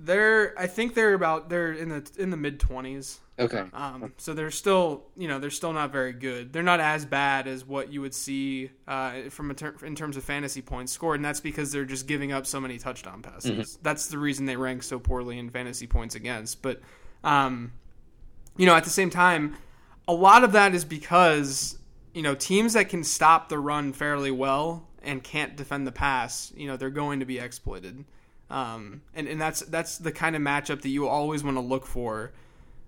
they're, 0.00 0.58
I 0.58 0.66
think 0.66 0.94
they're 0.94 1.14
about 1.14 1.48
they're 1.50 1.72
in 1.72 1.90
the 1.90 2.10
in 2.18 2.30
the 2.30 2.36
mid 2.36 2.58
twenties. 2.58 3.20
Okay. 3.38 3.64
Um, 3.72 4.12
so 4.16 4.34
they're 4.34 4.50
still, 4.50 5.04
you 5.16 5.28
know, 5.28 5.38
they're 5.38 5.50
still 5.50 5.72
not 5.72 5.92
very 5.92 6.12
good. 6.12 6.52
They're 6.52 6.62
not 6.62 6.80
as 6.80 7.04
bad 7.04 7.46
as 7.46 7.64
what 7.64 7.92
you 7.92 8.00
would 8.00 8.14
see 8.14 8.70
uh, 8.86 9.28
from 9.30 9.50
a 9.50 9.54
ter- 9.54 9.76
in 9.84 9.94
terms 9.94 10.16
of 10.16 10.24
fantasy 10.24 10.62
points 10.62 10.92
scored, 10.92 11.16
and 11.16 11.24
that's 11.24 11.40
because 11.40 11.72
they're 11.72 11.84
just 11.84 12.06
giving 12.06 12.32
up 12.32 12.46
so 12.46 12.60
many 12.60 12.78
touchdown 12.78 13.22
passes. 13.22 13.78
That's 13.82 14.06
the 14.08 14.18
reason 14.18 14.46
they 14.46 14.56
rank 14.56 14.82
so 14.82 14.98
poorly 14.98 15.38
in 15.38 15.50
fantasy 15.50 15.86
points 15.86 16.14
against. 16.14 16.62
But, 16.62 16.80
um, 17.22 17.72
you 18.56 18.66
know, 18.66 18.74
at 18.74 18.84
the 18.84 18.90
same 18.90 19.10
time, 19.10 19.56
a 20.06 20.14
lot 20.14 20.44
of 20.44 20.52
that 20.52 20.74
is 20.74 20.84
because 20.84 21.78
you 22.12 22.22
know 22.22 22.34
teams 22.34 22.74
that 22.74 22.88
can 22.88 23.02
stop 23.02 23.48
the 23.48 23.58
run 23.58 23.92
fairly 23.92 24.30
well 24.30 24.86
and 25.02 25.22
can't 25.22 25.56
defend 25.56 25.86
the 25.86 25.92
pass, 25.92 26.52
you 26.56 26.66
know, 26.66 26.76
they're 26.76 26.90
going 26.90 27.20
to 27.20 27.26
be 27.26 27.38
exploited. 27.38 28.04
Um, 28.50 29.02
and, 29.14 29.26
and 29.26 29.40
that's 29.40 29.60
that's 29.60 29.98
the 29.98 30.12
kind 30.12 30.36
of 30.36 30.42
matchup 30.42 30.82
that 30.82 30.88
you 30.88 31.08
always 31.08 31.42
want 31.42 31.56
to 31.56 31.60
look 31.60 31.86
for 31.86 32.32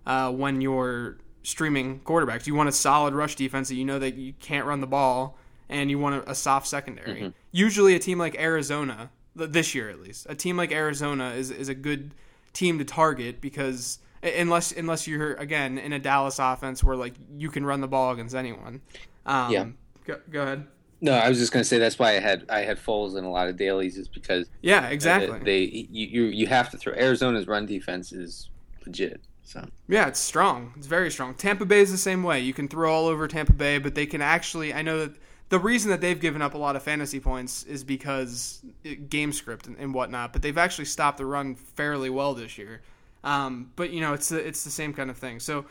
uh, 0.06 0.30
when 0.32 0.60
you're 0.60 1.18
streaming 1.42 2.00
quarterbacks. 2.00 2.46
You 2.46 2.54
want 2.54 2.68
a 2.68 2.72
solid 2.72 3.14
rush 3.14 3.36
defense 3.36 3.68
that 3.68 3.74
you 3.76 3.84
know 3.84 3.98
that 3.98 4.14
you 4.14 4.32
can't 4.40 4.66
run 4.66 4.80
the 4.80 4.86
ball, 4.86 5.38
and 5.68 5.90
you 5.90 5.98
want 5.98 6.16
a, 6.26 6.30
a 6.30 6.34
soft 6.34 6.66
secondary. 6.66 7.32
Usually, 7.52 7.94
a 7.94 7.98
team 7.98 8.18
like 8.18 8.38
Arizona, 8.38 9.10
this 9.34 9.74
year 9.74 9.90
at 9.90 10.00
least, 10.00 10.26
a 10.28 10.34
team 10.34 10.56
like 10.56 10.72
Arizona 10.72 11.30
is 11.30 11.50
is 11.50 11.68
a 11.68 11.74
good 11.74 12.12
team 12.52 12.78
to 12.78 12.84
target 12.84 13.40
because 13.40 13.98
unless 14.22 14.72
unless 14.72 15.06
you're 15.06 15.34
again 15.34 15.78
in 15.78 15.92
a 15.92 15.98
Dallas 15.98 16.38
offense 16.38 16.82
where 16.82 16.96
like 16.96 17.14
you 17.36 17.50
can 17.50 17.64
run 17.64 17.80
the 17.80 17.88
ball 17.88 18.12
against 18.12 18.34
anyone. 18.34 18.80
Um, 19.24 19.52
Yeah. 19.52 19.66
Go, 20.04 20.20
go 20.30 20.42
ahead. 20.42 20.66
No, 21.00 21.12
I 21.12 21.28
was 21.28 21.38
just 21.38 21.52
going 21.52 21.62
to 21.62 21.68
say 21.68 21.78
that's 21.78 21.98
why 21.98 22.16
I 22.16 22.20
had 22.20 22.46
I 22.48 22.60
had 22.60 22.78
Foles 22.78 23.16
in 23.16 23.24
a 23.24 23.30
lot 23.30 23.48
of 23.48 23.56
dailies 23.56 23.98
is 23.98 24.08
because 24.08 24.48
Yeah, 24.62 24.88
exactly. 24.88 25.38
they 25.40 25.60
you, 25.60 26.06
you 26.06 26.22
you 26.24 26.46
have 26.46 26.70
to 26.70 26.78
throw 26.78 26.94
Arizona's 26.94 27.46
run 27.46 27.66
defense 27.66 28.12
is 28.12 28.48
legit. 28.86 29.20
So 29.46 29.64
Yeah, 29.88 30.08
it's 30.08 30.18
strong. 30.18 30.72
It's 30.76 30.88
very 30.88 31.10
strong. 31.10 31.34
Tampa 31.34 31.64
Bay 31.64 31.80
is 31.80 31.92
the 31.92 31.98
same 31.98 32.24
way. 32.24 32.40
You 32.40 32.52
can 32.52 32.66
throw 32.66 32.92
all 32.92 33.06
over 33.06 33.28
Tampa 33.28 33.52
Bay, 33.52 33.78
but 33.78 33.94
they 33.94 34.04
can 34.04 34.20
actually. 34.20 34.74
I 34.74 34.82
know 34.82 35.06
that 35.06 35.16
the 35.48 35.60
reason 35.60 35.92
that 35.92 36.00
they've 36.00 36.20
given 36.20 36.42
up 36.42 36.54
a 36.54 36.58
lot 36.58 36.74
of 36.74 36.82
fantasy 36.82 37.20
points 37.20 37.62
is 37.62 37.84
because 37.84 38.60
it, 38.82 39.08
game 39.08 39.32
script 39.32 39.68
and, 39.68 39.76
and 39.78 39.94
whatnot. 39.94 40.32
But 40.32 40.42
they've 40.42 40.58
actually 40.58 40.86
stopped 40.86 41.18
the 41.18 41.26
run 41.26 41.54
fairly 41.54 42.10
well 42.10 42.34
this 42.34 42.58
year. 42.58 42.82
Um, 43.22 43.70
but 43.76 43.90
you 43.90 44.00
know, 44.00 44.14
it's 44.14 44.28
the, 44.28 44.44
it's 44.44 44.64
the 44.64 44.70
same 44.70 44.92
kind 44.92 45.10
of 45.10 45.16
thing. 45.16 45.38
So 45.38 45.64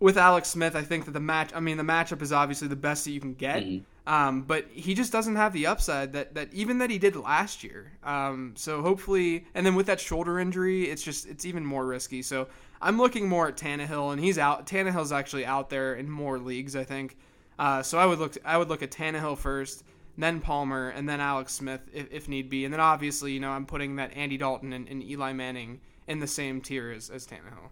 with 0.00 0.16
Alex 0.16 0.48
Smith, 0.48 0.74
I 0.74 0.82
think 0.82 1.04
that 1.04 1.12
the 1.12 1.20
match. 1.20 1.50
I 1.54 1.60
mean, 1.60 1.76
the 1.76 1.82
matchup 1.82 2.22
is 2.22 2.32
obviously 2.32 2.68
the 2.68 2.76
best 2.76 3.04
that 3.04 3.10
you 3.10 3.20
can 3.20 3.34
get. 3.34 3.62
Um, 4.04 4.42
but 4.42 4.66
he 4.72 4.94
just 4.94 5.12
doesn't 5.12 5.36
have 5.36 5.52
the 5.52 5.66
upside 5.66 6.14
that, 6.14 6.34
that 6.34 6.52
even 6.52 6.78
that 6.78 6.90
he 6.90 6.98
did 6.98 7.14
last 7.14 7.62
year. 7.62 7.92
Um, 8.02 8.54
so 8.56 8.82
hopefully, 8.82 9.46
and 9.54 9.64
then 9.64 9.74
with 9.74 9.86
that 9.86 10.00
shoulder 10.00 10.40
injury, 10.40 10.84
it's 10.90 11.02
just 11.02 11.26
it's 11.26 11.44
even 11.44 11.64
more 11.64 11.86
risky. 11.86 12.22
So 12.22 12.48
I'm 12.82 12.98
looking 12.98 13.28
more 13.28 13.48
at 13.48 13.56
Tannehill, 13.56 14.12
and 14.12 14.20
he's 14.20 14.38
out. 14.38 14.66
Tannehill's 14.66 15.12
actually 15.12 15.46
out 15.46 15.70
there 15.70 15.94
in 15.94 16.10
more 16.10 16.38
leagues, 16.38 16.74
I 16.74 16.84
think. 16.84 17.16
Uh, 17.58 17.82
so 17.82 17.96
I 17.98 18.06
would 18.06 18.18
look 18.18 18.36
I 18.44 18.58
would 18.58 18.68
look 18.68 18.82
at 18.82 18.90
Tannehill 18.90 19.38
first, 19.38 19.84
then 20.18 20.40
Palmer, 20.40 20.88
and 20.88 21.08
then 21.08 21.20
Alex 21.20 21.52
Smith 21.52 21.80
if, 21.92 22.10
if 22.10 22.28
need 22.28 22.50
be, 22.50 22.64
and 22.64 22.72
then 22.72 22.80
obviously 22.80 23.32
you 23.32 23.40
know 23.40 23.50
I'm 23.50 23.66
putting 23.66 23.96
that 23.96 24.12
Andy 24.16 24.36
Dalton 24.36 24.72
and, 24.72 24.88
and 24.88 25.02
Eli 25.02 25.32
Manning 25.32 25.80
in 26.08 26.18
the 26.18 26.26
same 26.26 26.60
tier 26.60 26.90
as, 26.90 27.08
as 27.08 27.26
Tannehill. 27.26 27.70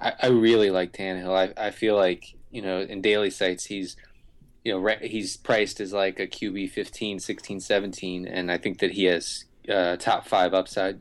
I, 0.00 0.12
I 0.22 0.26
really 0.28 0.70
like 0.70 0.92
Tannehill. 0.92 1.36
I 1.56 1.66
I 1.66 1.70
feel 1.70 1.96
like 1.96 2.36
you 2.50 2.62
know 2.62 2.80
in 2.80 3.02
daily 3.02 3.30
sites 3.30 3.64
he's 3.64 3.96
you 4.64 4.72
know 4.72 4.96
he's 5.02 5.36
priced 5.36 5.80
as 5.80 5.92
like 5.92 6.20
a 6.20 6.26
QB 6.26 6.70
15, 6.70 7.18
16, 7.18 7.60
17, 7.60 8.26
and 8.26 8.52
I 8.52 8.58
think 8.58 8.78
that 8.78 8.92
he 8.92 9.04
has 9.04 9.46
uh, 9.68 9.96
top 9.96 10.26
five 10.26 10.54
upside. 10.54 11.00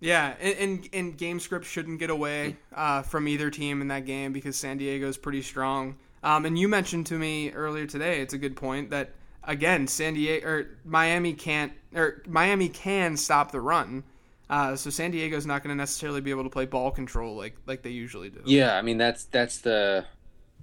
Yeah, 0.00 0.34
and, 0.40 0.58
and, 0.58 0.88
and 0.92 1.16
game 1.16 1.40
script 1.40 1.66
shouldn't 1.66 1.98
get 1.98 2.10
away 2.10 2.56
uh, 2.74 3.02
from 3.02 3.26
either 3.28 3.50
team 3.50 3.80
in 3.80 3.88
that 3.88 4.04
game 4.04 4.32
because 4.32 4.56
San 4.56 4.76
Diego's 4.76 5.16
pretty 5.16 5.42
strong. 5.42 5.96
Um, 6.22 6.44
and 6.44 6.58
you 6.58 6.68
mentioned 6.68 7.06
to 7.06 7.18
me 7.18 7.50
earlier 7.52 7.86
today, 7.86 8.20
it's 8.20 8.34
a 8.34 8.38
good 8.38 8.56
point 8.56 8.90
that 8.90 9.10
again, 9.44 9.86
San 9.86 10.14
Diego 10.14 10.46
or 10.46 10.66
Miami 10.84 11.32
can't 11.32 11.72
or 11.94 12.22
Miami 12.26 12.68
can 12.68 13.16
stop 13.16 13.52
the 13.52 13.60
run. 13.60 14.04
Uh, 14.48 14.76
so 14.76 14.90
San 14.90 15.10
Diego's 15.10 15.46
not 15.46 15.62
going 15.62 15.74
to 15.74 15.78
necessarily 15.78 16.20
be 16.20 16.30
able 16.30 16.44
to 16.44 16.50
play 16.50 16.66
ball 16.66 16.90
control 16.90 17.36
like 17.36 17.56
like 17.66 17.82
they 17.82 17.90
usually 17.90 18.30
do. 18.30 18.40
Yeah, 18.44 18.76
I 18.76 18.82
mean 18.82 18.98
that's 18.98 19.24
that's 19.24 19.58
the 19.58 20.04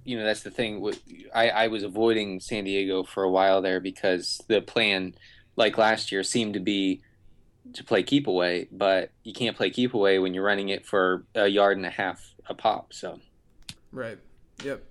you 0.03 0.17
know 0.17 0.25
that's 0.25 0.43
the 0.43 0.51
thing. 0.51 0.93
I 1.33 1.49
I 1.49 1.67
was 1.67 1.83
avoiding 1.83 2.39
San 2.39 2.65
Diego 2.65 3.03
for 3.03 3.23
a 3.23 3.29
while 3.29 3.61
there 3.61 3.79
because 3.79 4.41
the 4.47 4.61
plan, 4.61 5.15
like 5.55 5.77
last 5.77 6.11
year, 6.11 6.23
seemed 6.23 6.53
to 6.53 6.59
be 6.59 7.01
to 7.73 7.83
play 7.83 8.03
keep 8.03 8.27
away, 8.27 8.67
but 8.71 9.11
you 9.23 9.33
can't 9.33 9.55
play 9.55 9.69
keep 9.69 9.93
away 9.93 10.19
when 10.19 10.33
you're 10.33 10.43
running 10.43 10.69
it 10.69 10.85
for 10.85 11.25
a 11.35 11.47
yard 11.47 11.77
and 11.77 11.85
a 11.85 11.89
half 11.89 12.33
a 12.47 12.53
pop. 12.53 12.93
So 12.93 13.19
Right. 13.91 14.17
Yep. 14.63 14.83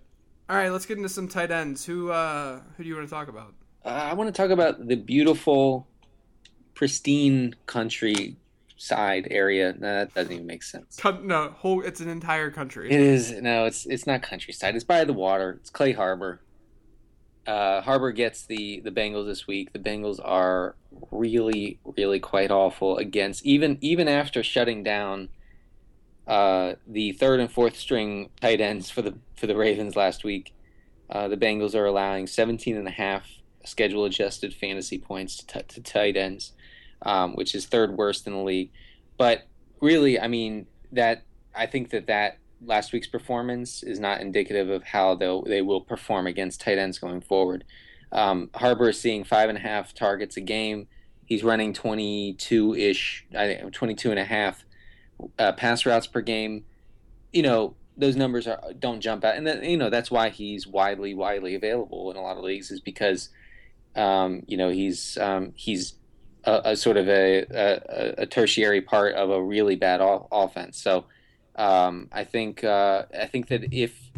All 0.48 0.56
right, 0.56 0.70
let's 0.70 0.86
get 0.86 0.96
into 0.96 1.08
some 1.08 1.28
tight 1.28 1.50
ends. 1.50 1.84
Who 1.84 2.10
uh, 2.10 2.60
who 2.76 2.82
do 2.82 2.88
you 2.88 2.96
want 2.96 3.08
to 3.08 3.14
talk 3.14 3.28
about? 3.28 3.54
uh, 3.84 3.88
I 3.88 4.14
want 4.14 4.28
to 4.28 4.32
talk 4.32 4.50
about 4.50 4.86
the 4.86 4.96
beautiful, 4.96 5.86
pristine 6.74 7.54
countryside 7.66 9.28
area. 9.30 9.74
No, 9.78 9.94
that 9.94 10.14
doesn't 10.14 10.32
even 10.32 10.46
make 10.46 10.62
sense. 10.62 11.00
No, 11.22 11.54
whole. 11.56 11.82
It's 11.82 12.00
an 12.00 12.08
entire 12.08 12.50
country. 12.50 12.90
It 12.90 13.00
is 13.00 13.32
no, 13.32 13.64
it's 13.64 13.86
it's 13.86 14.06
not 14.06 14.22
countryside. 14.22 14.74
It's 14.74 14.84
by 14.84 15.04
the 15.04 15.12
water. 15.12 15.58
It's 15.60 15.70
Clay 15.70 15.92
Harbor. 15.92 16.40
Uh, 17.46 17.80
Harbor 17.80 18.12
gets 18.12 18.46
the 18.46 18.80
the 18.80 18.90
Bengals 18.90 19.26
this 19.26 19.46
week. 19.46 19.72
The 19.72 19.78
Bengals 19.78 20.20
are 20.22 20.76
really 21.10 21.78
really 21.96 22.20
quite 22.20 22.50
awful 22.50 22.98
against 22.98 23.44
even 23.44 23.78
even 23.80 24.08
after 24.08 24.42
shutting 24.42 24.82
down 24.82 25.28
uh, 26.26 26.74
the 26.86 27.12
third 27.12 27.40
and 27.40 27.50
fourth 27.50 27.76
string 27.76 28.30
tight 28.40 28.60
ends 28.60 28.90
for 28.90 29.02
the 29.02 29.14
for 29.34 29.46
the 29.46 29.56
Ravens 29.56 29.96
last 29.96 30.24
week. 30.24 30.54
Uh, 31.10 31.28
the 31.28 31.36
Bengals 31.36 31.74
are 31.74 31.84
allowing 31.84 32.26
17 32.26 32.76
and 32.76 32.88
a 32.88 32.92
half 32.92 33.26
schedule 33.64 34.04
adjusted 34.04 34.54
fantasy 34.54 34.98
points 34.98 35.36
to, 35.36 35.46
t- 35.46 35.62
to 35.68 35.80
tight 35.80 36.16
ends, 36.16 36.52
um, 37.02 37.34
which 37.34 37.54
is 37.54 37.66
third 37.66 37.96
worst 37.96 38.26
in 38.26 38.32
the 38.32 38.38
league. 38.38 38.70
But 39.18 39.42
really, 39.80 40.18
I 40.18 40.28
mean 40.28 40.66
that 40.92 41.24
I 41.54 41.66
think 41.66 41.90
that 41.90 42.06
that 42.06 42.38
last 42.64 42.92
week's 42.92 43.06
performance 43.06 43.82
is 43.82 43.98
not 43.98 44.20
indicative 44.20 44.70
of 44.70 44.84
how 44.84 45.14
they 45.14 45.40
they 45.46 45.62
will 45.62 45.80
perform 45.80 46.26
against 46.26 46.60
tight 46.60 46.78
ends 46.78 46.98
going 46.98 47.20
forward. 47.20 47.64
Um, 48.10 48.50
Harbor 48.54 48.90
is 48.90 49.00
seeing 49.00 49.24
five 49.24 49.48
and 49.48 49.58
a 49.58 49.60
half 49.60 49.94
targets 49.94 50.36
a 50.36 50.40
game. 50.40 50.86
He's 51.24 51.42
running 51.42 51.72
22 51.72 52.74
ish, 52.74 53.26
I 53.36 53.46
think 53.54 53.72
22 53.72 54.10
and 54.10 54.18
a 54.18 54.24
half 54.24 54.64
uh, 55.38 55.52
pass 55.52 55.86
routes 55.86 56.06
per 56.06 56.20
game. 56.20 56.64
You 57.32 57.42
know, 57.42 57.74
those 57.96 58.16
numbers 58.16 58.46
are 58.46 58.60
don't 58.78 59.00
jump 59.00 59.24
out, 59.24 59.36
and 59.36 59.46
that, 59.46 59.64
you 59.64 59.76
know 59.76 59.90
that's 59.90 60.10
why 60.10 60.28
he's 60.28 60.66
widely 60.66 61.14
widely 61.14 61.54
available 61.54 62.10
in 62.10 62.16
a 62.16 62.22
lot 62.22 62.36
of 62.36 62.44
leagues 62.44 62.70
is 62.70 62.80
because 62.80 63.30
um, 63.96 64.42
you 64.46 64.56
know 64.56 64.70
he's 64.70 65.16
um, 65.18 65.52
he's 65.54 65.94
a, 66.44 66.60
a 66.64 66.76
sort 66.76 66.96
of 66.96 67.08
a, 67.08 67.44
a, 67.50 68.14
a 68.22 68.26
tertiary 68.26 68.80
part 68.80 69.14
of 69.14 69.30
a 69.30 69.42
really 69.42 69.76
bad 69.76 70.00
offense. 70.02 70.78
So 70.78 71.04
um, 71.56 72.08
I 72.12 72.24
think 72.24 72.64
uh, 72.64 73.04
I 73.18 73.26
think 73.26 73.48
that 73.48 73.72
if 73.72 74.10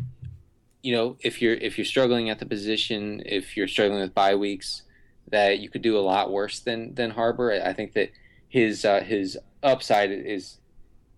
you 0.83 0.95
know 0.95 1.17
if 1.21 1.43
you're 1.43 1.55
if 1.55 1.79
you're 1.79 1.85
struggling 1.85 2.31
at 2.31 2.39
the 2.39 2.47
position, 2.47 3.23
if 3.25 3.57
you're 3.57 3.69
struggling 3.69 4.01
with 4.01 4.15
bye 4.15 4.35
weeks, 4.35 4.83
that 5.31 5.59
you 5.59 5.69
could 5.69 5.83
do 5.83 5.99
a 5.99 6.01
lot 6.01 6.31
worse 6.31 6.61
than 6.61 6.95
than 6.95 7.11
Harbor. 7.11 7.53
I 7.53 7.73
think 7.73 7.95
that 7.95 8.11
his 8.49 8.85
uh, 8.85 9.01
his 9.01 9.37
upside 9.63 10.11
is 10.11 10.59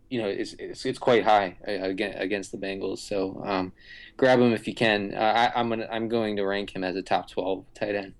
you 0.08 0.22
know 0.22 0.28
is 0.28 0.54
it's, 0.58 0.86
it's 0.86 0.98
quite 0.98 1.24
high 1.24 1.56
against 1.64 2.18
against 2.18 2.52
the 2.52 2.58
Bengals. 2.58 2.98
So 2.98 3.42
um, 3.44 3.72
grab 4.16 4.40
him 4.40 4.52
if 4.52 4.66
you 4.66 4.74
can. 4.74 5.12
Uh, 5.14 5.50
I, 5.54 5.60
I'm 5.60 5.68
gonna 5.68 5.88
I'm 5.90 6.08
going 6.08 6.36
to 6.36 6.46
rank 6.46 6.74
him 6.74 6.82
as 6.82 6.96
a 6.96 7.02
top 7.02 7.30
twelve 7.30 7.64
tight 7.74 7.94
end. 7.94 8.14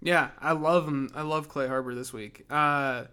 Yeah, 0.00 0.30
I 0.40 0.52
love 0.52 0.88
him. 0.88 1.10
I 1.14 1.22
love 1.22 1.48
Clay 1.48 1.68
Harbor 1.68 1.94
this 1.94 2.12
week. 2.12 2.44
Uh, 2.50 3.04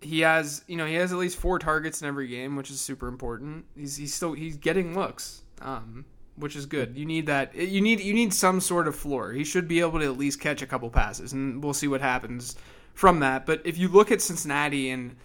he 0.00 0.20
has, 0.20 0.62
you 0.66 0.76
know, 0.76 0.86
he 0.86 0.94
has 0.94 1.12
at 1.12 1.18
least 1.18 1.38
four 1.38 1.58
targets 1.58 2.02
in 2.02 2.08
every 2.08 2.28
game, 2.28 2.56
which 2.56 2.70
is 2.70 2.80
super 2.80 3.08
important. 3.08 3.64
He's 3.76 3.96
he's 3.96 4.14
still 4.14 4.32
he's 4.32 4.56
getting 4.56 4.94
looks, 4.94 5.42
um, 5.62 6.04
which 6.36 6.56
is 6.56 6.66
good. 6.66 6.96
You 6.96 7.06
need 7.06 7.26
that. 7.26 7.54
You 7.54 7.80
need 7.80 8.00
you 8.00 8.14
need 8.14 8.34
some 8.34 8.60
sort 8.60 8.88
of 8.88 8.94
floor. 8.94 9.32
He 9.32 9.44
should 9.44 9.68
be 9.68 9.80
able 9.80 9.98
to 10.00 10.04
at 10.06 10.18
least 10.18 10.40
catch 10.40 10.62
a 10.62 10.66
couple 10.66 10.90
passes, 10.90 11.32
and 11.32 11.62
we'll 11.62 11.74
see 11.74 11.88
what 11.88 12.00
happens 12.00 12.56
from 12.94 13.20
that. 13.20 13.46
But 13.46 13.62
if 13.64 13.78
you 13.78 13.88
look 13.88 14.10
at 14.10 14.20
Cincinnati 14.20 14.90
and 14.90 15.16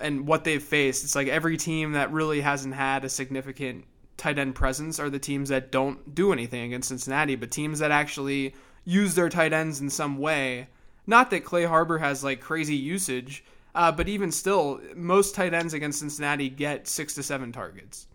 and 0.00 0.26
what 0.26 0.44
they've 0.44 0.62
faced, 0.62 1.04
it's 1.04 1.16
like 1.16 1.28
every 1.28 1.56
team 1.56 1.92
that 1.92 2.12
really 2.12 2.40
hasn't 2.40 2.74
had 2.74 3.04
a 3.04 3.08
significant 3.08 3.84
tight 4.16 4.38
end 4.38 4.54
presence 4.54 4.98
are 4.98 5.10
the 5.10 5.18
teams 5.18 5.48
that 5.48 5.70
don't 5.70 6.14
do 6.14 6.32
anything 6.32 6.62
against 6.62 6.88
Cincinnati, 6.88 7.36
but 7.36 7.50
teams 7.50 7.78
that 7.78 7.90
actually 7.90 8.54
use 8.84 9.14
their 9.14 9.28
tight 9.28 9.52
ends 9.52 9.80
in 9.80 9.90
some 9.90 10.18
way. 10.18 10.68
Not 11.06 11.30
that 11.30 11.44
Clay 11.44 11.64
Harbor 11.64 11.98
has 11.98 12.22
like 12.22 12.40
crazy 12.40 12.76
usage, 12.76 13.44
uh, 13.78 13.92
but 13.92 14.08
even 14.08 14.32
still, 14.32 14.80
most 14.96 15.36
tight 15.36 15.54
ends 15.54 15.72
against 15.72 16.00
Cincinnati 16.00 16.48
get 16.48 16.88
six 16.88 17.14
to 17.14 17.22
seven 17.22 17.52
targets. 17.52 18.08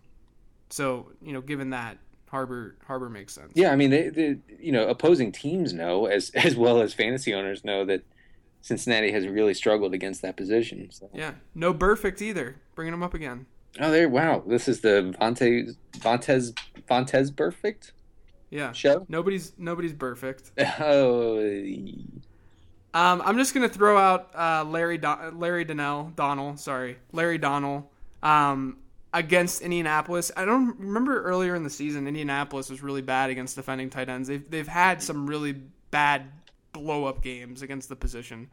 So 0.70 1.14
you 1.22 1.32
know, 1.32 1.40
given 1.40 1.70
that, 1.70 2.00
Harbor 2.28 2.76
Harbor 2.86 3.10
makes 3.10 3.34
sense. 3.34 3.54
Yeah, 3.56 3.72
I 3.72 3.78
mean, 3.78 3.90
they, 3.90 4.10
they, 4.10 4.38
you 4.60 4.74
know, 4.74 4.90
opposing 4.90 5.32
teams 5.32 5.72
know 5.72 6.08
as 6.08 6.32
as 6.36 6.58
well 6.58 6.82
as 6.82 6.94
fantasy 6.94 7.34
owners 7.34 7.64
know 7.64 7.86
that 7.86 8.04
Cincinnati 8.62 9.14
has 9.14 9.26
really 9.26 9.54
struggled 9.54 9.94
against 9.94 10.22
that 10.24 10.36
position. 10.36 10.90
So. 10.92 11.10
Yeah, 11.14 11.36
no 11.56 11.74
perfect 11.74 12.22
either. 12.22 12.58
Bringing 12.76 12.92
them 12.92 13.04
up 13.04 13.14
again. 13.14 13.46
Oh, 13.80 13.90
there! 13.90 14.10
Wow, 14.10 14.44
this 14.46 14.68
is 14.68 14.82
the 14.82 15.16
Vontae 15.22 15.78
Vontaze 15.94 16.54
Vontaze 16.90 17.34
perfect. 17.34 17.94
Yeah, 18.50 18.74
show. 18.74 19.06
Nobody's 19.08 19.54
nobody's 19.58 19.94
perfect. 19.94 20.52
Oh. 20.80 21.40
Um, 22.94 23.22
I'm 23.26 23.38
just 23.38 23.54
gonna 23.54 23.70
throw 23.70 23.98
out 23.98 24.30
uh, 24.36 24.64
Larry 24.66 24.98
Don- 24.98 25.40
Larry 25.40 25.66
Donnell 25.66 26.12
Donnell. 26.16 26.58
Sorry, 26.58 26.98
Larry 27.12 27.38
Donnell. 27.38 27.90
Um, 28.22 28.78
against 29.14 29.62
Indianapolis. 29.62 30.32
I 30.36 30.46
don't 30.46 30.78
remember 30.80 31.24
earlier 31.24 31.56
in 31.56 31.64
the 31.64 31.70
season 31.70 32.08
Indianapolis 32.08 32.70
was 32.70 32.82
really 32.82 33.02
bad 33.02 33.30
against 33.30 33.56
defending 33.56 33.90
tight 33.90 34.10
ends. 34.10 34.28
They've 34.28 34.50
they've 34.50 34.68
had 34.68 35.02
some 35.02 35.28
really 35.28 35.54
bad 35.92 36.30
blow 36.72 37.06
up 37.06 37.22
games 37.22 37.62
against 37.62 37.90
the 37.90 37.96
position. 37.96 38.50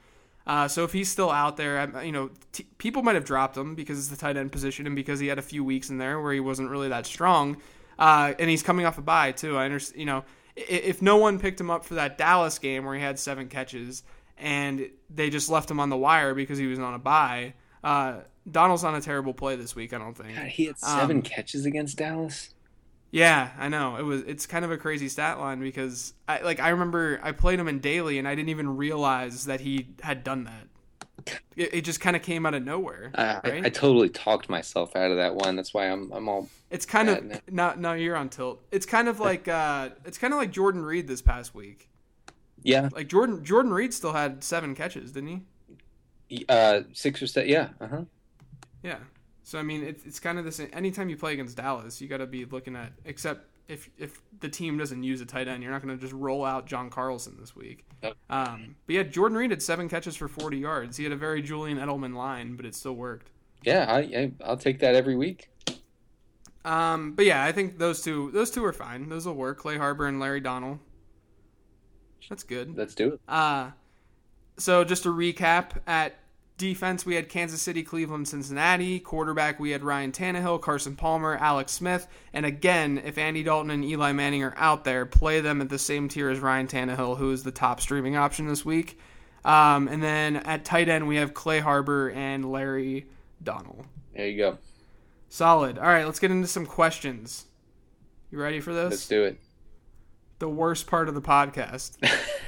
Uh, 0.47 0.69
so 0.69 0.85
if 0.85 0.93
he's 0.93 1.09
still 1.09 1.31
out 1.31 1.57
there, 1.57 2.03
you 2.05 2.13
know, 2.13 2.31
t- 2.53 2.67
people 2.79 3.03
might 3.03 3.15
have 3.15 3.25
dropped 3.25 3.57
him 3.57 3.75
because 3.75 3.99
it's 3.99 4.09
the 4.09 4.17
tight 4.17 4.37
end 4.37 4.51
position 4.51 4.87
and 4.87 4.97
because 4.97 5.21
he 5.21 5.27
had 5.27 5.39
a 5.39 5.43
few 5.43 5.63
weeks 5.63 5.91
in 5.91 5.99
there 5.99 6.21
where 6.21 6.33
he 6.33 6.41
wasn't 6.41 6.69
really 6.69 6.89
that 6.89 7.07
strong. 7.07 7.57
Uh, 7.99 8.33
and 8.39 8.49
he's 8.49 8.63
coming 8.63 8.87
off 8.87 8.99
a 8.99 9.03
bye 9.03 9.33
too. 9.33 9.57
I 9.57 9.67
understand. 9.67 10.01
You 10.01 10.07
know, 10.07 10.25
if 10.57 11.03
no 11.03 11.17
one 11.17 11.39
picked 11.39 11.61
him 11.61 11.71
up 11.71 11.85
for 11.85 11.95
that 11.95 12.19
Dallas 12.19 12.59
game 12.59 12.85
where 12.85 12.95
he 12.95 13.01
had 13.01 13.19
seven 13.19 13.49
catches 13.49 14.03
and 14.41 14.91
they 15.09 15.31
just 15.31 15.49
left 15.49 15.71
him 15.71 15.81
on 15.81 15.89
the 15.89 15.97
wire 15.97 16.35
because 16.35 16.59
he 16.59 16.67
was 16.67 16.79
on 16.79 16.95
a 16.95 16.99
bye, 16.99 17.55
uh, 17.85 18.21
Donnell's 18.51 18.85
on 18.85 18.95
a 18.95 19.01
terrible 19.01 19.35
play 19.35 19.57
this 19.57 19.75
week. 19.75 19.93
I 19.93 19.99
don't 19.99 20.15
think 20.15 20.35
God, 20.35 20.47
he 20.47 20.67
had 20.67 20.79
seven 20.79 21.19
um, 21.19 21.23
catches 21.23 21.67
against 21.67 21.99
Dallas. 21.99 22.55
Yeah, 23.11 23.51
I 23.59 23.69
know 23.69 23.97
it 23.97 24.03
was. 24.03 24.23
It's 24.23 24.47
kind 24.47 24.65
of 24.65 24.71
a 24.71 24.77
crazy 24.77 25.09
stat 25.09 25.39
line 25.39 25.61
because 25.61 26.15
I 26.29 26.41
like 26.43 26.61
I 26.61 26.71
remember 26.71 27.21
I 27.23 27.33
played 27.33 27.59
him 27.59 27.67
in 27.67 27.81
daily 27.81 28.19
and 28.19 28.29
I 28.29 28.35
didn't 28.35 28.51
even 28.51 28.77
realize 28.77 29.47
that 29.47 29.61
he 29.61 29.89
had 30.01 30.23
done 30.23 30.45
that. 30.45 30.69
It, 31.57 31.75
it 31.75 31.81
just 31.83 32.01
kind 32.01 32.17
of 32.17 32.23
came 32.23 32.47
out 32.47 32.55
of 32.55 32.65
nowhere. 32.65 33.11
Uh, 33.15 33.41
right? 33.45 33.65
I, 33.65 33.67
I, 33.67 33.71
totally 33.71 34.09
talked 34.09 34.49
myself 34.49 34.97
out 34.97 35.11
of 35.11 35.19
that 35.19 35.35
one. 35.35 35.57
That's 35.57 35.75
why 35.75 35.87
I'm 35.87 36.13
I'm 36.13 36.29
all. 36.29 36.49
It's 36.71 36.87
kind 36.87 37.11
of 37.11 37.25
now. 37.25 37.41
no 37.51 37.75
no 37.77 37.93
you're 37.95 38.17
on 38.17 38.29
tilt. 38.29 38.63
It's 38.71 38.87
kind 38.87 39.09
of 39.09 39.19
like 39.29 39.49
uh 39.49 39.91
it's 40.05 40.19
kind 40.19 40.33
of 40.33 40.39
like 40.39 40.53
Jordan 40.53 40.83
Reed 40.83 41.09
this 41.09 41.21
past 41.21 41.55
week. 41.55 41.90
Yeah, 42.63 42.89
like 42.93 43.09
Jordan 43.09 43.45
Jordan 43.45 43.73
Reed 43.73 43.95
still 43.95 44.13
had 44.13 44.45
seven 44.45 44.75
catches, 44.75 45.13
didn't 45.13 45.45
he? 46.29 46.45
Uh, 46.49 46.83
six 46.93 47.23
or 47.23 47.27
seven. 47.27 47.49
Yeah. 47.49 47.69
Uh 47.81 47.87
huh. 47.87 48.05
Yeah. 48.83 48.99
So 49.43 49.59
I 49.59 49.63
mean, 49.63 49.83
it's 49.83 50.05
it's 50.05 50.21
kind 50.21 50.39
of 50.39 50.45
the 50.45 50.53
same. 50.53 50.69
Anytime 50.73 51.09
you 51.09 51.17
play 51.17 51.33
against 51.33 51.57
Dallas, 51.57 52.01
you 52.01 52.09
got 52.09 52.19
to 52.19 52.27
be 52.27 52.45
looking 52.45 52.77
at. 52.77 52.93
Except 53.05 53.47
if 53.69 53.91
if 53.99 54.21
the 54.41 54.49
team 54.49 54.79
doesn't 54.79 55.03
use 55.03 55.21
a 55.21 55.27
tight 55.27 55.49
end, 55.49 55.63
you're 55.63 55.73
not 55.73 55.83
going 55.83 55.97
to 55.97 56.01
just 56.01 56.13
roll 56.13 56.45
out 56.45 56.67
John 56.67 56.91
Carlson 56.91 57.37
this 57.39 57.57
week. 57.57 57.85
Um, 58.29 58.77
but 58.87 58.95
yeah, 58.95 59.03
Jordan 59.05 59.39
Reed 59.39 59.51
had 59.51 59.63
seven 59.63 59.89
catches 59.89 60.17
for 60.17 60.29
40 60.29 60.59
yards. 60.59 60.97
He 60.97 61.05
had 61.05 61.13
a 61.13 61.17
very 61.17 61.43
Julian 61.43 61.79
Edelman 61.79 62.15
line, 62.15 62.57
but 62.57 62.65
it 62.65 62.75
still 62.75 62.95
worked. 62.95 63.31
Yeah, 63.63 63.87
I, 63.89 63.99
I 63.99 64.49
will 64.51 64.57
take 64.57 64.81
that 64.81 64.95
every 64.95 65.17
week. 65.17 65.51
Um, 66.65 67.13
but 67.13 67.25
yeah, 67.25 67.45
I 67.45 67.53
think 67.53 67.79
those 67.79 68.03
two 68.03 68.31
those 68.33 68.51
two 68.51 68.65
are 68.65 68.73
fine. 68.73 69.09
Those 69.09 69.27
will 69.27 69.35
work. 69.35 69.59
Clay 69.59 69.79
Harbor 69.79 70.07
and 70.07 70.21
Larry 70.21 70.41
Donnell. 70.41 70.81
That's 72.29 72.43
good. 72.43 72.77
Let's 72.77 72.95
do 72.95 73.15
it. 73.15 73.21
Uh 73.29 73.71
so 74.57 74.85
just 74.85 75.05
to 75.05 75.09
recap 75.09 75.79
at 75.87 76.17
Defense, 76.61 77.07
we 77.07 77.15
had 77.15 77.31
Kansas 77.31 77.63
City, 77.63 77.83
Cleveland, 77.83 78.29
Cincinnati. 78.29 79.01
Quarterback, 79.01 79.59
we 79.59 79.71
had 79.71 79.83
Ryan 79.83 80.13
Tannehill, 80.13 80.61
Carson 80.61 80.95
Palmer, 80.95 81.39
Alex 81.41 81.73
Smith. 81.73 82.07
And 82.35 82.45
again, 82.45 83.01
if 83.03 83.17
Andy 83.17 83.43
Dalton 83.43 83.71
and 83.71 83.83
Eli 83.83 84.13
Manning 84.13 84.43
are 84.43 84.53
out 84.59 84.85
there, 84.85 85.07
play 85.07 85.41
them 85.41 85.63
at 85.63 85.71
the 85.71 85.79
same 85.79 86.11
tier 86.11 86.29
as 86.29 86.39
Ryan 86.39 86.67
Tannehill, 86.67 87.17
who 87.17 87.33
is 87.33 87.45
the 87.45 87.51
top 87.51 87.81
streaming 87.81 88.15
option 88.15 88.47
this 88.47 88.63
week. 88.63 88.99
Um, 89.43 89.89
and 89.89 90.03
then 90.03 90.37
at 90.37 90.67
tight 90.67 90.91
end, 90.91 91.09
we 91.09 91.17
have 91.17 91.33
Clay 91.33 91.61
Harbor 91.61 92.11
and 92.11 92.53
Larry 92.53 93.07
Donnell. 93.43 93.87
There 94.15 94.29
you 94.29 94.37
go. 94.37 94.59
Solid. 95.31 95.79
All 95.79 95.87
right, 95.87 96.05
let's 96.05 96.19
get 96.19 96.31
into 96.31 96.47
some 96.47 96.67
questions. 96.67 97.47
You 98.31 98.39
ready 98.39 98.61
for 98.61 98.75
this? 98.75 98.91
Let's 98.91 99.09
do 99.09 99.23
it. 99.25 99.41
The 100.41 100.49
worst 100.49 100.89
part 100.89 101.09
of 101.09 101.15
the 101.15 101.23
podcast. 101.23 101.97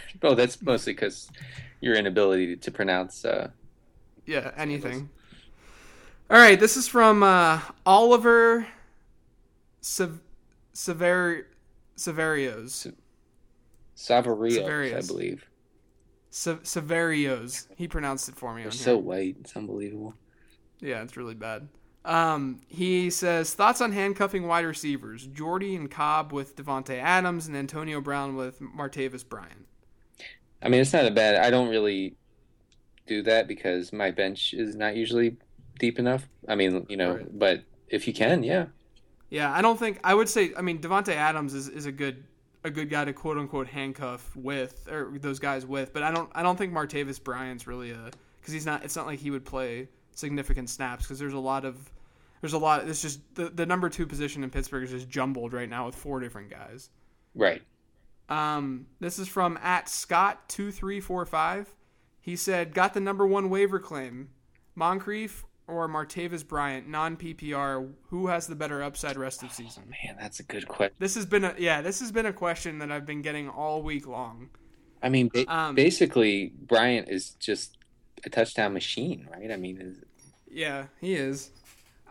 oh, 0.22 0.34
that's 0.34 0.60
mostly 0.60 0.92
because 0.92 1.30
your 1.80 1.94
inability 1.94 2.56
to 2.56 2.70
pronounce 2.70 3.24
uh, 3.24 3.50
yeah, 4.26 4.50
anything. 4.56 5.10
All 6.30 6.38
right, 6.38 6.58
this 6.58 6.76
is 6.76 6.88
from 6.88 7.22
uh, 7.22 7.60
Oliver 7.84 8.66
Sever 9.80 10.20
Severios. 10.74 12.92
Saverios, 13.96 14.96
I 14.96 15.06
believe. 15.06 15.46
Severios. 16.30 17.66
He 17.76 17.86
pronounced 17.86 18.28
it 18.28 18.36
for 18.36 18.54
me. 18.54 18.62
They're 18.62 18.72
so 18.72 18.96
white. 18.96 19.36
It's 19.40 19.56
unbelievable. 19.56 20.14
Yeah, 20.80 21.02
it's 21.02 21.16
really 21.16 21.34
bad. 21.34 21.68
Um, 22.04 22.60
he 22.66 23.10
says 23.10 23.54
thoughts 23.54 23.80
on 23.80 23.92
handcuffing 23.92 24.46
wide 24.46 24.64
receivers: 24.64 25.26
Jordy 25.26 25.76
and 25.76 25.90
Cobb 25.90 26.32
with 26.32 26.56
Davante 26.56 27.00
Adams 27.00 27.46
and 27.46 27.56
Antonio 27.56 28.00
Brown 28.00 28.34
with 28.36 28.60
Martavis 28.60 29.28
Bryant. 29.28 29.66
I 30.60 30.68
mean, 30.68 30.80
it's 30.80 30.92
not 30.92 31.06
a 31.06 31.10
bad. 31.10 31.36
I 31.36 31.50
don't 31.50 31.68
really 31.68 32.16
do 33.06 33.22
that 33.22 33.46
because 33.46 33.92
my 33.92 34.10
bench 34.10 34.54
is 34.54 34.74
not 34.74 34.96
usually 34.96 35.36
deep 35.78 35.98
enough. 35.98 36.28
I 36.48 36.54
mean, 36.54 36.86
you 36.88 36.96
know, 36.96 37.16
right. 37.16 37.38
but 37.38 37.62
if 37.88 38.06
you 38.06 38.14
can, 38.14 38.42
yeah. 38.42 38.66
Yeah, 39.30 39.52
I 39.52 39.62
don't 39.62 39.78
think 39.78 40.00
I 40.02 40.14
would 40.14 40.28
say. 40.28 40.52
I 40.56 40.62
mean, 40.62 40.80
Davante 40.80 41.14
Adams 41.14 41.54
is, 41.54 41.68
is 41.68 41.86
a 41.86 41.92
good 41.92 42.24
a 42.64 42.70
good 42.70 42.90
guy 42.90 43.04
to 43.04 43.12
quote 43.12 43.38
unquote 43.38 43.66
handcuff 43.66 44.34
with 44.36 44.88
or 44.90 45.12
those 45.18 45.38
guys 45.38 45.64
with, 45.66 45.92
but 45.92 46.02
I 46.02 46.10
don't 46.10 46.30
I 46.34 46.42
don't 46.42 46.56
think 46.56 46.72
Martavis 46.72 47.22
Bryant's 47.22 47.66
really 47.66 47.92
a 47.92 48.10
because 48.40 48.52
he's 48.52 48.66
not. 48.66 48.84
It's 48.84 48.96
not 48.96 49.06
like 49.06 49.20
he 49.20 49.30
would 49.30 49.44
play 49.44 49.88
significant 50.14 50.70
snaps 50.70 51.04
because 51.04 51.18
there's 51.18 51.32
a 51.32 51.38
lot 51.38 51.64
of 51.64 51.90
there's 52.40 52.52
a 52.52 52.58
lot. 52.58 52.86
It's 52.88 53.02
just 53.02 53.20
the 53.34 53.48
the 53.48 53.66
number 53.66 53.88
two 53.88 54.06
position 54.06 54.42
in 54.44 54.50
Pittsburgh 54.50 54.84
is 54.84 54.90
just 54.90 55.08
jumbled 55.08 55.52
right 55.52 55.68
now 55.68 55.86
with 55.86 55.94
four 55.94 56.20
different 56.20 56.50
guys. 56.50 56.90
Right. 57.34 57.62
Um, 58.28 58.86
this 59.00 59.18
is 59.18 59.28
from 59.28 59.58
at 59.62 59.88
Scott 59.88 60.48
two 60.48 60.70
three 60.70 61.00
four 61.00 61.24
five. 61.24 61.74
He 62.20 62.36
said, 62.36 62.72
got 62.72 62.94
the 62.94 63.00
number 63.00 63.26
one 63.26 63.50
waiver 63.50 63.80
claim. 63.80 64.30
Moncrief 64.74 65.44
or 65.66 65.88
Martavis 65.88 66.46
Bryant, 66.46 66.88
non 66.88 67.16
PPR, 67.16 67.92
who 68.08 68.28
has 68.28 68.46
the 68.46 68.54
better 68.54 68.82
upside 68.82 69.16
rest 69.16 69.42
of 69.42 69.52
season? 69.52 69.84
Oh, 69.86 69.90
man, 70.06 70.16
that's 70.20 70.40
a 70.40 70.42
good 70.42 70.66
question. 70.68 70.94
This 70.98 71.14
has 71.14 71.26
been 71.26 71.44
a 71.44 71.54
yeah, 71.58 71.80
this 71.80 72.00
has 72.00 72.12
been 72.12 72.26
a 72.26 72.32
question 72.32 72.78
that 72.78 72.90
I've 72.90 73.06
been 73.06 73.22
getting 73.22 73.48
all 73.48 73.82
week 73.82 74.06
long. 74.06 74.50
I 75.02 75.08
mean, 75.08 75.30
ba- 75.32 75.52
um, 75.52 75.74
basically, 75.74 76.52
Bryant 76.56 77.08
is 77.08 77.30
just 77.40 77.76
a 78.24 78.30
touchdown 78.30 78.72
machine, 78.72 79.28
right? 79.32 79.50
I 79.50 79.56
mean, 79.56 79.80
is... 79.80 79.98
yeah, 80.50 80.86
he 81.00 81.14
is. 81.14 81.50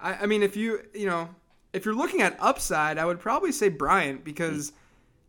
I, 0.02 0.14
I 0.14 0.26
mean, 0.26 0.44
if 0.44 0.56
you 0.56 0.82
you 0.94 1.06
know, 1.06 1.30
if 1.74 1.86
you're 1.86 1.96
looking 1.96 2.22
at 2.22 2.36
upside, 2.40 2.98
I 2.98 3.06
would 3.06 3.20
probably 3.20 3.52
say 3.52 3.70
Bryant 3.70 4.24
because 4.24 4.74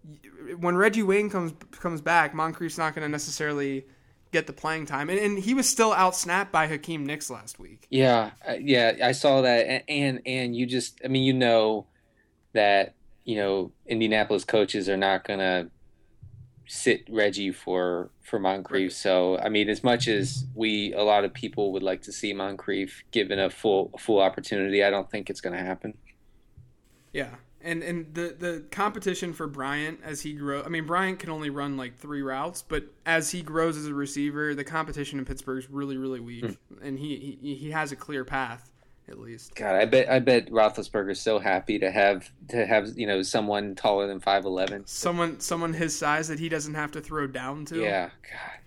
mm-hmm. 0.07 0.61
when 0.61 0.77
Reggie 0.77 1.03
Wayne 1.03 1.31
comes 1.31 1.53
comes 1.73 2.01
back, 2.01 2.35
Moncrief's 2.35 2.79
not 2.79 2.95
going 2.95 3.05
to 3.05 3.11
necessarily 3.11 3.85
get 4.33 4.47
the 4.47 4.53
playing 4.53 4.87
time, 4.87 5.11
and, 5.11 5.19
and 5.19 5.39
he 5.39 5.55
was 5.55 5.69
still 5.69 5.93
outsnapped 5.93 6.51
by 6.51 6.67
Hakeem 6.67 7.05
Nicks 7.05 7.31
last 7.31 7.59
week. 7.59 7.87
Yeah, 7.91 8.31
uh, 8.49 8.55
yeah, 8.59 8.97
I 9.03 9.13
saw 9.13 9.43
that, 9.43 9.67
and, 9.67 9.83
and 9.89 10.23
and 10.27 10.57
you 10.57 10.67
just, 10.67 11.01
I 11.05 11.09
mean, 11.09 11.25
you 11.25 11.35
know 11.35 11.87
that 12.55 12.95
you 13.25 13.37
know 13.37 13.73
Indianapolis 13.87 14.45
coaches 14.45 14.89
are 14.89 14.97
not 14.97 15.25
gonna 15.25 15.69
sit 16.67 17.05
Reggie 17.11 17.53
for 17.53 18.11
for 18.21 18.39
Moncrief. 18.39 18.93
So 18.93 19.39
I 19.39 19.49
mean, 19.49 19.69
as 19.69 19.83
much 19.83 20.09
as 20.09 20.47
we, 20.55 20.93
a 20.95 21.03
lot 21.03 21.25
of 21.25 21.33
people 21.33 21.73
would 21.73 21.83
like 21.83 22.03
to 22.03 22.13
see 22.13 22.33
Moncrief 22.33 23.05
given 23.11 23.39
a 23.39 23.51
full 23.51 23.91
a 23.95 23.99
full 23.99 24.21
opportunity, 24.21 24.83
I 24.83 24.91
don't 24.91 25.11
think 25.11 25.31
it's 25.31 25.41
going 25.41 25.57
to 25.57 25.63
happen. 25.63 25.95
Yeah, 27.13 27.35
and 27.61 27.83
and 27.83 28.15
the 28.15 28.35
the 28.39 28.65
competition 28.71 29.33
for 29.33 29.47
Bryant 29.47 30.01
as 30.03 30.23
he 30.23 30.33
grows. 30.33 30.65
I 30.65 30.69
mean, 30.69 30.87
Bryant 30.87 31.19
can 31.19 31.31
only 31.31 31.51
run 31.51 31.77
like 31.77 31.97
three 31.97 32.23
routes, 32.23 32.63
but 32.63 32.85
as 33.07 33.31
he 33.31 33.43
grows 33.43 33.77
as 33.77 33.87
a 33.87 33.95
receiver, 33.95 34.55
the 34.55 34.65
competition 34.65 35.19
in 35.19 35.25
Pittsburgh 35.25 35.59
is 35.59 35.71
really 35.71 35.97
really 35.97 36.21
weak, 36.21 36.45
mm. 36.45 36.57
and 36.83 36.99
he, 36.99 37.39
he 37.41 37.55
he 37.55 37.71
has 37.71 37.93
a 37.93 37.97
clear 37.97 38.25
path 38.25 38.72
at 39.09 39.19
least. 39.19 39.55
God, 39.55 39.75
I 39.75 39.85
bet 39.85 40.09
I 40.11 40.19
bet 40.19 40.51
Roethlisberger's 40.51 41.21
so 41.21 41.39
happy 41.39 41.79
to 41.79 41.91
have 41.91 42.31
to 42.49 42.67
have 42.67 42.97
you 42.97 43.07
know 43.07 43.23
someone 43.23 43.75
taller 43.75 44.07
than 44.07 44.21
five 44.21 44.45
eleven, 44.45 44.87
someone 44.87 45.41
someone 45.41 45.73
his 45.73 45.97
size 45.97 46.29
that 46.29 46.39
he 46.39 46.49
doesn't 46.49 46.75
have 46.75 46.93
to 46.93 47.01
throw 47.01 47.27
down 47.27 47.65
to. 47.67 47.81
Yeah, 47.81 48.11
God. 48.23 48.59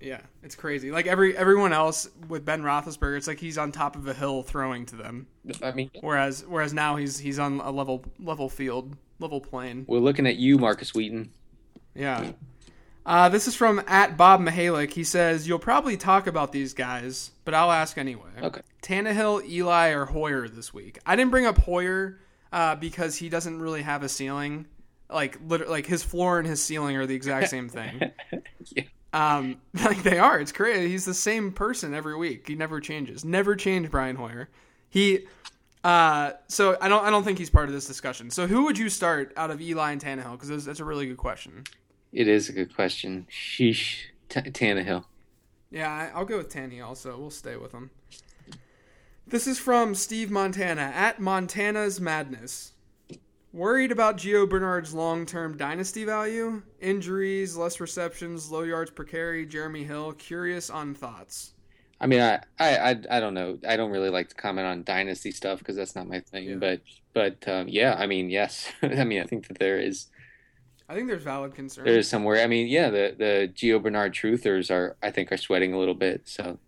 Yeah, 0.00 0.20
it's 0.42 0.54
crazy. 0.54 0.92
Like 0.92 1.06
every 1.06 1.36
everyone 1.36 1.72
else 1.72 2.08
with 2.28 2.44
Ben 2.44 2.62
Roethlisberger, 2.62 3.16
it's 3.16 3.26
like 3.26 3.40
he's 3.40 3.58
on 3.58 3.72
top 3.72 3.96
of 3.96 4.06
a 4.06 4.14
hill 4.14 4.42
throwing 4.42 4.86
to 4.86 4.96
them. 4.96 5.26
I 5.62 5.72
mean, 5.72 5.90
Whereas 6.00 6.44
whereas 6.46 6.72
now 6.72 6.96
he's 6.96 7.18
he's 7.18 7.38
on 7.38 7.60
a 7.60 7.70
level 7.70 8.04
level 8.20 8.48
field, 8.48 8.96
level 9.18 9.40
plane. 9.40 9.84
we're 9.88 9.98
looking 9.98 10.26
at 10.26 10.36
you, 10.36 10.58
Markus 10.58 10.94
Wheaton. 10.94 11.32
Yeah. 11.94 12.30
Uh, 13.08 13.30
this 13.30 13.48
is 13.48 13.54
from 13.54 13.82
at 13.86 14.18
Bob 14.18 14.38
Mihalik. 14.38 14.92
He 14.92 15.02
says 15.02 15.48
you'll 15.48 15.58
probably 15.58 15.96
talk 15.96 16.26
about 16.26 16.52
these 16.52 16.74
guys, 16.74 17.30
but 17.46 17.54
I'll 17.54 17.72
ask 17.72 17.96
anyway. 17.96 18.28
Okay. 18.42 18.60
Tannehill, 18.82 19.48
Eli, 19.48 19.92
or 19.92 20.04
Hoyer 20.04 20.46
this 20.46 20.74
week. 20.74 20.98
I 21.06 21.16
didn't 21.16 21.30
bring 21.30 21.46
up 21.46 21.56
Hoyer 21.56 22.18
uh, 22.52 22.74
because 22.76 23.16
he 23.16 23.30
doesn't 23.30 23.60
really 23.60 23.80
have 23.80 24.02
a 24.02 24.10
ceiling. 24.10 24.66
Like 25.10 25.38
literally, 25.46 25.72
like 25.72 25.86
his 25.86 26.02
floor 26.02 26.38
and 26.38 26.46
his 26.46 26.62
ceiling 26.62 26.96
are 26.96 27.06
the 27.06 27.14
exact 27.14 27.48
same 27.48 27.68
thing. 27.70 28.10
Yeah. 28.76 28.82
Um, 29.14 29.56
like 29.74 30.02
they 30.02 30.18
are. 30.18 30.38
It's 30.38 30.52
crazy. 30.52 30.90
He's 30.90 31.06
the 31.06 31.14
same 31.14 31.52
person 31.52 31.94
every 31.94 32.14
week. 32.14 32.46
He 32.46 32.56
never 32.56 32.78
changes. 32.78 33.24
Never 33.24 33.56
change 33.56 33.90
Brian 33.90 34.16
Hoyer. 34.16 34.50
He. 34.90 35.26
Uh, 35.82 36.32
so 36.48 36.76
I 36.78 36.88
don't. 36.90 37.02
I 37.06 37.08
don't 37.08 37.24
think 37.24 37.38
he's 37.38 37.48
part 37.48 37.70
of 37.70 37.74
this 37.74 37.86
discussion. 37.86 38.30
So 38.30 38.46
who 38.46 38.64
would 38.64 38.76
you 38.76 38.90
start 38.90 39.32
out 39.34 39.50
of 39.50 39.62
Eli 39.62 39.92
and 39.92 40.00
Tannehill? 40.02 40.32
Because 40.32 40.66
that's 40.66 40.80
a 40.80 40.84
really 40.84 41.06
good 41.06 41.16
question. 41.16 41.64
It 42.12 42.28
is 42.28 42.48
a 42.48 42.52
good 42.52 42.74
question. 42.74 43.26
Sheesh. 43.30 44.06
T- 44.28 44.40
Tannehill. 44.40 45.04
Yeah, 45.70 46.10
I'll 46.14 46.24
go 46.24 46.38
with 46.38 46.48
Tanny 46.48 46.80
also. 46.80 47.18
We'll 47.18 47.30
stay 47.30 47.56
with 47.56 47.72
him. 47.72 47.90
This 49.26 49.46
is 49.46 49.58
from 49.58 49.94
Steve 49.94 50.30
Montana 50.30 50.92
at 50.94 51.20
Montana's 51.20 52.00
Madness. 52.00 52.72
Worried 53.52 53.92
about 53.92 54.18
Gio 54.18 54.48
Bernard's 54.48 54.94
long 54.94 55.26
term 55.26 55.56
dynasty 55.56 56.04
value? 56.04 56.62
Injuries, 56.80 57.56
less 57.56 57.80
receptions, 57.80 58.50
low 58.50 58.62
yards 58.62 58.90
per 58.90 59.04
carry, 59.04 59.46
Jeremy 59.46 59.84
Hill. 59.84 60.12
Curious 60.12 60.70
on 60.70 60.94
thoughts. 60.94 61.52
I 62.00 62.06
mean, 62.06 62.20
I, 62.20 62.40
I, 62.58 62.76
I, 62.76 62.90
I 63.10 63.20
don't 63.20 63.34
know. 63.34 63.58
I 63.66 63.76
don't 63.76 63.90
really 63.90 64.10
like 64.10 64.28
to 64.28 64.34
comment 64.34 64.66
on 64.66 64.84
dynasty 64.84 65.32
stuff 65.32 65.58
because 65.58 65.76
that's 65.76 65.96
not 65.96 66.06
my 66.06 66.20
thing. 66.20 66.48
Yeah. 66.50 66.56
But, 66.56 66.80
but 67.12 67.48
um, 67.48 67.68
yeah, 67.68 67.96
I 67.98 68.06
mean, 68.06 68.30
yes. 68.30 68.70
I 68.82 69.04
mean, 69.04 69.20
I 69.20 69.24
think 69.24 69.48
that 69.48 69.58
there 69.58 69.78
is 69.80 70.06
I 70.88 70.94
think 70.94 71.08
there's 71.08 71.22
valid 71.22 71.54
concerns. 71.54 71.84
there 71.84 71.98
is 71.98 72.08
somewhere. 72.08 72.42
I 72.42 72.46
mean, 72.46 72.66
yeah, 72.66 72.88
the 72.90 73.14
the 73.16 73.52
Gio 73.54 73.82
Bernard 73.82 74.14
truthers 74.14 74.70
are, 74.70 74.96
I 75.02 75.10
think, 75.10 75.30
are 75.32 75.36
sweating 75.36 75.74
a 75.74 75.78
little 75.78 75.94
bit. 75.94 76.22
So 76.28 76.58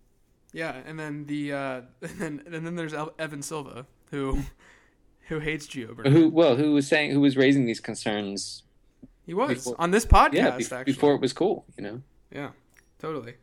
Yeah, 0.52 0.76
and 0.86 0.98
then 0.98 1.24
the 1.26 1.52
uh, 1.52 1.80
and 2.02 2.18
then 2.18 2.42
and 2.52 2.66
then 2.66 2.74
there's 2.76 2.92
El- 2.94 3.14
Evan 3.18 3.42
Silva 3.42 3.86
who 4.10 4.40
who 5.28 5.38
hates 5.38 5.66
Gio 5.66 5.94
Bernard. 5.96 6.12
who, 6.12 6.28
well, 6.28 6.56
who 6.56 6.72
was 6.72 6.86
saying 6.86 7.12
who 7.12 7.20
was 7.20 7.36
raising 7.36 7.64
these 7.66 7.80
concerns? 7.80 8.64
He 9.24 9.32
was 9.34 9.54
before- 9.54 9.76
on 9.78 9.90
this 9.90 10.04
podcast 10.04 10.32
Yeah, 10.34 10.50
bef- 10.50 10.72
actually. 10.72 10.92
before 10.92 11.14
it 11.14 11.20
was 11.20 11.32
cool. 11.32 11.64
You 11.76 11.82
know. 11.84 12.02
Yeah, 12.32 12.50
totally. 12.98 13.34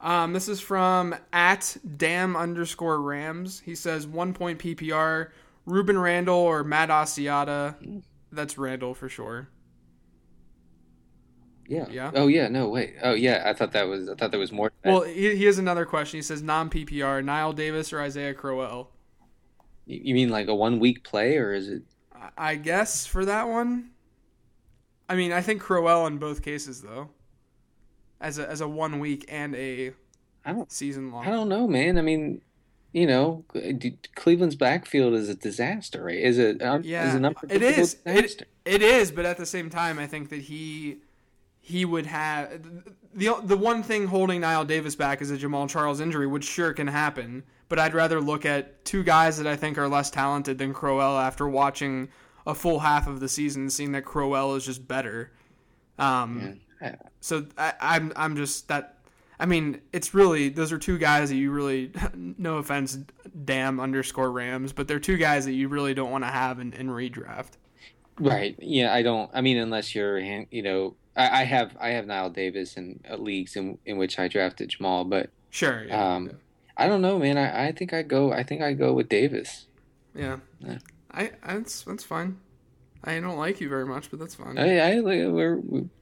Um, 0.00 0.32
this 0.34 0.48
is 0.48 0.60
from 0.60 1.14
at 1.32 1.76
dam 1.96 2.36
underscore 2.36 3.00
Rams. 3.00 3.60
He 3.64 3.74
says 3.74 4.06
one 4.06 4.34
point 4.34 4.58
PPR, 4.58 5.28
Rueben 5.66 6.02
Randle 6.02 6.34
or 6.36 6.62
Matt 6.64 6.88
Asiata. 6.90 8.02
That's 8.32 8.58
Randle 8.58 8.94
for 8.94 9.08
sure. 9.08 9.48
Yeah. 11.66 11.86
Yeah? 11.90 12.10
Oh 12.14 12.26
yeah. 12.26 12.48
No 12.48 12.68
wait. 12.68 12.94
Oh 13.02 13.14
yeah. 13.14 13.42
I 13.46 13.52
thought 13.54 13.72
that 13.72 13.88
was. 13.88 14.08
I 14.08 14.14
thought 14.14 14.30
there 14.30 14.40
was 14.40 14.52
more. 14.52 14.72
Well, 14.84 15.02
he, 15.02 15.34
he 15.36 15.44
has 15.44 15.58
another 15.58 15.84
question. 15.84 16.18
He 16.18 16.22
says 16.22 16.42
non 16.42 16.70
PPR, 16.70 17.24
Knile 17.24 17.54
Davis 17.54 17.92
or 17.92 18.00
Isaiah 18.00 18.34
Crowell. 18.34 18.90
you 19.86 20.14
mean 20.14 20.28
like 20.30 20.48
a 20.48 20.54
one 20.54 20.78
week 20.80 21.04
play 21.04 21.36
or 21.36 21.52
is 21.52 21.68
it? 21.68 21.82
I- 22.38 22.54
guess 22.56 23.06
for 23.06 23.24
that 23.24 23.48
one. 23.48 23.90
I 25.08 25.16
mean, 25.16 25.32
I 25.32 25.42
think 25.42 25.60
Crowell 25.60 26.06
in 26.06 26.16
both 26.18 26.42
cases 26.42 26.80
though, 26.82 27.10
as 28.20 28.38
a 28.38 28.48
as 28.48 28.60
a 28.60 28.68
one 28.68 28.98
week 29.00 29.26
and 29.28 29.54
a 29.54 29.92
I 30.44 30.52
don't. 30.52 30.70
season 30.72 31.12
long. 31.12 31.26
I 31.26 31.30
don't 31.30 31.48
know, 31.48 31.66
man. 31.68 31.98
I 31.98 32.02
mean, 32.02 32.40
you 32.92 33.06
know, 33.06 33.44
Cleveland's 34.14 34.56
backfield 34.56 35.14
is 35.14 35.28
a 35.28 35.34
disaster, 35.34 36.04
right? 36.04 36.16
Is 36.18 36.38
it? 36.38 36.62
um, 36.62 36.82
Yeah, 36.84 37.08
is 37.08 37.34
it 37.50 37.62
is. 37.62 37.96
It, 38.06 38.42
it 38.64 38.82
is, 38.82 39.10
but 39.10 39.26
at 39.26 39.36
the 39.36 39.44
same 39.46 39.68
time, 39.68 39.98
I 39.98 40.06
think 40.06 40.30
that 40.30 40.42
he 40.42 40.98
he 41.66 41.86
would 41.86 42.04
have 42.04 42.62
the 43.14 43.34
the 43.42 43.56
one 43.56 43.82
thing 43.82 44.06
holding 44.06 44.42
Knile 44.42 44.66
Davis 44.66 44.94
back 44.94 45.22
is 45.22 45.30
a 45.30 45.38
Jamaal 45.38 45.66
Charles 45.68 45.98
injury, 45.98 46.26
which 46.26 46.44
sure 46.44 46.74
can 46.74 46.86
happen. 46.86 47.42
But 47.70 47.78
I'd 47.78 47.94
rather 47.94 48.20
look 48.20 48.44
at 48.44 48.84
two 48.84 49.02
guys 49.02 49.38
that 49.38 49.46
I 49.46 49.56
think 49.56 49.78
are 49.78 49.88
less 49.88 50.10
talented 50.10 50.58
than 50.58 50.74
Crowell 50.74 51.18
after 51.18 51.48
watching 51.48 52.08
a 52.46 52.54
full 52.54 52.80
half 52.80 53.06
of 53.08 53.20
the 53.20 53.28
season, 53.28 53.70
seeing 53.70 53.92
that 53.92 54.04
Crowell 54.04 54.54
is 54.56 54.66
just 54.66 54.86
better. 54.86 55.32
Um, 55.98 56.60
Yeah. 56.82 56.96
so 57.20 57.46
I, 57.56 57.72
I'm 57.80 58.12
I'm 58.14 58.36
just 58.36 58.68
that. 58.68 58.98
I 59.40 59.46
mean, 59.46 59.80
it's 59.92 60.12
really 60.12 60.50
those 60.50 60.70
are 60.70 60.78
two 60.78 60.98
guys 60.98 61.30
that 61.30 61.36
you 61.36 61.50
really, 61.50 61.92
no 62.14 62.58
offense, 62.58 62.98
damn 63.44 63.80
underscore 63.80 64.30
Rams, 64.30 64.74
but 64.74 64.86
they're 64.86 65.00
two 65.00 65.16
guys 65.16 65.46
that 65.46 65.54
you 65.54 65.68
really 65.68 65.94
don't 65.94 66.10
want 66.10 66.24
to 66.24 66.30
have 66.30 66.60
in, 66.60 66.74
in 66.74 66.88
redraft. 66.88 67.52
Right. 68.20 68.54
Yeah. 68.60 68.92
I 68.92 69.02
don't. 69.02 69.30
I 69.32 69.40
mean, 69.40 69.56
unless 69.56 69.94
you're, 69.94 70.18
you 70.18 70.62
know, 70.62 70.94
I, 71.16 71.40
I 71.42 71.44
have 71.44 71.76
I 71.80 71.90
have 71.90 72.06
Knile 72.06 72.32
Davis 72.32 72.76
in 72.76 73.00
uh, 73.10 73.16
leagues 73.16 73.56
in 73.56 73.78
in 73.86 73.96
which 73.98 74.18
I 74.18 74.28
drafted 74.28 74.70
Jamaal, 74.70 75.08
but 75.08 75.30
Sure. 75.50 75.84
Yeah. 75.84 76.14
um, 76.16 76.30
I 76.76 76.88
don't 76.88 77.00
know, 77.02 77.18
man. 77.18 77.38
I, 77.38 77.68
I 77.68 77.72
think 77.72 77.92
I 77.92 78.02
go. 78.02 78.32
I 78.32 78.42
think 78.42 78.60
I 78.62 78.72
go 78.72 78.92
with 78.92 79.08
Davis. 79.08 79.66
yeah. 80.14 80.38
yeah. 80.60 80.78
I 81.10 81.30
that's 81.46 81.82
that's 81.82 82.02
fine. 82.04 82.38
I 83.04 83.20
don't 83.20 83.36
like 83.36 83.60
you 83.60 83.68
very 83.68 83.86
much, 83.86 84.10
but 84.10 84.18
that's 84.18 84.34
fine. 84.34 84.58
I, 84.58 84.96
I 84.96 85.00
we're 85.00 85.56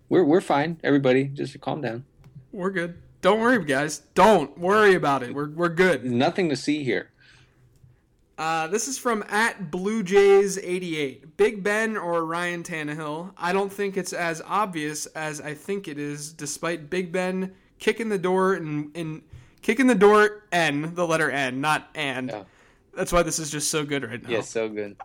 we're 0.09 0.25
we're 0.25 0.41
fine. 0.41 0.79
Everybody, 0.83 1.25
just 1.25 1.61
calm 1.61 1.83
down. 1.83 2.05
We're 2.51 2.71
good. 2.71 2.95
Don't 3.21 3.41
worry, 3.41 3.63
guys. 3.65 4.03
Don't 4.15 4.57
worry 4.59 4.95
about 4.95 5.23
it. 5.23 5.35
We're 5.35 5.51
we're 5.51 5.69
good. 5.69 6.05
Nothing 6.05 6.49
to 6.49 6.57
see 6.57 6.83
here. 6.83 7.11
Uh, 8.39 8.67
this 8.67 8.89
is 8.89 8.99
from 8.99 9.23
at 9.29 9.71
Blue 9.71 10.03
Jays 10.03 10.59
eighty 10.59 10.97
eight. 10.97 11.37
Big 11.37 11.63
Ben 11.63 11.97
or 11.97 12.25
Ryan 12.25 12.63
Tannehill? 12.63 13.33
I 13.37 13.53
don't 13.53 13.73
think 13.73 13.97
it's 13.97 14.13
as 14.13 14.41
obvious 14.47 15.07
as 15.07 15.41
I 15.41 15.55
think 15.55 15.87
it 15.87 15.99
is. 15.99 16.33
Despite 16.33 16.89
Big 16.91 17.13
Ben 17.13 17.53
kicking 17.79 18.09
the 18.09 18.19
door 18.19 18.55
and 18.55 18.97
in 18.97 19.23
kicking 19.61 19.87
the 19.87 19.95
door 19.95 20.45
N, 20.51 20.95
the 20.95 21.07
letter 21.07 21.31
N, 21.31 21.61
not 21.61 21.89
and. 21.95 22.31
Yeah. 22.31 22.45
That's 22.95 23.13
why 23.13 23.23
this 23.23 23.39
is 23.39 23.51
just 23.51 23.71
so 23.71 23.85
good 23.85 24.05
right 24.05 24.23
now. 24.23 24.29
Yeah, 24.29 24.41
so 24.43 24.69
good. 24.69 24.97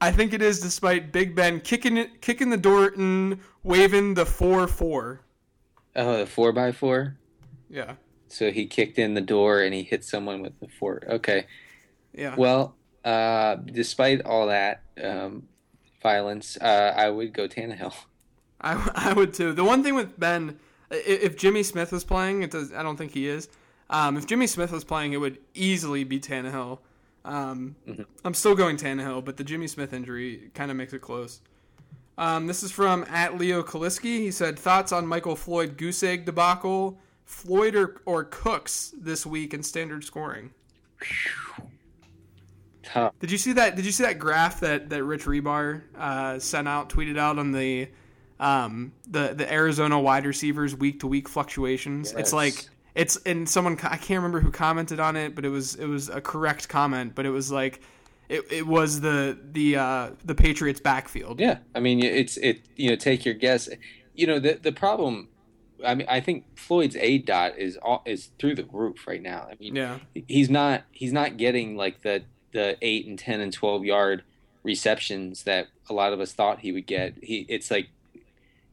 I 0.00 0.10
think 0.10 0.32
it 0.32 0.42
is 0.42 0.60
despite 0.60 1.12
Big 1.12 1.34
Ben 1.34 1.60
kicking 1.60 1.96
it, 1.96 2.20
kicking 2.20 2.50
the 2.50 2.56
door 2.56 2.88
and 2.96 3.38
waving 3.62 4.14
the 4.14 4.26
four 4.26 4.66
four. 4.66 5.20
Oh, 5.94 6.18
the 6.18 6.26
four 6.26 6.52
by 6.52 6.72
four. 6.72 7.16
Yeah, 7.68 7.94
So 8.28 8.52
he 8.52 8.66
kicked 8.66 8.98
in 8.98 9.14
the 9.14 9.20
door 9.20 9.62
and 9.62 9.74
he 9.74 9.82
hit 9.82 10.04
someone 10.04 10.40
with 10.40 10.58
the 10.60 10.68
four. 10.68 11.02
Okay. 11.08 11.46
Yeah. 12.16 12.34
Well, 12.36 12.74
uh, 13.04 13.56
despite 13.56 14.22
all 14.22 14.48
that 14.48 14.82
um, 15.02 15.48
violence, 16.02 16.56
uh, 16.60 16.92
I 16.96 17.08
would 17.08 17.32
go 17.32 17.46
Tannehill. 17.46 17.94
I, 18.60 18.90
I 18.94 19.12
would 19.12 19.34
too. 19.34 19.52
The 19.52 19.64
one 19.64 19.82
thing 19.82 19.94
with 19.94 20.18
Ben, 20.18 20.58
if 20.90 21.36
Jimmy 21.36 21.62
Smith 21.62 21.92
was 21.92 22.04
playing, 22.04 22.42
it 22.42 22.50
does. 22.50 22.72
I 22.72 22.82
don't 22.82 22.96
think 22.96 23.12
he 23.12 23.28
is. 23.28 23.48
Um, 23.88 24.16
if 24.16 24.26
Jimmy 24.26 24.46
Smith 24.46 24.72
was 24.72 24.82
playing, 24.82 25.12
it 25.12 25.18
would 25.18 25.38
easily 25.54 26.02
be 26.04 26.18
Tannehill. 26.18 26.78
Um, 27.24 27.76
I'm 28.24 28.34
still 28.34 28.54
going 28.54 28.76
Tannehill, 28.76 29.24
but 29.24 29.36
the 29.36 29.44
Jimmy 29.44 29.66
Smith 29.66 29.92
injury 29.92 30.50
kind 30.54 30.70
of 30.70 30.76
makes 30.76 30.92
it 30.92 31.00
close. 31.00 31.40
Um, 32.18 32.46
this 32.46 32.62
is 32.62 32.72
from 32.72 33.04
at 33.10 33.36
Leo 33.36 33.62
Kaliski. 33.62 34.20
He 34.20 34.30
said 34.30 34.58
thoughts 34.58 34.90
on 34.90 35.06
Michael 35.06 35.36
Floyd 35.36 35.76
goose 35.76 36.02
egg 36.02 36.24
debacle, 36.24 36.98
Floyd 37.24 37.74
or, 37.74 38.00
or 38.06 38.24
Cooks 38.24 38.94
this 38.98 39.26
week 39.26 39.52
in 39.52 39.62
standard 39.62 40.04
scoring. 40.04 40.50
Tough. 42.86 43.12
Did 43.20 43.30
you 43.30 43.38
see 43.38 43.52
that? 43.54 43.76
Did 43.76 43.84
you 43.84 43.92
see 43.92 44.04
that 44.04 44.18
graph 44.18 44.60
that 44.60 44.88
that 44.90 45.04
Rich 45.04 45.24
Hribar 45.24 45.82
uh, 45.98 46.38
sent 46.38 46.68
out, 46.68 46.88
tweeted 46.88 47.18
out 47.18 47.38
on 47.38 47.52
the 47.52 47.88
um, 48.38 48.92
the 49.08 49.34
the 49.34 49.50
Arizona 49.52 50.00
wide 50.00 50.24
receivers 50.26 50.74
week 50.74 51.00
to 51.00 51.06
week 51.06 51.28
fluctuations? 51.28 52.12
It's 52.12 52.32
like 52.32 52.68
it's 52.94 53.16
and 53.26 53.48
someone 53.48 53.74
I 53.82 53.96
can't 53.96 54.18
remember 54.18 54.40
who 54.40 54.50
commented 54.50 55.00
on 55.00 55.16
it, 55.16 55.34
but 55.34 55.44
it 55.44 55.48
was 55.50 55.74
it 55.74 55.86
was 55.86 56.08
a 56.08 56.20
correct 56.20 56.68
comment, 56.68 57.14
but 57.14 57.26
it 57.26 57.30
was 57.30 57.50
like 57.50 57.80
it, 58.28 58.44
it 58.50 58.66
was 58.66 59.00
the 59.00 59.38
the 59.52 59.76
uh, 59.76 60.10
the 60.24 60.34
Patriots 60.34 60.80
backfield. 60.80 61.40
Yeah, 61.40 61.58
I 61.74 61.80
mean, 61.80 62.02
it's 62.02 62.36
it. 62.36 62.60
You 62.76 62.90
know, 62.90 62.96
take 62.96 63.24
your 63.24 63.34
guess. 63.34 63.68
You 64.14 64.26
know, 64.26 64.38
the 64.38 64.58
the 64.62 64.72
problem. 64.72 65.28
I 65.84 65.94
mean, 65.94 66.06
I 66.08 66.20
think 66.20 66.44
Floyd's 66.56 66.96
A 66.96 67.18
dot 67.18 67.58
is 67.58 67.76
all, 67.76 68.02
is 68.06 68.30
through 68.38 68.54
the 68.54 68.64
roof 68.72 69.06
right 69.06 69.20
now. 69.20 69.46
I 69.50 69.56
mean, 69.60 69.76
Yeah. 69.76 69.98
he's 70.26 70.48
not 70.48 70.84
he's 70.90 71.12
not 71.12 71.36
getting 71.36 71.76
like 71.76 72.00
the 72.00 72.22
the 72.52 72.76
eight 72.82 73.06
and 73.06 73.18
ten 73.18 73.40
and 73.40 73.52
twelve 73.52 73.84
yard 73.84 74.22
receptions 74.62 75.44
that 75.44 75.68
a 75.88 75.92
lot 75.94 76.12
of 76.12 76.20
us 76.20 76.32
thought 76.32 76.60
he 76.60 76.72
would 76.72 76.86
get. 76.86 77.14
He 77.22 77.46
it's 77.48 77.70
like, 77.70 77.88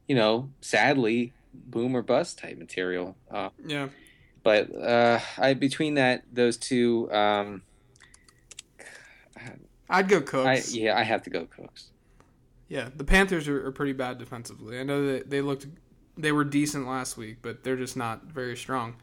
you 0.08 0.14
know, 0.16 0.50
sadly, 0.60 1.32
boom 1.52 1.96
or 1.96 2.02
bust 2.02 2.38
type 2.38 2.58
material. 2.58 3.16
Uh, 3.30 3.50
Yeah. 3.64 3.88
but 4.42 4.74
uh, 4.74 5.20
I 5.38 5.54
between 5.54 5.94
that 5.94 6.24
those 6.32 6.56
two, 6.56 7.10
um, 7.12 7.62
I'd 9.88 10.08
go 10.08 10.18
I 10.18 10.20
Cooks. 10.20 10.74
yeah, 10.74 10.96
I 10.98 11.02
have 11.02 11.22
to 11.24 11.30
go 11.30 11.44
Cooks. 11.46 11.90
Yeah, 12.68 12.88
the 12.94 13.04
Panthers 13.04 13.46
are, 13.48 13.66
are 13.66 13.72
pretty 13.72 13.92
bad 13.92 14.18
defensively. 14.18 14.80
I 14.80 14.82
know 14.82 15.06
that 15.06 15.30
they 15.30 15.40
looked 15.40 15.66
they 16.16 16.32
were 16.32 16.44
decent 16.44 16.86
last 16.86 17.16
week, 17.16 17.38
but 17.42 17.64
they're 17.64 17.76
just 17.76 17.96
not 17.96 18.24
very 18.24 18.56
strong. 18.56 18.96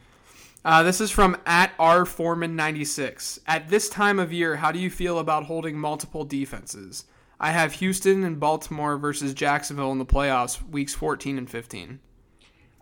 Uh, 0.64 0.84
this 0.84 1.02
is 1.02 1.10
from 1.10 1.38
at 1.46 1.74
R 1.80 2.06
Foreman 2.06 2.56
ninety 2.56 2.86
six. 2.86 3.40
At 3.48 3.70
this 3.70 3.90
time 3.90 4.20
of 4.20 4.32
year, 4.32 4.58
how 4.58 4.72
do 4.72 4.80
you 4.80 4.90
feel 4.90 5.18
about 5.20 5.46
holding 5.46 5.78
multiple 5.78 6.24
defenses? 6.24 7.06
I 7.40 7.52
have 7.52 7.74
Houston 7.74 8.24
and 8.24 8.40
Baltimore 8.40 8.98
versus 8.98 9.34
Jacksonville 9.34 9.92
in 9.92 9.98
the 9.98 10.06
playoffs, 10.06 10.62
weeks 10.70 10.94
fourteen 10.94 11.38
and 11.38 11.50
fifteen. 11.50 12.00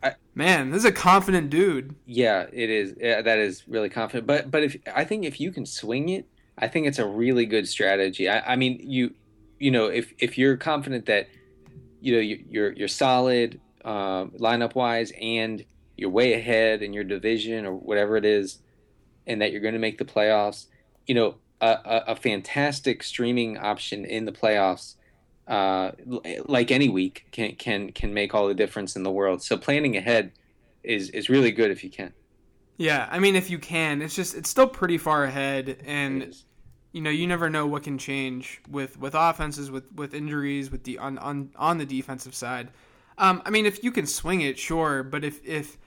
I- 0.04 0.16
Man, 0.36 0.72
this 0.72 0.80
is 0.80 0.86
a 0.86 0.92
confident 0.92 1.50
dude. 1.50 1.96
Yeah, 2.06 2.48
it 2.52 2.70
is. 2.70 2.96
Yeah, 3.00 3.22
that 3.22 3.40
is 3.40 3.68
really 3.68 3.90
confident. 3.90 4.28
But 4.28 4.52
but 4.52 4.64
if 4.64 4.76
I 4.94 5.06
think 5.06 5.24
if 5.26 5.40
you 5.40 5.52
can 5.52 5.66
swing 5.66 6.10
it, 6.10 6.26
I 6.58 6.68
think 6.68 6.86
it's 6.88 7.00
a 7.00 7.08
really 7.08 7.46
good 7.46 7.68
strategy. 7.68 8.28
I, 8.28 8.54
I 8.54 8.56
mean, 8.58 8.80
you 8.84 9.14
you 9.58 9.72
know, 9.72 9.88
if 9.88 10.14
if 10.20 10.38
you're 10.38 10.58
confident 10.58 11.06
that 11.06 11.28
you 12.02 12.14
know 12.14 12.20
you, 12.20 12.44
you're 12.50 12.74
you're 12.74 12.88
solid 12.90 13.62
um, 13.86 14.32
lineup 14.32 14.76
wise 14.76 15.14
and 15.22 15.64
you're 16.00 16.10
way 16.10 16.34
ahead 16.34 16.82
in 16.82 16.94
your 16.94 17.04
division 17.04 17.66
or 17.66 17.74
whatever 17.74 18.18
it 18.18 18.26
is, 18.26 18.60
and 19.28 19.42
that 19.42 19.52
you're 19.52 19.62
going 19.62 19.74
to 19.74 19.80
make 19.80 19.98
the 19.98 20.06
playoffs, 20.06 20.68
you 21.08 21.16
know, 21.16 21.36
a, 21.62 21.68
a, 21.68 22.04
a 22.08 22.16
fantastic 22.16 23.04
streaming 23.04 23.58
option 23.58 24.06
in 24.06 24.26
the 24.26 24.32
playoffs. 24.32 24.96
Uh, 25.48 25.92
like 26.46 26.70
any 26.70 26.90
week 26.90 27.26
can 27.32 27.56
can 27.56 27.92
can 27.92 28.14
make 28.14 28.36
all 28.36 28.48
the 28.48 28.54
difference 28.54 28.96
in 28.96 29.02
the 29.02 29.12
world. 29.12 29.42
So 29.42 29.58
planning 29.58 29.98
ahead 29.98 30.32
is 30.84 31.10
is 31.10 31.28
really 31.28 31.52
good 31.52 31.72
if 31.72 31.84
you 31.84 31.90
can. 31.90 32.14
Yeah, 32.78 33.10
I 33.12 33.20
mean, 33.20 33.36
if 33.36 33.50
you 33.50 33.60
can, 33.60 34.02
it's 34.02 34.16
just 34.16 34.36
it's 34.36 34.50
still 34.50 34.68
pretty 34.68 34.98
far 34.98 35.24
ahead, 35.26 35.84
and 35.86 36.34
you 36.92 37.02
know 37.02 37.10
you 37.10 37.28
never 37.28 37.50
know 37.50 37.68
what 37.68 37.84
can 37.84 37.98
change 37.98 38.62
with 38.70 38.98
with 38.98 39.16
offenses, 39.16 39.70
with 39.70 39.92
with 39.94 40.14
injuries, 40.14 40.72
with 40.72 40.84
the 40.84 40.98
on 40.98 41.18
on 41.18 41.50
on 41.56 41.78
the 41.78 41.86
defensive 41.86 42.34
side. 42.34 42.70
Um, 43.18 43.42
I 43.46 43.50
mean, 43.50 43.66
if 43.66 43.84
you 43.84 43.92
can 43.92 44.06
swing 44.06 44.42
it, 44.42 44.58
sure, 44.58 45.04
but 45.04 45.26
if 45.26 45.46
if 45.46 45.78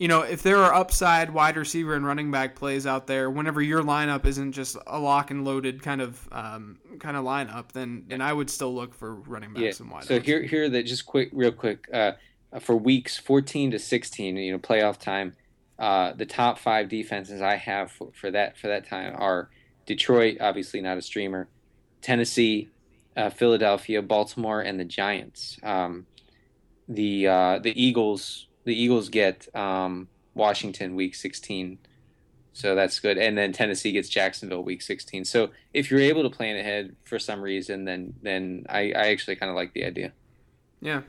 you 0.00 0.08
know 0.08 0.22
if 0.22 0.42
there 0.42 0.56
are 0.56 0.74
upside 0.74 1.30
wide 1.32 1.56
receiver 1.56 1.94
and 1.94 2.04
running 2.04 2.30
back 2.30 2.56
plays 2.56 2.86
out 2.86 3.06
there, 3.06 3.30
whenever 3.30 3.60
your 3.62 3.82
lineup 3.82 4.24
isn't 4.26 4.52
just 4.52 4.76
a 4.86 4.98
lock 4.98 5.30
and 5.30 5.44
loaded 5.44 5.82
kind 5.82 6.00
of 6.00 6.26
um, 6.32 6.78
kind 6.98 7.16
of 7.16 7.24
lineup, 7.24 7.70
then 7.72 8.04
then 8.08 8.20
I 8.20 8.32
would 8.32 8.50
still 8.50 8.74
look 8.74 8.94
for 8.94 9.14
running 9.14 9.54
Yeah. 9.54 9.66
backs 9.68 9.80
and 9.80 9.90
wide. 9.90 10.04
So 10.04 10.18
here, 10.18 10.42
here, 10.42 10.68
that 10.70 10.84
just 10.84 11.04
quick, 11.06 11.28
real 11.32 11.52
quick, 11.52 11.86
uh, 11.92 12.12
for 12.60 12.74
weeks 12.74 13.16
14 13.18 13.70
to 13.72 13.78
16, 13.78 14.36
you 14.36 14.52
know, 14.52 14.58
playoff 14.58 14.98
time, 14.98 15.36
uh, 15.78 16.14
the 16.14 16.26
top 16.26 16.58
five 16.58 16.88
defenses 16.88 17.42
I 17.42 17.56
have 17.56 17.92
for, 17.92 18.10
for 18.12 18.30
that 18.30 18.56
for 18.58 18.68
that 18.68 18.88
time 18.88 19.14
are 19.16 19.50
Detroit, 19.86 20.38
obviously 20.40 20.80
not 20.80 20.96
a 20.96 21.02
streamer, 21.02 21.46
Tennessee, 22.00 22.70
uh, 23.16 23.28
Philadelphia, 23.28 24.00
Baltimore, 24.00 24.62
and 24.62 24.80
the 24.80 24.84
Giants. 24.84 25.58
Um, 25.62 26.06
the 26.88 27.26
uh, 27.26 27.58
the 27.60 27.72
Eagles, 27.80 28.46
the 28.64 28.74
Eagles 28.74 29.08
get 29.08 29.54
um, 29.54 30.08
Washington 30.34 30.94
week 30.94 31.14
16. 31.14 31.78
So 32.52 32.74
that's 32.74 32.98
good, 32.98 33.16
and 33.16 33.38
then 33.38 33.52
Tennessee 33.52 33.92
gets 33.92 34.08
Jacksonville 34.08 34.64
week 34.64 34.82
16. 34.82 35.24
So 35.24 35.50
if 35.72 35.90
you're 35.90 36.00
able 36.00 36.24
to 36.24 36.30
plan 36.30 36.56
ahead 36.56 36.96
for 37.04 37.18
some 37.18 37.40
reason, 37.40 37.84
then 37.84 38.14
then 38.22 38.66
I, 38.68 38.92
I 38.92 39.08
actually 39.08 39.36
kind 39.36 39.50
of 39.50 39.56
like 39.56 39.72
the 39.72 39.84
idea. 39.84 40.12
Yeah. 40.80 41.02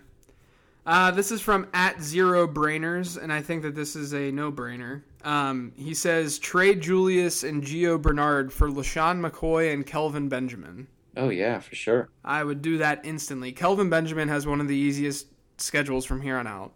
Uh, 0.86 1.12
this 1.12 1.32
is 1.32 1.41
from 1.41 1.68
at 1.74 2.02
zero 2.02 2.47
brainers, 2.47 3.22
and 3.22 3.32
I 3.32 3.41
think 3.41 3.64
that 3.64 3.76
this 3.76 3.95
is 3.95 4.14
a 4.14 4.32
no 4.32 4.52
brainer. 4.52 5.02
Um, 5.24 5.74
he 5.76 5.93
says 5.93 6.39
trade 6.39 6.82
Julius 6.82 7.43
and 7.43 7.64
Gio 7.64 8.02
Bernard 8.02 8.52
for 8.52 8.70
LeSean 8.70 9.20
McCoy 9.20 9.74
and 9.74 9.86
Kelvin 9.86 10.28
Benjamin. 10.28 10.88
Oh 11.18 11.30
yeah, 11.30 11.60
for 11.60 11.76
sure. 11.76 12.10
I 12.24 12.43
would 12.43 12.62
do 12.62 12.78
that 12.80 13.02
instantly. 13.04 13.52
Kelvin 13.52 13.89
Benjamin 13.89 14.28
has 14.30 14.47
one 14.47 14.62
of 14.62 14.68
the 14.68 14.76
easiest 14.76 15.28
schedules 15.58 16.06
from 16.06 16.22
here 16.22 16.38
on 16.38 16.47
out. 16.47 16.74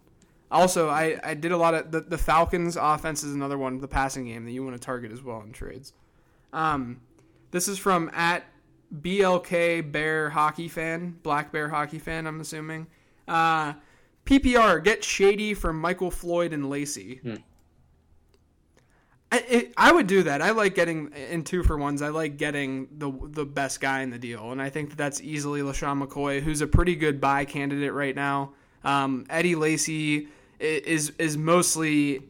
Also, 0.52 0.90
I, 0.90 1.20
I 1.24 1.34
did 1.34 1.52
a 1.52 1.58
lot 1.58 1.74
of 1.74 1.92
the, 1.92 2.02
the 2.02 2.18
Falcons 2.18 2.78
offense 2.80 3.24
is 3.24 3.34
another 3.34 3.58
one, 3.58 3.80
the 3.80 3.88
passing 3.88 4.26
game 4.26 4.46
that 4.46 4.52
you 4.52 4.64
want 4.64 4.76
to 4.76 4.80
target 4.80 5.12
as 5.12 5.22
well 5.22 5.42
in 5.42 5.52
trades. 5.52 5.94
Um, 6.54 7.02
this 7.52 7.68
is 7.68 7.78
from 7.78 8.10
at 8.14 8.46
BLK 9.02 9.92
Bear 9.92 10.30
hockey 10.30 10.68
fan, 10.68 11.18
Black 11.24 11.52
Bear 11.52 11.70
hockey 11.70 12.00
fan, 12.00 12.28
I'm 12.28 12.40
assuming. 12.40 12.88
Uh, 13.28 13.74
PPR, 14.26 14.84
get 14.84 15.04
shady 15.04 15.54
for 15.54 15.74
Michael 15.74 16.12
Floyd 16.12 16.54
and 16.54 16.70
Lacy. 16.70 17.20
Hmm. 17.24 17.36
I, 19.32 19.44
it, 19.50 19.74
I 19.76 19.92
would 19.92 20.08
do 20.08 20.24
that. 20.24 20.42
I 20.42 20.52
like 20.52 20.76
getting 20.76 21.12
in 21.12 21.44
two 21.44 21.64
for 21.64 21.78
ones. 21.78 22.02
I 22.02 22.10
like 22.10 22.38
getting 22.38 22.88
the 22.98 23.12
the 23.24 23.46
best 23.46 23.82
guy 23.82 24.02
in 24.02 24.10
the 24.12 24.20
deal, 24.20 24.52
and 24.52 24.62
I 24.62 24.70
think 24.70 24.90
that 24.90 24.98
that's 24.98 25.20
easily 25.20 25.62
LeSean 25.62 26.02
McCoy, 26.02 26.42
who's 26.42 26.62
a 26.62 26.68
pretty 26.68 26.96
good 26.96 27.20
buy 27.20 27.44
candidate 27.44 27.92
right 27.92 28.16
now. 28.16 28.54
Um, 28.84 29.26
Eddie 29.30 29.56
Lacy 29.56 30.30
is 30.60 31.12
is 31.20 31.38
mostly, 31.38 32.22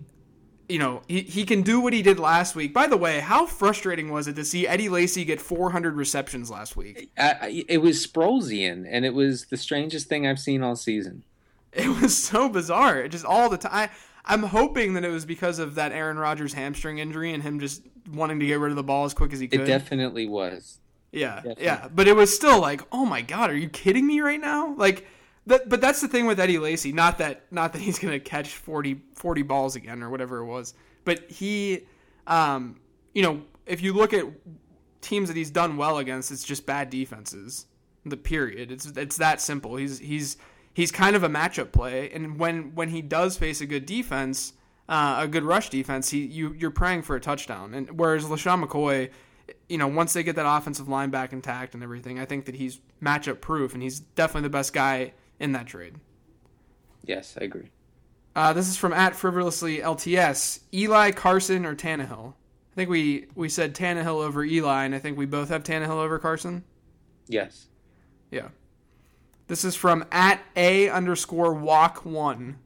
you 0.69 0.80
know, 0.80 1.01
he, 1.07 1.21
he 1.21 1.45
can 1.45 1.61
do 1.61 1.80
what 1.80 1.93
he 1.93 2.01
did 2.01 2.19
last 2.19 2.55
week. 2.55 2.73
By 2.73 2.88
the 2.88 2.97
way, 2.97 3.19
how 3.19 3.45
frustrating 3.45 4.09
was 4.11 4.28
it 4.28 4.36
to 4.36 4.45
see 4.45 4.67
Eddie 4.67 4.89
Lacy 4.89 5.26
get 5.26 5.39
400 5.41 5.95
receptions 5.95 6.49
last 6.49 6.76
week? 6.76 7.11
I, 7.17 7.65
it 7.67 7.80
was 7.82 8.05
Sproulsian, 8.05 8.88
and 8.89 9.05
it 9.05 9.13
was 9.13 9.45
the 9.45 9.57
strangest 9.57 10.07
thing 10.07 10.26
I've 10.28 10.39
seen 10.39 10.63
all 10.63 10.76
season. 10.76 11.23
It 11.71 12.01
was 12.01 12.17
so 12.17 12.47
bizarre. 12.47 13.01
It 13.01 13.09
just 13.09 13.26
all 13.26 13.49
the 13.49 13.57
time. 13.57 13.71
I, 13.73 13.89
I'm 14.23 14.43
hoping 14.43 14.93
that 14.93 15.03
it 15.03 15.09
was 15.09 15.26
because 15.26 15.59
of 15.59 15.76
that 15.76 15.91
Aaron 15.91 16.17
Rodgers 16.17 16.53
hamstring 16.53 16.99
injury 16.99 17.34
and 17.34 17.43
him 17.43 17.59
just 17.59 17.84
wanting 18.11 18.39
to 18.39 18.45
get 18.45 18.59
rid 18.59 18.71
of 18.71 18.76
the 18.76 18.84
ball 18.84 19.05
as 19.05 19.13
quick 19.13 19.34
as 19.34 19.39
he 19.39 19.47
could. 19.47 19.61
It 19.61 19.65
definitely 19.65 20.28
was. 20.28 20.80
Yeah, 21.11 21.36
Definitely. 21.36 21.63
yeah, 21.63 21.88
but 21.93 22.07
it 22.07 22.15
was 22.15 22.36
still 22.36 22.59
like, 22.59 22.82
oh 22.91 23.05
my 23.05 23.21
god, 23.21 23.49
are 23.49 23.55
you 23.55 23.69
kidding 23.69 24.05
me 24.05 24.19
right 24.19 24.39
now? 24.39 24.73
Like, 24.76 25.05
that, 25.48 25.70
but 25.70 25.82
that's 25.82 26.02
the 26.02 26.08
thing 26.08 26.26
with 26.26 26.39
Eddie 26.39 26.58
Lacy. 26.58 26.91
Not 26.91 27.18
that, 27.20 27.43
not 27.52 27.74
that 27.74 27.82
he's 27.82 28.00
gonna 28.00 28.20
catch 28.20 28.50
40, 28.50 29.02
40 29.14 29.41
balls 29.43 29.76
again 29.76 30.02
or 30.02 30.10
whatever 30.10 30.39
it 30.39 30.46
was, 30.46 30.74
but 31.04 31.30
he, 31.30 31.86
um, 32.28 32.80
you 33.14 33.22
know, 33.22 33.41
if 33.66 33.82
you 33.82 33.93
look 33.93 34.14
at 34.14 34.26
teams 35.02 35.28
that 35.30 35.38
he's 35.38 35.52
done 35.52 35.78
well 35.78 36.00
against, 36.00 36.32
it's 36.32 36.43
just 36.43 36.66
bad 36.66 36.89
defenses. 36.89 37.68
The 38.06 38.18
period. 38.18 38.72
It's 38.72 38.86
it's 38.86 39.18
that 39.18 39.41
simple. 39.41 39.78
He's 39.78 39.98
he's 39.98 40.38
he's 40.74 40.91
kind 40.91 41.16
of 41.16 41.24
a 41.24 41.30
matchup 41.30 41.72
play, 41.72 42.12
and 42.12 42.38
when 42.38 42.76
when 42.76 42.89
he 42.89 43.02
does 43.02 43.36
face 43.36 43.62
a 43.62 43.66
good 43.66 43.88
defense, 43.88 44.54
uh, 44.88 45.22
a 45.22 45.28
good 45.28 45.43
rush 45.43 45.70
defense, 45.70 46.10
he 46.10 46.24
you 46.26 46.54
you're 46.54 46.70
praying 46.70 47.02
for 47.02 47.16
a 47.16 47.20
touchdown. 47.20 47.74
And 47.74 47.98
whereas 47.98 48.26
LeSean 48.26 48.64
McCoy, 48.64 49.10
you 49.70 49.80
know, 49.80 49.88
once 49.88 50.14
they 50.14 50.22
get 50.22 50.36
that 50.36 50.48
offensive 50.48 50.88
line 50.88 51.10
back 51.10 51.34
intact 51.34 51.74
and 51.74 51.82
everything, 51.82 52.20
I 52.20 52.26
think 52.26 52.46
that 52.46 52.56
he's 52.56 52.80
matchup 53.02 53.41
proof, 53.41 53.74
and 53.74 53.82
he's 53.82 54.00
definitely 54.00 54.43
the 54.43 54.52
best 54.52 54.72
guy 54.72 55.14
in 55.39 55.51
that 55.53 55.67
trade. 55.67 55.95
Yes, 57.03 57.38
I 57.39 57.43
agree. 57.45 57.69
Uh, 58.36 58.53
this 58.53 58.67
is 58.67 58.77
from 58.77 58.93
at 58.93 59.15
frivolously 59.15 59.79
LTS. 59.79 60.59
Eli 60.73 61.11
Carson 61.11 61.65
or 61.65 61.75
Tannehill? 61.75 62.33
I 62.33 62.75
think 62.75 62.89
we 62.89 63.27
we 63.36 63.47
said 63.47 63.73
Tannehill 63.73 64.21
over 64.23 64.43
Eli, 64.43 64.83
and 64.83 64.93
I 64.93 64.99
think 64.99 65.17
we 65.17 65.25
both 65.25 65.49
have 65.49 65.63
Tannehill 65.63 65.91
over 65.91 66.19
Carson. 66.19 66.63
Yes. 67.27 67.67
Yeah. 68.31 68.49
This 69.47 69.63
is 69.63 69.75
from 69.75 70.05
at 70.11 70.41
a 70.55 70.89
underscore 70.89 71.53
walk 71.53 72.03
one. 72.05 72.57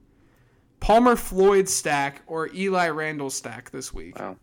Palmer 0.80 1.16
Floyd 1.16 1.68
stack 1.68 2.22
or 2.26 2.50
Eli 2.54 2.90
Randle 2.90 3.30
stack 3.30 3.70
this 3.70 3.94
week. 3.94 4.18
Wow. 4.18 4.38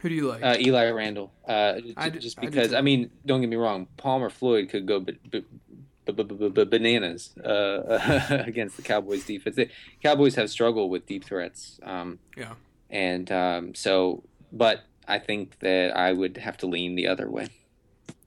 Who 0.00 0.08
do 0.08 0.14
you 0.14 0.28
like? 0.28 0.42
Uh, 0.42 0.56
Eli 0.60 0.90
Randle. 0.90 1.32
Uh, 1.46 1.80
I 1.96 2.10
just 2.10 2.40
because 2.40 2.70
too. 2.70 2.76
I, 2.76 2.82
mean, 2.82 3.10
don't 3.24 3.40
get 3.40 3.50
me 3.50 3.56
wrong. 3.56 3.88
Palmer 3.96 4.30
Floyd 4.30 4.68
could 4.68 4.86
go 4.86 5.00
b- 5.00 5.18
b- 5.30 5.40
b- 5.40 5.40
b- 5.40 5.40
b- 5.40 5.48
b- 5.48 5.65
bananas 6.12 7.36
uh, 7.38 8.20
against 8.46 8.76
the 8.76 8.82
Cowboys 8.82 9.24
defense. 9.24 9.56
The 9.56 9.68
Cowboys 10.02 10.34
have 10.36 10.50
struggled 10.50 10.90
with 10.90 11.06
deep 11.06 11.24
threats. 11.24 11.78
Um, 11.82 12.18
yeah. 12.36 12.54
and 12.90 13.30
um, 13.32 13.74
so, 13.74 14.22
but 14.52 14.84
I 15.08 15.18
think 15.18 15.58
that 15.60 15.96
I 15.96 16.12
would 16.12 16.36
have 16.36 16.56
to 16.58 16.66
lean 16.66 16.94
the 16.94 17.08
other 17.08 17.30
way. 17.30 17.48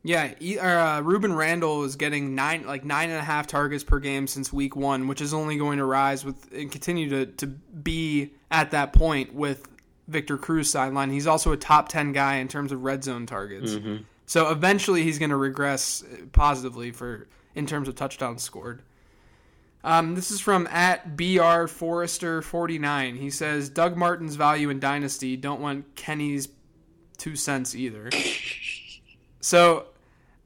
Yeah, 0.01 0.23
uh, 0.23 1.01
Rueben 1.01 1.35
Randle 1.35 1.83
is 1.83 1.97
getting 1.97 2.33
nine, 2.33 2.65
like 2.65 2.85
nine 2.85 3.09
and 3.09 3.19
a 3.19 3.23
half 3.23 3.47
targets 3.47 3.83
per 3.83 3.99
game 3.99 4.27
since 4.27 4.51
week 4.53 4.75
one, 4.75 5.07
which 5.09 5.19
is 5.19 5.33
only 5.33 5.57
going 5.57 5.77
to 5.79 5.85
rise 5.85 6.23
with 6.23 6.51
and 6.53 6.71
continue 6.71 7.09
to 7.09 7.25
to 7.25 7.47
be 7.47 8.31
at 8.49 8.71
that 8.71 8.93
point 8.93 9.33
with 9.33 9.67
Victor 10.07 10.37
Cruz 10.37 10.69
sideline. 10.69 11.11
He's 11.11 11.27
also 11.27 11.51
a 11.51 11.57
top 11.57 11.89
ten 11.89 12.13
guy 12.13 12.35
in 12.37 12.47
terms 12.47 12.71
of 12.71 12.81
red 12.81 13.03
zone 13.03 13.25
targets. 13.25 13.73
So 14.25 14.51
eventually, 14.51 15.03
he's 15.03 15.19
going 15.19 15.31
to 15.31 15.35
regress 15.35 16.03
uh, 16.03 16.25
positively 16.31 16.91
for 16.91 17.27
in 17.55 17.65
terms 17.65 17.87
of 17.87 17.95
touchdowns 17.95 18.43
scored. 18.43 18.81
Um, 19.83 20.15
this 20.15 20.29
is 20.29 20.41
from 20.41 20.67
at 20.67 21.15
br 21.15 21.67
Forrester 21.67 22.41
forty 22.41 22.77
nine. 22.77 23.15
He 23.15 23.29
says 23.29 23.69
Doug 23.69 23.95
Martin's 23.95 24.35
value 24.35 24.69
in 24.69 24.79
Dynasty. 24.79 25.37
Don't 25.37 25.61
want 25.61 25.95
Kenny's 25.95 26.49
two 27.17 27.35
cents 27.35 27.75
either. 27.75 28.09
So, 29.41 29.85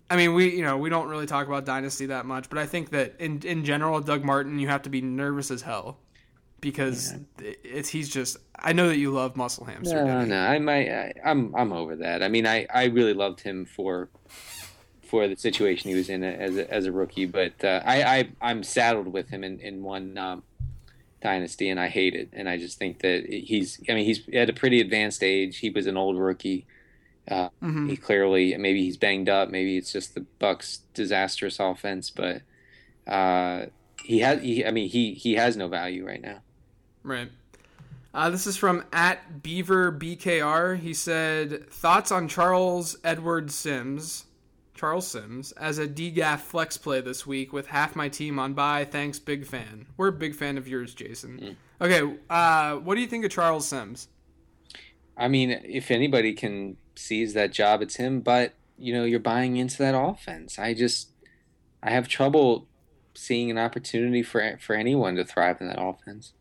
I 0.09 0.17
mean, 0.17 0.33
we 0.33 0.55
you 0.55 0.63
know 0.63 0.77
we 0.77 0.89
don't 0.89 1.07
really 1.07 1.25
talk 1.25 1.47
about 1.47 1.65
dynasty 1.65 2.07
that 2.07 2.25
much, 2.25 2.49
but 2.49 2.59
I 2.59 2.65
think 2.65 2.91
that 2.91 3.15
in 3.19 3.41
in 3.41 3.65
general, 3.65 3.99
Doug 4.01 4.23
Martin, 4.23 4.59
you 4.59 4.67
have 4.67 4.83
to 4.83 4.89
be 4.89 5.01
nervous 5.01 5.49
as 5.49 5.61
hell 5.63 5.97
because 6.61 7.15
it's 7.39 7.89
he's 7.89 8.09
just. 8.09 8.37
I 8.65 8.71
know 8.71 8.87
that 8.87 8.97
you 8.97 9.11
love 9.11 9.35
muscle 9.35 9.65
hamster. 9.65 10.05
No, 10.05 10.23
no, 10.23 10.39
I 10.39 10.59
might. 10.59 10.89
I, 10.89 11.13
I'm 11.25 11.55
I'm 11.55 11.73
over 11.73 11.95
that. 11.97 12.21
I 12.21 12.27
mean, 12.27 12.45
I, 12.45 12.67
I 12.73 12.85
really 12.85 13.13
loved 13.13 13.41
him 13.41 13.65
for 13.65 14.09
for 15.14 15.28
the 15.28 15.36
situation 15.36 15.91
he 15.91 15.95
was 15.95 16.09
in 16.09 16.24
as 16.24 16.57
a, 16.57 16.74
as 16.74 16.86
a 16.88 16.91
rookie, 16.91 17.28
but 17.28 17.64
uh, 17.64 17.84
I, 17.86 18.01
I 18.01 18.30
I'm 18.41 18.64
saddled 18.64 19.07
with 19.07 19.30
him 19.30 19.43
in 19.43 19.59
in 19.59 19.84
one 19.84 20.18
um, 20.18 20.41
dynasty, 21.22 21.70
and 21.70 21.80
I 21.80 21.88
hate 21.88 22.16
it. 22.16 22.30
And 22.34 22.49
I 22.49 22.57
just 22.57 22.80
think 22.80 23.01
that 23.01 23.28
he's. 23.28 23.80
I 23.88 23.93
mean, 23.93 24.05
he's 24.05 24.28
at 24.34 24.49
a 24.49 24.53
pretty 24.53 24.82
advanced 24.82 25.22
age. 25.22 25.59
He 25.59 25.70
was 25.70 25.86
an 25.86 25.97
old 25.97 26.18
rookie. 26.18 26.66
Uh, 27.28 27.49
mm-hmm. 27.61 27.89
He 27.89 27.95
clearly 27.95 28.57
maybe 28.57 28.82
he's 28.82 28.97
banged 28.97 29.30
up. 29.30 29.51
Maybe 29.51 29.78
it's 29.78 29.93
just 29.93 30.16
the 30.16 30.26
Bucs' 30.41 30.80
disastrous 30.95 31.59
offense, 31.59 32.09
but 32.09 32.41
uh, 33.05 33.68
he 34.03 34.18
has. 34.22 34.41
He, 34.41 34.66
I 34.66 34.72
mean, 34.72 34.89
he 34.89 35.14
he 35.14 35.34
has 35.36 35.55
no 35.55 35.68
value 35.68 36.07
right 36.07 36.24
now. 36.24 36.39
Right. 37.03 37.30
Uh, 38.16 38.32
this 38.32 38.47
is 38.47 38.57
from 38.57 38.84
at 38.91 39.43
Beaver 39.43 39.91
BKR. 39.91 40.80
He 40.80 40.95
said 40.95 41.70
thoughts 41.70 42.11
on 42.11 42.28
Charles 42.28 42.97
Edward 43.03 43.51
Sims, 43.51 44.26
Charles 44.76 45.07
Sims, 45.07 45.51
as 45.53 45.78
a 45.78 45.88
DGAF 45.88 46.39
flex 46.39 46.78
play 46.78 47.01
this 47.01 47.28
week 47.28 47.53
with 47.53 47.67
half 47.67 47.95
my 47.95 48.09
team 48.09 48.39
on 48.39 48.53
bye. 48.53 48.86
Thanks, 48.86 49.19
big 49.19 49.45
fan. 49.45 49.86
We're 49.97 50.07
a 50.07 50.13
big 50.13 50.36
fan 50.36 50.57
of 50.57 50.67
yours, 50.67 50.93
Jason. 50.93 51.57
Mm. 51.82 51.86
Okay, 51.86 52.17
uh, 52.30 52.78
what 52.78 52.95
do 52.95 53.01
you 53.01 53.07
think 53.07 53.26
of 53.26 53.32
Charles 53.32 53.67
Sims? 53.67 54.07
I 55.15 55.28
mean, 55.28 55.51
if 55.51 55.91
anybody 55.91 56.34
can 56.34 56.78
seize 56.95 57.34
that 57.34 57.51
job, 57.51 57.82
it's 57.82 57.95
him. 57.95 58.21
But 58.21 58.53
you 58.78 58.93
know, 58.93 59.03
you're 59.03 59.19
buying 59.19 59.57
into 59.57 59.78
that 59.78 59.95
offense. 59.97 60.57
I 60.57 60.74
just, 60.74 61.09
I 61.82 61.91
have 61.91 62.07
trouble 62.07 62.67
seeing 63.13 63.51
an 63.51 63.57
opportunity 63.57 64.24
for 64.24 64.57
for 64.59 64.76
anyone 64.76 65.15
to 65.15 65.24
thrive 65.24 65.61
in 65.61 65.67
that 65.67 65.82
offense. 65.82 66.34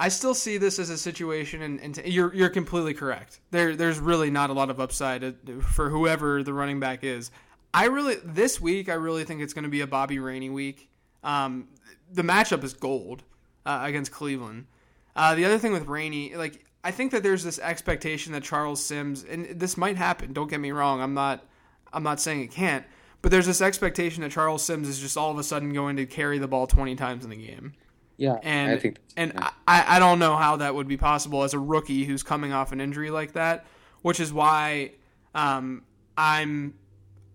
I 0.00 0.08
still 0.08 0.34
see 0.34 0.58
this 0.58 0.78
as 0.78 0.90
a 0.90 0.96
situation, 0.96 1.62
and, 1.62 1.80
and 1.80 1.96
you're 2.06 2.32
you're 2.34 2.48
completely 2.48 2.94
correct. 2.94 3.40
There 3.50 3.74
there's 3.74 3.98
really 3.98 4.30
not 4.30 4.50
a 4.50 4.52
lot 4.52 4.70
of 4.70 4.80
upside 4.80 5.36
for 5.62 5.90
whoever 5.90 6.42
the 6.42 6.52
running 6.52 6.80
back 6.80 7.02
is. 7.02 7.30
I 7.72 7.86
really 7.86 8.16
this 8.24 8.60
week 8.60 8.88
I 8.88 8.94
really 8.94 9.24
think 9.24 9.42
it's 9.42 9.52
going 9.52 9.64
to 9.64 9.70
be 9.70 9.80
a 9.80 9.86
Bobby 9.86 10.18
Rainey 10.18 10.50
week. 10.50 10.88
Um, 11.22 11.68
the 12.12 12.22
matchup 12.22 12.64
is 12.64 12.72
gold 12.72 13.22
uh, 13.66 13.80
against 13.82 14.10
Cleveland. 14.12 14.66
Uh, 15.14 15.34
the 15.34 15.44
other 15.44 15.58
thing 15.58 15.72
with 15.72 15.86
Rainey, 15.86 16.34
like 16.34 16.64
I 16.84 16.90
think 16.90 17.12
that 17.12 17.22
there's 17.22 17.44
this 17.44 17.58
expectation 17.58 18.32
that 18.32 18.42
Charles 18.42 18.84
Sims, 18.84 19.24
and 19.24 19.60
this 19.60 19.76
might 19.76 19.96
happen. 19.96 20.32
Don't 20.32 20.48
get 20.48 20.60
me 20.60 20.70
wrong. 20.70 21.00
I'm 21.00 21.14
not 21.14 21.44
I'm 21.92 22.02
not 22.02 22.20
saying 22.20 22.40
it 22.40 22.50
can't, 22.50 22.84
but 23.22 23.30
there's 23.30 23.46
this 23.46 23.60
expectation 23.60 24.22
that 24.22 24.30
Charles 24.30 24.62
Sims 24.62 24.88
is 24.88 24.98
just 24.98 25.16
all 25.16 25.30
of 25.30 25.38
a 25.38 25.42
sudden 25.42 25.72
going 25.72 25.96
to 25.96 26.06
carry 26.06 26.38
the 26.38 26.48
ball 26.48 26.66
20 26.66 26.96
times 26.96 27.24
in 27.24 27.30
the 27.30 27.36
game. 27.36 27.74
Yeah, 28.16 28.36
and 28.42 28.72
I 28.72 28.78
think, 28.78 28.96
and 29.16 29.32
yeah. 29.34 29.50
I, 29.66 29.96
I 29.96 29.98
don't 30.00 30.18
know 30.18 30.36
how 30.36 30.56
that 30.56 30.74
would 30.74 30.88
be 30.88 30.96
possible 30.96 31.44
as 31.44 31.54
a 31.54 31.58
rookie 31.58 32.04
who's 32.04 32.24
coming 32.24 32.52
off 32.52 32.72
an 32.72 32.80
injury 32.80 33.10
like 33.10 33.34
that, 33.34 33.64
which 34.02 34.18
is 34.18 34.32
why 34.32 34.92
um, 35.36 35.84
I'm 36.16 36.74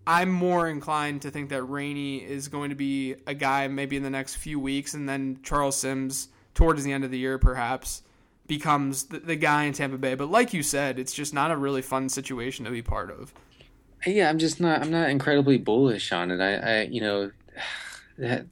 I'm 0.05 0.29
more 0.29 0.67
inclined 0.67 1.21
to 1.21 1.31
think 1.31 1.49
that 1.49 1.63
Rainey 1.63 2.17
is 2.17 2.47
going 2.47 2.69
to 2.69 2.75
be 2.75 3.15
a 3.25 3.33
guy 3.33 3.67
maybe 3.67 3.95
in 3.95 4.03
the 4.03 4.09
next 4.09 4.35
few 4.35 4.59
weeks, 4.59 4.93
and 4.93 5.07
then 5.07 5.39
Charles 5.43 5.77
Sims 5.77 6.29
towards 6.53 6.83
the 6.83 6.91
end 6.91 7.03
of 7.03 7.11
the 7.11 7.17
year 7.17 7.37
perhaps 7.37 8.03
becomes 8.47 9.05
the, 9.05 9.19
the 9.19 9.35
guy 9.35 9.63
in 9.63 9.73
Tampa 9.73 9.97
Bay. 9.97 10.15
But 10.15 10.29
like 10.29 10.53
you 10.53 10.63
said, 10.63 10.99
it's 10.99 11.13
just 11.13 11.33
not 11.33 11.51
a 11.51 11.57
really 11.57 11.81
fun 11.81 12.09
situation 12.09 12.65
to 12.65 12.71
be 12.71 12.81
part 12.81 13.11
of. 13.11 13.33
Yeah, 14.05 14.29
I'm 14.29 14.39
just 14.39 14.59
not. 14.59 14.81
I'm 14.81 14.91
not 14.91 15.09
incredibly 15.09 15.57
bullish 15.57 16.11
on 16.11 16.31
it. 16.31 16.41
I, 16.41 16.55
I 16.55 16.81
you 16.83 16.99
know, 16.99 17.31
that 18.17 18.45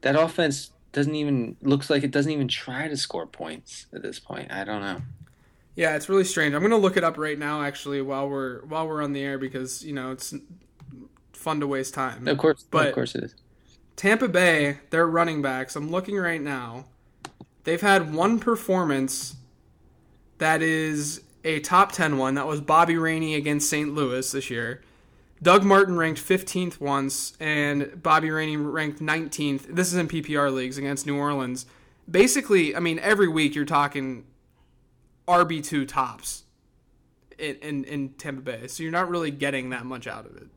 that 0.00 0.16
offense 0.16 0.70
doesn't 0.92 1.14
even 1.14 1.56
looks 1.62 1.90
like 1.90 2.02
it 2.02 2.10
doesn't 2.10 2.32
even 2.32 2.48
try 2.48 2.88
to 2.88 2.96
score 2.96 3.26
points 3.26 3.86
at 3.92 4.02
this 4.02 4.18
point. 4.18 4.50
I 4.50 4.64
don't 4.64 4.80
know. 4.80 5.02
Yeah, 5.74 5.96
it's 5.96 6.08
really 6.08 6.24
strange. 6.24 6.54
I'm 6.54 6.62
gonna 6.62 6.76
look 6.76 6.96
it 6.96 7.04
up 7.04 7.16
right 7.16 7.38
now, 7.38 7.62
actually, 7.62 8.02
while 8.02 8.28
we're 8.28 8.60
while 8.62 8.86
we're 8.86 9.02
on 9.02 9.12
the 9.12 9.22
air 9.22 9.38
because 9.38 9.84
you 9.84 9.92
know 9.92 10.12
it's 10.12 10.34
fun 11.32 11.60
to 11.60 11.66
waste 11.66 11.94
time. 11.94 12.28
Of 12.28 12.38
course, 12.38 12.64
but 12.70 12.88
of 12.88 12.94
course 12.94 13.14
it 13.14 13.24
is. 13.24 13.34
Tampa 13.96 14.28
Bay, 14.28 14.78
their 14.90 15.06
running 15.06 15.42
backs. 15.42 15.76
I'm 15.76 15.90
looking 15.90 16.16
right 16.16 16.40
now. 16.40 16.86
They've 17.64 17.80
had 17.80 18.12
one 18.12 18.38
performance 18.38 19.36
that 20.38 20.62
is 20.62 21.22
a 21.44 21.60
top 21.60 21.92
10 21.92 22.18
one. 22.18 22.34
That 22.34 22.46
was 22.46 22.60
Bobby 22.60 22.96
Rainey 22.96 23.34
against 23.34 23.70
St. 23.70 23.94
Louis 23.94 24.30
this 24.32 24.50
year. 24.50 24.82
Doug 25.42 25.64
Martin 25.64 25.96
ranked 25.96 26.20
15th 26.20 26.80
once, 26.80 27.36
and 27.40 28.00
Bobby 28.00 28.30
Rainey 28.30 28.56
ranked 28.56 29.00
19th. 29.00 29.74
This 29.74 29.88
is 29.88 29.94
in 29.94 30.06
PPR 30.06 30.52
leagues 30.52 30.78
against 30.78 31.04
New 31.04 31.16
Orleans. 31.16 31.66
Basically, 32.08 32.76
I 32.76 32.80
mean, 32.80 33.00
every 33.00 33.28
week 33.28 33.54
you're 33.54 33.64
talking 33.64 34.24
RB2 35.32 35.88
tops 35.88 36.44
in, 37.38 37.56
in, 37.56 37.84
in 37.84 38.08
Tampa 38.10 38.42
Bay. 38.42 38.66
So 38.68 38.82
you're 38.82 38.92
not 38.92 39.08
really 39.08 39.30
getting 39.30 39.70
that 39.70 39.84
much 39.84 40.06
out 40.06 40.26
of 40.26 40.36
it. 40.36 40.48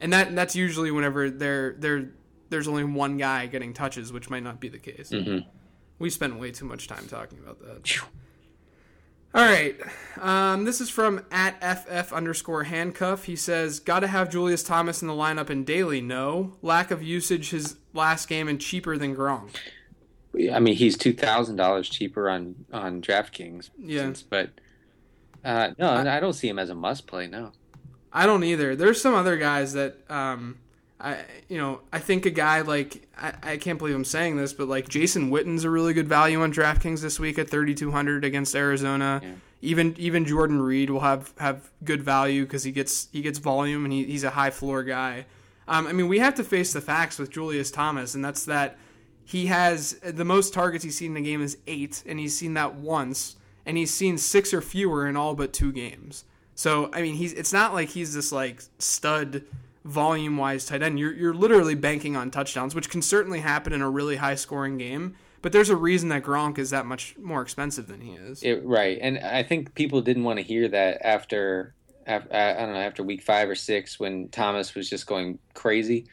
And 0.00 0.12
that 0.12 0.34
that's 0.34 0.56
usually 0.56 0.90
whenever 0.90 1.30
there 1.30 1.76
there 1.78 2.10
there's 2.48 2.66
only 2.66 2.82
one 2.82 3.18
guy 3.18 3.46
getting 3.46 3.72
touches, 3.72 4.12
which 4.12 4.28
might 4.28 4.42
not 4.42 4.60
be 4.60 4.68
the 4.68 4.78
case. 4.78 5.10
Mm-hmm. 5.10 5.48
We 6.00 6.10
spent 6.10 6.40
way 6.40 6.50
too 6.50 6.64
much 6.64 6.88
time 6.88 7.06
talking 7.06 7.38
about 7.38 7.60
that. 7.60 8.00
All 9.34 9.42
right. 9.42 9.80
Um, 10.20 10.64
this 10.64 10.80
is 10.80 10.90
from 10.90 11.24
at 11.30 11.58
FF 11.62 12.12
underscore 12.12 12.64
handcuff. 12.64 13.24
He 13.24 13.36
says, 13.36 13.80
Got 13.80 14.00
to 14.00 14.08
have 14.08 14.30
Julius 14.30 14.62
Thomas 14.62 15.00
in 15.00 15.08
the 15.08 15.14
lineup 15.14 15.48
in 15.48 15.64
daily. 15.64 16.02
No. 16.02 16.56
Lack 16.60 16.90
of 16.90 17.02
usage 17.02 17.50
his 17.50 17.76
last 17.94 18.28
game 18.28 18.46
and 18.48 18.60
cheaper 18.60 18.98
than 18.98 19.16
Gronk. 19.16 19.56
I 20.52 20.60
mean, 20.60 20.74
he's 20.74 20.96
$2,000 20.96 21.90
cheaper 21.90 22.30
on, 22.30 22.64
on 22.72 23.02
DraftKings. 23.02 23.70
Yeah. 23.78 24.00
Since, 24.00 24.22
but 24.22 24.50
uh, 25.44 25.70
no, 25.78 25.88
I, 25.90 26.16
I, 26.16 26.20
don't 26.20 26.32
see 26.32 26.48
him 26.48 26.58
as 26.58 26.70
a 26.70 26.74
must 26.74 27.06
play, 27.06 27.26
no. 27.26 27.52
I 28.12 28.26
don't 28.26 28.44
either. 28.44 28.76
There's 28.76 29.00
some 29.00 29.14
other 29.14 29.36
guys 29.36 29.72
that 29.72 29.98
um, 30.10 30.58
I 31.00 31.18
you 31.48 31.58
know 31.58 31.80
I 31.92 31.98
think 31.98 32.26
a 32.26 32.30
guy 32.30 32.60
like 32.60 33.08
I, 33.18 33.32
I 33.42 33.56
can't 33.56 33.78
believe 33.78 33.94
I'm 33.94 34.04
saying 34.04 34.36
this, 34.36 34.52
but 34.52 34.68
like 34.68 34.88
Jason 34.88 35.30
Witten's 35.30 35.64
a 35.64 35.70
really 35.70 35.94
good 35.94 36.08
value 36.08 36.42
on 36.42 36.52
DraftKings 36.52 37.00
this 37.00 37.18
week 37.18 37.38
at 37.38 37.48
3,200 37.48 38.24
against 38.24 38.54
Arizona. 38.54 39.20
Yeah. 39.22 39.30
Even 39.62 39.94
even 39.98 40.24
Jordan 40.24 40.60
Reed 40.60 40.90
will 40.90 41.00
have 41.00 41.32
have 41.38 41.70
good 41.84 42.02
value 42.02 42.44
because 42.44 42.64
he 42.64 42.72
gets 42.72 43.08
he 43.12 43.22
gets 43.22 43.38
volume 43.38 43.84
and 43.84 43.92
he, 43.92 44.04
he's 44.04 44.24
a 44.24 44.30
high 44.30 44.50
floor 44.50 44.82
guy. 44.82 45.26
Um, 45.66 45.86
I 45.86 45.92
mean, 45.92 46.08
we 46.08 46.18
have 46.18 46.34
to 46.34 46.44
face 46.44 46.72
the 46.72 46.80
facts 46.80 47.18
with 47.18 47.30
Julius 47.30 47.70
Thomas, 47.70 48.14
and 48.14 48.24
that's 48.24 48.44
that 48.44 48.76
he 49.24 49.46
has 49.46 49.92
the 50.00 50.24
most 50.24 50.52
targets 50.52 50.84
he's 50.84 50.96
seen 50.96 51.12
in 51.12 51.22
a 51.22 51.26
game 51.26 51.42
is 51.42 51.58
eight, 51.66 52.02
and 52.06 52.18
he's 52.18 52.36
seen 52.36 52.54
that 52.54 52.74
once, 52.74 53.36
and 53.64 53.76
he's 53.76 53.92
seen 53.92 54.18
six 54.18 54.52
or 54.52 54.60
fewer 54.60 55.06
in 55.06 55.16
all 55.16 55.34
but 55.34 55.52
two 55.52 55.72
games. 55.72 56.24
So 56.54 56.90
I 56.92 57.02
mean, 57.02 57.14
he's 57.14 57.32
it's 57.32 57.52
not 57.52 57.72
like 57.72 57.90
he's 57.90 58.14
this 58.14 58.32
like 58.32 58.62
stud 58.78 59.44
volume 59.84 60.36
wise 60.36 60.66
tight 60.66 60.82
end. 60.82 60.98
You're 60.98 61.12
you're 61.12 61.34
literally 61.34 61.74
banking 61.74 62.16
on 62.16 62.30
touchdowns, 62.30 62.74
which 62.74 62.90
can 62.90 63.02
certainly 63.02 63.40
happen 63.40 63.72
in 63.72 63.82
a 63.82 63.90
really 63.90 64.16
high 64.16 64.34
scoring 64.34 64.78
game. 64.78 65.16
But 65.40 65.50
there's 65.50 65.70
a 65.70 65.76
reason 65.76 66.08
that 66.10 66.22
Gronk 66.22 66.58
is 66.58 66.70
that 66.70 66.86
much 66.86 67.16
more 67.18 67.42
expensive 67.42 67.88
than 67.88 68.00
he 68.00 68.12
is. 68.12 68.42
It, 68.44 68.64
right, 68.64 68.98
and 69.00 69.18
I 69.18 69.42
think 69.42 69.74
people 69.74 70.00
didn't 70.00 70.22
want 70.22 70.38
to 70.38 70.44
hear 70.44 70.68
that 70.68 71.04
after, 71.04 71.74
after 72.06 72.32
uh, 72.32 72.54
I 72.56 72.60
don't 72.60 72.74
know 72.74 72.80
after 72.80 73.02
week 73.02 73.22
five 73.22 73.50
or 73.50 73.56
six 73.56 73.98
when 73.98 74.28
Thomas 74.28 74.76
was 74.76 74.88
just 74.88 75.06
going 75.08 75.40
crazy. 75.54 76.06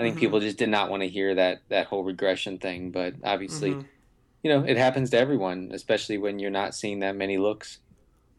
I 0.00 0.02
think 0.02 0.14
mm-hmm. 0.14 0.20
people 0.20 0.40
just 0.40 0.56
did 0.56 0.70
not 0.70 0.90
want 0.90 1.02
to 1.02 1.08
hear 1.08 1.34
that 1.34 1.60
that 1.68 1.86
whole 1.86 2.02
regression 2.02 2.58
thing. 2.58 2.90
But 2.90 3.16
obviously, 3.22 3.72
mm-hmm. 3.72 3.86
you 4.42 4.50
know, 4.50 4.64
it 4.64 4.78
happens 4.78 5.10
to 5.10 5.18
everyone, 5.18 5.72
especially 5.74 6.16
when 6.16 6.38
you're 6.38 6.50
not 6.50 6.74
seeing 6.74 7.00
that 7.00 7.16
many 7.16 7.36
looks. 7.36 7.78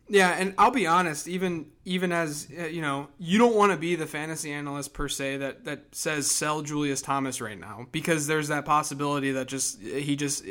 Yeah, 0.10 0.32
and 0.32 0.56
I'll 0.58 0.72
be 0.72 0.88
honest, 0.88 1.28
even 1.28 1.68
even 1.86 2.12
as 2.12 2.48
uh, 2.60 2.66
you 2.66 2.82
know, 2.82 3.10
you 3.20 3.38
don't 3.38 3.56
want 3.56 3.74
to 3.74 3.78
be 3.78 3.96
the 3.96 4.08
fantasy 4.08 4.52
analyst 4.52 4.94
per 4.94 5.08
se 5.08 5.38
that 5.38 5.66
that 5.66 5.84
says 5.94 6.30
sell 6.30 6.64
Julius 6.64 7.04
Thomas 7.04 7.42
right 7.42 7.60
now 7.60 7.86
because 7.92 8.26
there's 8.26 8.48
that 8.48 8.66
possibility 8.66 9.32
that 9.34 9.48
just 9.48 9.80
he 9.80 10.16
just 10.16 10.44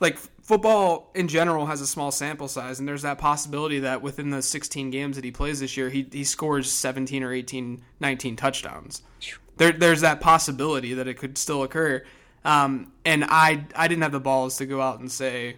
like 0.00 0.18
football 0.42 1.10
in 1.14 1.28
general 1.28 1.64
has 1.64 1.80
a 1.80 1.86
small 1.86 2.10
sample 2.10 2.46
size 2.46 2.78
and 2.78 2.86
there's 2.86 3.02
that 3.02 3.16
possibility 3.16 3.78
that 3.78 4.02
within 4.02 4.30
the 4.30 4.42
16 4.42 4.90
games 4.90 5.16
that 5.16 5.24
he 5.24 5.30
plays 5.30 5.60
this 5.60 5.76
year 5.76 5.88
he 5.88 6.06
he 6.12 6.24
scores 6.24 6.70
17 6.70 7.22
or 7.22 7.32
18 7.32 7.82
19 8.00 8.36
touchdowns. 8.36 9.02
There 9.56 9.72
there's 9.72 10.00
that 10.00 10.20
possibility 10.20 10.94
that 10.94 11.06
it 11.06 11.14
could 11.14 11.38
still 11.38 11.62
occur. 11.62 12.04
Um, 12.44 12.92
and 13.04 13.24
I 13.24 13.66
I 13.76 13.88
didn't 13.88 14.02
have 14.02 14.12
the 14.12 14.20
balls 14.20 14.56
to 14.58 14.66
go 14.66 14.80
out 14.80 15.00
and 15.00 15.10
say 15.10 15.56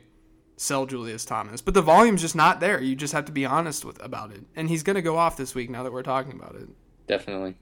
sell 0.56 0.86
Julius 0.86 1.24
Thomas. 1.24 1.60
But 1.60 1.74
the 1.74 1.82
volume's 1.82 2.20
just 2.20 2.36
not 2.36 2.60
there. 2.60 2.80
You 2.80 2.94
just 2.94 3.12
have 3.12 3.24
to 3.26 3.32
be 3.32 3.44
honest 3.44 3.84
with 3.84 4.02
about 4.02 4.32
it. 4.32 4.42
And 4.54 4.68
he's 4.68 4.82
going 4.82 4.96
to 4.96 5.02
go 5.02 5.16
off 5.16 5.36
this 5.36 5.54
week 5.54 5.70
now 5.70 5.82
that 5.82 5.92
we're 5.92 6.02
talking 6.02 6.32
about 6.32 6.54
it. 6.56 6.68
Definitely. 7.06 7.56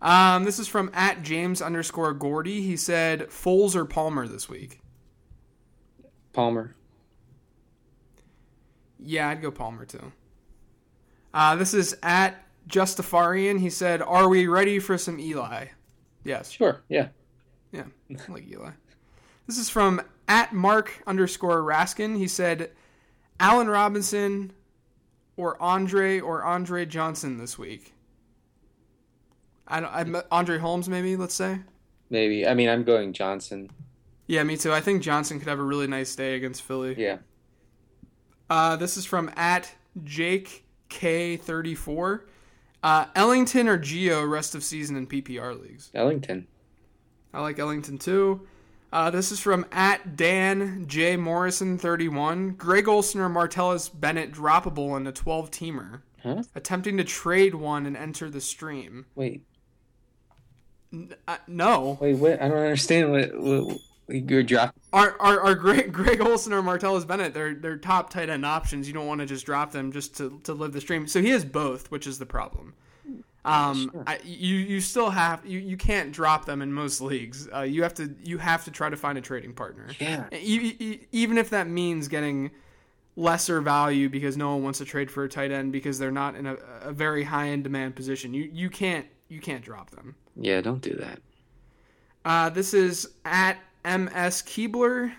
Um, 0.00 0.44
this 0.44 0.58
is 0.58 0.68
from 0.68 0.90
at 0.94 1.22
James 1.22 1.62
underscore 1.62 2.12
Gordy. 2.12 2.62
He 2.62 2.76
said 2.76 3.28
Foles 3.28 3.74
or 3.74 3.84
Palmer 3.84 4.26
this 4.26 4.48
week. 4.48 4.80
Palmer. 6.32 6.74
Yeah, 8.98 9.28
I'd 9.28 9.42
go 9.42 9.50
Palmer 9.50 9.84
too. 9.84 10.12
Uh, 11.32 11.56
this 11.56 11.74
is 11.74 11.96
at 12.02 12.45
Justifarian. 12.68 13.60
He 13.60 13.70
said, 13.70 14.02
"Are 14.02 14.28
we 14.28 14.46
ready 14.46 14.78
for 14.78 14.98
some 14.98 15.18
Eli?" 15.18 15.66
Yes. 16.24 16.50
Sure. 16.50 16.82
Yeah. 16.88 17.08
Yeah, 17.72 17.84
I 18.10 18.32
like 18.32 18.48
Eli. 18.48 18.70
This 19.46 19.58
is 19.58 19.68
from 19.68 20.00
at 20.28 20.52
Mark 20.52 21.02
underscore 21.06 21.62
Raskin. 21.62 22.16
He 22.16 22.26
said, 22.26 22.70
Allen 23.38 23.68
Robinson 23.68 24.52
or 25.36 25.60
Andre 25.62 26.20
or 26.20 26.42
Andre 26.42 26.86
Johnson 26.86 27.38
this 27.38 27.58
week. 27.58 27.94
I 29.68 29.80
don't. 29.80 30.16
I, 30.16 30.22
Andre 30.30 30.58
Holmes, 30.58 30.88
maybe. 30.88 31.16
Let's 31.16 31.34
say. 31.34 31.60
Maybe. 32.08 32.46
I 32.46 32.54
mean, 32.54 32.68
I'm 32.68 32.84
going 32.84 33.12
Johnson. 33.12 33.70
Yeah, 34.26 34.42
me 34.44 34.56
too. 34.56 34.72
I 34.72 34.80
think 34.80 35.02
Johnson 35.02 35.38
could 35.38 35.48
have 35.48 35.58
a 35.58 35.64
really 35.64 35.86
nice 35.86 36.14
day 36.14 36.34
against 36.36 36.62
Philly. 36.62 36.94
Yeah. 36.96 37.18
Uh, 38.48 38.76
this 38.76 38.96
is 38.96 39.04
from 39.04 39.30
at 39.36 39.72
Jake 40.04 40.64
K34. 40.88 42.20
Uh, 42.86 43.06
Ellington 43.16 43.66
or 43.66 43.76
Gio 43.76 44.30
rest 44.30 44.54
of 44.54 44.62
season 44.62 44.94
in 44.94 45.08
PPR 45.08 45.60
leagues. 45.60 45.90
Ellington. 45.92 46.46
I 47.34 47.40
like 47.40 47.58
Ellington 47.58 47.98
too. 47.98 48.46
Uh, 48.92 49.10
this 49.10 49.32
is 49.32 49.40
from 49.40 49.66
at 49.72 50.14
Dan 50.14 50.84
J 50.86 51.16
Morrison 51.16 51.78
31. 51.78 52.50
Greg 52.52 52.86
Olsen 52.86 53.20
or 53.20 53.28
Martellus 53.28 53.90
Bennett 53.92 54.30
droppable 54.30 54.96
in 54.96 55.04
a 55.08 55.10
12 55.10 55.50
teamer. 55.50 56.02
Huh? 56.22 56.44
Attempting 56.54 56.96
to 56.98 57.02
trade 57.02 57.56
one 57.56 57.86
and 57.86 57.96
enter 57.96 58.30
the 58.30 58.40
stream. 58.40 59.06
Wait. 59.16 59.42
Uh, 61.26 61.38
no. 61.48 61.98
Wait. 62.00 62.14
What? 62.14 62.40
I 62.40 62.46
don't 62.46 62.56
understand. 62.56 63.10
What? 63.10 63.36
what 63.36 63.78
you're 64.08 64.42
dropping. 64.42 64.80
Are 64.92 65.16
are, 65.20 65.40
are 65.40 65.54
Greg, 65.54 65.92
Greg 65.92 66.20
Olsen 66.20 66.52
or 66.52 66.62
Martellus 66.62 67.06
Bennett? 67.06 67.34
They're 67.34 67.54
they're 67.54 67.76
top 67.76 68.10
tight 68.10 68.28
end 68.28 68.46
options. 68.46 68.86
You 68.86 68.94
don't 68.94 69.06
want 69.06 69.20
to 69.20 69.26
just 69.26 69.46
drop 69.46 69.72
them 69.72 69.92
just 69.92 70.16
to, 70.18 70.40
to 70.44 70.52
live 70.54 70.72
the 70.72 70.80
stream. 70.80 71.06
So 71.06 71.20
he 71.20 71.30
has 71.30 71.44
both, 71.44 71.90
which 71.90 72.06
is 72.06 72.18
the 72.18 72.26
problem. 72.26 72.74
Um, 73.44 73.90
Sure. 73.92 74.02
I, 74.08 74.18
you 74.24 74.56
you 74.56 74.80
still 74.80 75.10
have 75.10 75.46
you, 75.46 75.60
you 75.60 75.76
can't 75.76 76.10
drop 76.12 76.46
them 76.46 76.62
in 76.62 76.72
most 76.72 77.00
leagues. 77.00 77.48
Uh, 77.54 77.60
you 77.60 77.82
have 77.84 77.94
to 77.94 78.14
you 78.24 78.38
have 78.38 78.64
to 78.64 78.70
try 78.72 78.90
to 78.90 78.96
find 78.96 79.16
a 79.18 79.20
trading 79.20 79.52
partner. 79.54 79.88
Yeah. 80.00 80.26
E- 80.32 80.76
e- 80.80 81.00
even 81.12 81.38
if 81.38 81.50
that 81.50 81.68
means 81.68 82.08
getting 82.08 82.50
lesser 83.14 83.60
value 83.60 84.08
because 84.08 84.36
no 84.36 84.52
one 84.54 84.62
wants 84.64 84.78
to 84.80 84.84
trade 84.84 85.10
for 85.10 85.24
a 85.24 85.28
tight 85.28 85.50
end 85.50 85.72
because 85.72 85.98
they're 85.98 86.10
not 86.10 86.34
in 86.34 86.44
a, 86.46 86.56
a 86.82 86.92
very 86.92 87.22
high 87.22 87.48
end 87.48 87.62
demand 87.64 87.94
position. 87.94 88.34
You 88.34 88.50
you 88.52 88.68
can't 88.68 89.06
you 89.28 89.40
can't 89.40 89.62
drop 89.64 89.90
them. 89.90 90.16
Yeah. 90.34 90.60
Don't 90.60 90.82
do 90.82 90.94
that. 90.96 91.20
Uh, 92.24 92.48
this 92.50 92.74
is 92.74 93.08
at 93.24 93.58
MS 93.86 94.42
Keebler. 94.42 95.12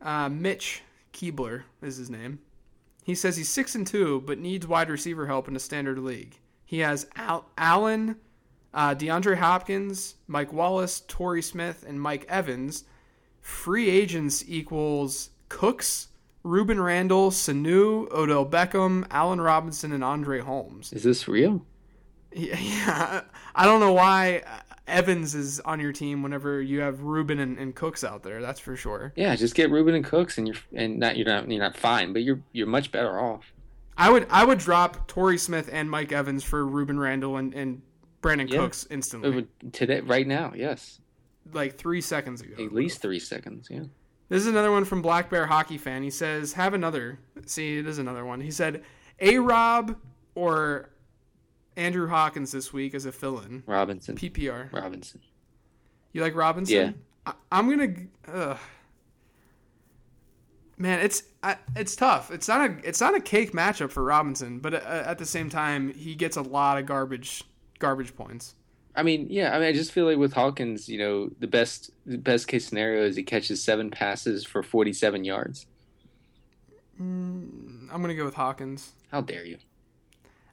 Uh, 0.00 0.28
Mitch 0.28 0.82
Keebler 1.12 1.62
is 1.82 1.96
his 1.96 2.10
name. 2.10 2.40
He 3.04 3.14
says 3.14 3.36
he's 3.36 3.48
six 3.48 3.74
and 3.74 3.86
two, 3.86 4.20
but 4.26 4.38
needs 4.38 4.66
wide 4.66 4.90
receiver 4.90 5.26
help 5.26 5.48
in 5.48 5.56
a 5.56 5.60
standard 5.60 5.98
league. 5.98 6.38
He 6.64 6.78
has 6.80 7.06
Al- 7.16 7.46
Allen, 7.58 8.16
uh, 8.72 8.94
DeAndre 8.94 9.36
Hopkins, 9.38 10.14
Mike 10.26 10.52
Wallace, 10.52 11.00
Torrey 11.08 11.42
Smith, 11.42 11.84
and 11.86 12.00
Mike 12.00 12.24
Evans. 12.28 12.84
Free 13.40 13.90
agents 13.90 14.44
equals 14.46 15.30
Cooks, 15.48 16.08
Rueben 16.44 16.82
Randle, 16.82 17.30
Sanu, 17.30 18.10
Odell 18.12 18.46
Beckham, 18.46 19.06
Allen 19.10 19.40
Robinson, 19.40 19.92
and 19.92 20.04
Andre 20.04 20.40
Holmes. 20.40 20.92
Is 20.92 21.02
this 21.02 21.26
real? 21.26 21.64
Yeah, 22.32 22.58
yeah. 22.60 23.20
I 23.54 23.64
don't 23.64 23.80
know 23.80 23.92
why 23.92 24.42
Evans 24.92 25.34
is 25.34 25.58
on 25.60 25.80
your 25.80 25.92
team 25.92 26.22
whenever 26.22 26.60
you 26.60 26.80
have 26.80 26.98
Rueben 27.00 27.40
and, 27.40 27.58
and 27.58 27.74
Cooks 27.74 28.04
out 28.04 28.22
there. 28.22 28.40
That's 28.42 28.60
for 28.60 28.76
sure. 28.76 29.12
Yeah. 29.16 29.34
Just 29.34 29.54
get 29.54 29.70
Rueben 29.70 29.94
and 29.94 30.04
Cooks, 30.04 30.38
and 30.38 30.46
you're 30.46 30.56
and 30.74 30.98
not 30.98 31.16
you're 31.16 31.26
not 31.26 31.50
you're 31.50 31.60
not 31.62 31.76
fine, 31.76 32.12
but 32.12 32.22
you're 32.22 32.40
you're 32.52 32.66
much 32.66 32.92
better 32.92 33.18
off. 33.18 33.52
I 33.96 34.10
would 34.10 34.26
I 34.30 34.44
would 34.44 34.58
drop 34.58 35.08
Torrey 35.08 35.38
Smith 35.38 35.68
and 35.72 35.90
Mike 35.90 36.12
Evans 36.12 36.44
for 36.44 36.64
Rueben 36.64 36.98
Randle 36.98 37.36
and, 37.36 37.52
and 37.54 37.82
Brandin 38.22 38.50
Yeah. 38.50 38.58
Cooks 38.60 38.86
instantly, 38.90 39.30
would- 39.30 39.72
Today, 39.72 40.00
right 40.00 40.26
now, 40.26 40.52
yes, 40.54 41.00
like 41.52 41.76
three 41.76 42.00
seconds 42.00 42.40
ago. 42.40 42.54
at 42.64 42.72
least 42.72 43.02
three 43.02 43.18
seconds. 43.18 43.68
Yeah. 43.70 43.84
This 44.28 44.42
is 44.42 44.46
another 44.46 44.70
one 44.72 44.84
from 44.86 45.02
Black 45.02 45.28
Bear 45.28 45.44
Hockey 45.46 45.76
Fan. 45.76 46.02
He 46.02 46.10
says, 46.10 46.52
"Have 46.54 46.72
another." 46.72 47.18
See, 47.46 47.78
it 47.78 47.86
is 47.86 47.98
another 47.98 48.24
one. 48.24 48.40
He 48.40 48.50
said, 48.50 48.82
"A 49.20 49.38
Rob 49.38 49.96
or 50.34 50.88
Andrew 51.76 52.08
Hawkins 52.08 52.52
this 52.52 52.72
week 52.72 52.94
as 52.94 53.06
a 53.06 53.12
fill-in 53.12 53.62
Robinson. 53.66 54.16
PPR." 54.16 54.72
Robinson. 54.72 55.20
You 56.12 56.20
like 56.20 56.34
Robinson? 56.34 56.74
Yeah. 56.76 56.92
I, 57.26 57.34
I'm 57.50 57.70
gonna. 57.70 58.58
Man, 60.78 60.98
it's 61.00 61.22
I, 61.42 61.56
it's 61.76 61.94
tough. 61.94 62.30
It's 62.30 62.48
not 62.48 62.68
a 62.68 62.76
it's 62.82 63.00
not 63.00 63.14
a 63.14 63.20
cake 63.20 63.52
matchup 63.52 63.90
for 63.90 64.02
Robinson, 64.02 64.58
but 64.58 64.74
uh, 64.74 65.04
at 65.06 65.18
the 65.18 65.26
same 65.26 65.48
time, 65.48 65.94
he 65.94 66.14
gets 66.14 66.36
a 66.36 66.42
lot 66.42 66.78
of 66.78 66.86
garbage 66.86 67.44
garbage 67.78 68.16
points. 68.16 68.54
I 68.94 69.02
mean, 69.02 69.28
yeah. 69.30 69.54
I 69.54 69.58
mean, 69.58 69.68
I 69.68 69.72
just 69.72 69.92
feel 69.92 70.06
like 70.06 70.18
with 70.18 70.32
Hawkins, 70.32 70.88
you 70.88 70.98
know, 70.98 71.30
the 71.38 71.46
best 71.46 71.90
the 72.04 72.18
best 72.18 72.48
case 72.48 72.66
scenario 72.66 73.04
is 73.04 73.16
he 73.16 73.22
catches 73.22 73.62
seven 73.62 73.90
passes 73.90 74.44
for 74.44 74.62
forty 74.62 74.92
seven 74.92 75.24
yards. 75.24 75.66
I'm 76.98 77.88
gonna 77.90 78.14
go 78.14 78.24
with 78.24 78.34
Hawkins. 78.34 78.92
How 79.10 79.20
dare 79.20 79.44
you? 79.44 79.58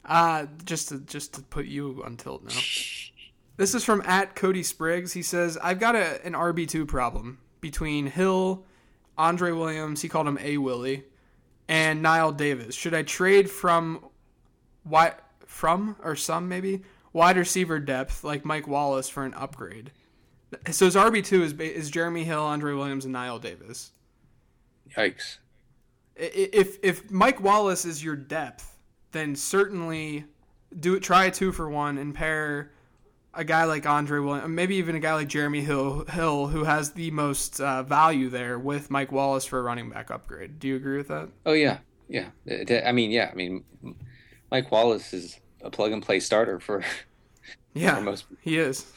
Uh 0.09 0.47
just 0.65 0.89
to 0.89 0.99
just 0.99 1.35
to 1.35 1.41
put 1.41 1.67
you 1.67 2.01
on 2.03 2.17
tilt 2.17 2.43
now. 2.43 2.59
This 3.57 3.75
is 3.75 3.83
from 3.83 4.01
at 4.05 4.35
Cody 4.35 4.63
Spriggs. 4.63 5.13
He 5.13 5.21
says, 5.21 5.57
"I've 5.61 5.79
got 5.79 5.95
a, 5.95 6.25
an 6.25 6.33
RB 6.33 6.67
two 6.67 6.85
problem 6.85 7.39
between 7.61 8.07
Hill, 8.07 8.65
Andre 9.17 9.51
Williams. 9.51 10.01
He 10.01 10.09
called 10.09 10.27
him 10.27 10.39
A 10.41 10.57
Willie, 10.57 11.03
and 11.67 12.03
Knile 12.03 12.35
Davis. 12.35 12.73
Should 12.73 12.93
I 12.93 13.03
trade 13.03 13.51
from 13.51 14.05
why 14.83 15.13
from 15.45 15.95
or 16.01 16.15
some 16.15 16.49
maybe 16.49 16.81
wide 17.13 17.37
receiver 17.37 17.79
depth 17.79 18.23
like 18.23 18.45
Mike 18.45 18.67
Wallace 18.67 19.09
for 19.09 19.25
an 19.25 19.33
upgrade? 19.35 19.91
So 20.71 20.85
his 20.85 20.95
RB 20.95 21.23
two 21.23 21.43
is 21.43 21.53
is 21.53 21.91
Jeremy 21.91 22.23
Hill, 22.23 22.43
Andre 22.43 22.73
Williams, 22.73 23.05
and 23.05 23.13
Knile 23.13 23.39
Davis. 23.39 23.91
Yikes. 24.97 25.37
If 26.15 26.77
if 26.81 27.11
Mike 27.11 27.41
Wallace 27.41 27.85
is 27.85 28.03
your 28.03 28.15
depth, 28.15 28.78
then 29.11 29.35
certainly 29.35 30.25
do 30.79 30.95
it. 30.95 31.03
Try 31.03 31.25
a 31.25 31.31
two 31.31 31.51
for 31.51 31.69
one 31.69 31.97
and 31.97 32.13
pair 32.13 32.71
a 33.33 33.43
guy 33.43 33.63
like 33.65 33.85
Andre 33.85 34.19
Williams, 34.19 34.49
maybe 34.49 34.75
even 34.75 34.95
a 34.95 34.99
guy 34.99 35.13
like 35.13 35.27
Jeremy 35.27 35.61
Hill, 35.61 36.05
Hill, 36.05 36.47
who 36.47 36.63
has 36.63 36.91
the 36.93 37.11
most 37.11 37.61
uh, 37.61 37.83
value 37.83 38.27
there 38.29 38.57
with 38.57 38.89
Mike 38.89 39.11
Wallace 39.11 39.45
for 39.45 39.59
a 39.59 39.61
running 39.61 39.89
back 39.89 40.09
upgrade. 40.11 40.59
Do 40.59 40.67
you 40.67 40.75
agree 40.75 40.97
with 40.97 41.09
that? 41.09 41.29
Oh 41.45 41.53
yeah, 41.53 41.77
yeah. 42.07 42.29
I 42.85 42.91
mean, 42.91 43.11
yeah. 43.11 43.29
I 43.31 43.35
mean, 43.35 43.63
Mike 44.51 44.71
Wallace 44.71 45.13
is 45.13 45.39
a 45.61 45.69
plug 45.69 45.91
and 45.91 46.01
play 46.01 46.19
starter 46.19 46.59
for, 46.59 46.83
Yeah, 47.73 47.95
for 47.95 48.01
most. 48.01 48.25
he 48.41 48.57
is. 48.57 48.91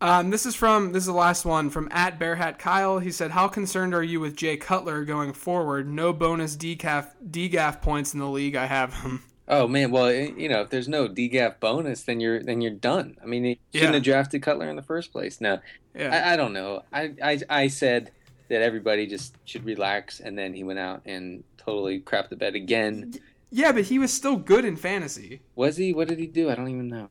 Um, 0.00 0.30
this 0.30 0.46
is 0.46 0.54
from 0.54 0.92
this 0.92 1.02
is 1.02 1.06
the 1.08 1.12
last 1.12 1.44
one 1.44 1.70
from 1.70 1.88
at 1.90 2.18
Bear 2.18 2.36
Hat 2.36 2.58
Kyle. 2.58 3.00
He 3.00 3.10
said, 3.10 3.32
"How 3.32 3.48
concerned 3.48 3.94
are 3.94 4.02
you 4.02 4.20
with 4.20 4.36
Jay 4.36 4.56
Cutler 4.56 5.04
going 5.04 5.32
forward? 5.32 5.88
No 5.88 6.12
bonus 6.12 6.56
decaf 6.56 7.08
DGAF 7.28 7.82
points 7.82 8.14
in 8.14 8.20
the 8.20 8.28
league. 8.28 8.54
I 8.54 8.66
have 8.66 8.94
him." 8.94 9.24
Oh 9.50 9.66
man, 9.66 9.90
well, 9.90 10.04
eh, 10.06 10.30
you 10.36 10.48
know, 10.48 10.60
if 10.60 10.68
there's 10.70 10.88
no 10.88 11.08
DGAF 11.08 11.58
bonus, 11.58 12.02
then 12.02 12.20
you're 12.20 12.42
then 12.42 12.60
you're 12.60 12.70
done. 12.70 13.16
I 13.22 13.26
mean, 13.26 13.44
you 13.44 13.56
shouldn't 13.72 13.90
Yeah. 13.90 13.94
have 13.94 14.02
drafted 14.04 14.42
Cutler 14.42 14.68
in 14.68 14.76
the 14.76 14.82
first 14.82 15.10
place. 15.10 15.40
No, 15.40 15.58
Yeah, 15.94 16.14
I, 16.28 16.34
I 16.34 16.36
don't 16.36 16.52
know. 16.52 16.82
I, 16.92 17.14
I 17.22 17.40
I 17.48 17.68
said 17.68 18.12
that 18.50 18.62
everybody 18.62 19.06
just 19.06 19.34
should 19.46 19.64
relax, 19.64 20.20
and 20.20 20.38
then 20.38 20.54
he 20.54 20.62
went 20.64 20.78
out 20.78 21.00
and 21.06 21.42
totally 21.56 21.98
crapped 22.00 22.28
the 22.28 22.36
bed 22.36 22.54
again. 22.54 23.14
yeah, 23.50 23.72
but 23.72 23.84
he 23.84 23.98
was 23.98 24.12
still 24.12 24.36
good 24.36 24.64
in 24.66 24.76
fantasy. 24.76 25.40
Was 25.56 25.76
he? 25.78 25.92
What 25.94 26.08
did 26.08 26.18
he 26.18 26.26
do? 26.26 26.50
I 26.50 26.54
don't 26.54 26.68
even 26.68 26.88
know. 26.88 27.08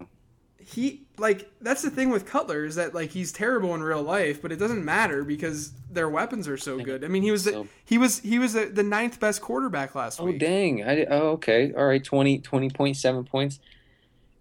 He 0.67 1.03
like 1.17 1.49
that's 1.61 1.81
the 1.81 1.89
thing 1.89 2.09
with 2.09 2.25
Cutler 2.25 2.65
is 2.65 2.75
that 2.75 2.93
like 2.93 3.11
he's 3.11 3.31
terrible 3.31 3.73
in 3.73 3.81
real 3.81 4.01
life, 4.01 4.41
but 4.41 4.51
it 4.51 4.57
doesn't 4.57 4.83
matter 4.83 5.23
because 5.23 5.71
their 5.89 6.09
weapons 6.09 6.45
are 6.45 6.57
so 6.57 6.77
good. 6.77 7.05
I 7.05 7.07
mean, 7.07 7.23
he 7.23 7.31
was 7.31 7.45
the, 7.45 7.65
he 7.85 7.97
was 7.97 8.19
he 8.19 8.37
was 8.37 8.51
the, 8.51 8.65
the 8.65 8.83
ninth 8.83 9.17
best 9.17 9.41
quarterback 9.41 9.95
last 9.95 10.19
Oh 10.19 10.25
week. 10.25 10.35
Oh 10.35 10.39
dang! 10.39 10.83
I 10.83 11.05
oh 11.05 11.29
okay, 11.29 11.73
all 11.73 11.85
right, 11.85 12.03
20, 12.03 12.39
20.7 12.39 13.25
points. 13.29 13.61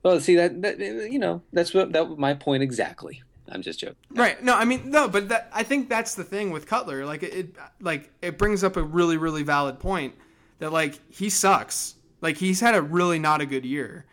Well, 0.02 0.18
see 0.18 0.34
that 0.34 0.60
that 0.62 0.80
you 0.80 1.20
know 1.20 1.42
that's 1.52 1.72
what 1.72 1.92
that 1.92 2.08
was 2.08 2.18
my 2.18 2.34
point 2.34 2.64
exactly. 2.64 3.22
I'm 3.48 3.62
just 3.62 3.78
joking. 3.78 3.94
Right? 4.10 4.42
No, 4.42 4.54
I 4.54 4.64
mean 4.64 4.90
no, 4.90 5.06
but 5.06 5.28
that 5.28 5.48
I 5.54 5.62
think 5.62 5.88
that's 5.88 6.16
the 6.16 6.24
thing 6.24 6.50
with 6.50 6.66
Cutler. 6.66 7.06
Like 7.06 7.22
it, 7.22 7.34
it 7.34 7.56
like 7.80 8.10
it 8.20 8.36
brings 8.36 8.64
up 8.64 8.76
a 8.76 8.82
really 8.82 9.16
really 9.16 9.44
valid 9.44 9.78
point 9.78 10.14
that 10.58 10.72
like 10.72 10.98
he 11.08 11.30
sucks. 11.30 11.94
Like 12.20 12.38
he's 12.38 12.60
had 12.60 12.74
a 12.74 12.82
really 12.82 13.20
not 13.20 13.40
a 13.40 13.46
good 13.46 13.64
year, 13.64 14.06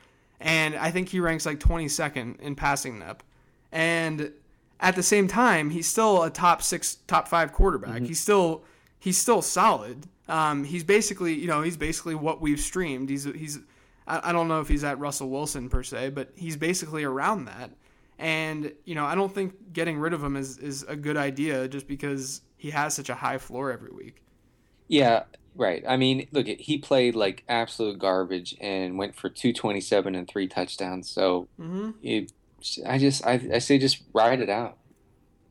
and 0.44 0.76
I 0.76 0.92
think 0.92 1.10
he 1.10 1.22
ranks 1.22 1.46
like 1.46 1.60
22nd 1.60 2.40
in 2.42 2.56
passing 2.56 3.00
NEP, 3.00 3.24
and 3.72 4.34
at 4.80 4.96
the 4.96 5.02
same 5.02 5.28
time 5.28 5.70
he's 5.70 5.88
still 5.88 6.22
a 6.22 6.30
top 6.30 6.62
six, 6.62 6.96
top 7.08 7.30
five 7.30 7.54
quarterback. 7.54 8.02
He's 8.02 8.20
still 8.20 8.64
he's 9.00 9.18
still 9.18 9.42
solid. 9.42 10.06
Um, 10.28 10.66
he's 10.66 10.84
basically 10.84 11.34
you 11.34 11.48
know 11.48 11.62
he's 11.62 11.78
basically 11.78 12.14
what 12.14 12.42
we've 12.42 12.60
streamed. 12.60 13.10
He's 13.10 13.24
he's 13.24 13.60
I, 14.06 14.30
I 14.30 14.32
don't 14.34 14.50
know 14.50 14.60
if 14.60 14.68
he's 14.68 14.84
at 14.84 15.00
Russell 15.00 15.30
Wilson 15.30 15.70
per 15.70 15.82
se, 15.82 16.10
but 16.10 16.34
he's 16.36 16.58
basically 16.58 17.06
around 17.06 17.46
that. 17.46 17.72
And 18.20 18.74
you 18.84 18.96
know 18.96 19.06
I 19.06 19.16
don't 19.16 19.34
think 19.34 19.72
getting 19.72 19.98
rid 19.98 20.12
of 20.12 20.22
him 20.22 20.36
is 20.36 20.58
is 20.58 20.84
a 20.84 20.98
good 20.98 21.16
idea 21.16 21.70
just 21.70 21.88
because 21.88 22.42
he 22.58 22.70
has 22.72 22.94
such 22.94 23.10
a 23.10 23.16
high 23.16 23.38
floor 23.38 23.72
every 23.72 23.92
week. 23.92 24.22
Yeah, 24.90 25.24
right. 25.56 25.84
I 25.88 25.98
mean, 25.98 26.28
look, 26.32 26.48
he 26.48 26.78
played 26.78 27.16
like 27.16 27.44
absolute 27.48 28.00
garbage 28.00 28.56
and 28.60 28.98
went 28.98 29.16
for 29.16 29.30
227 29.30 30.16
and 30.16 30.28
three 30.28 30.48
touchdowns. 30.48 31.10
So 31.10 31.48
hmm 31.58 31.92
it, 32.02 32.32
I 32.88 32.98
just 32.98 33.26
I, 33.26 33.42
I 33.54 33.60
say 33.60 33.78
just 33.78 34.04
ride 34.14 34.40
it 34.40 34.50
out. 34.50 34.78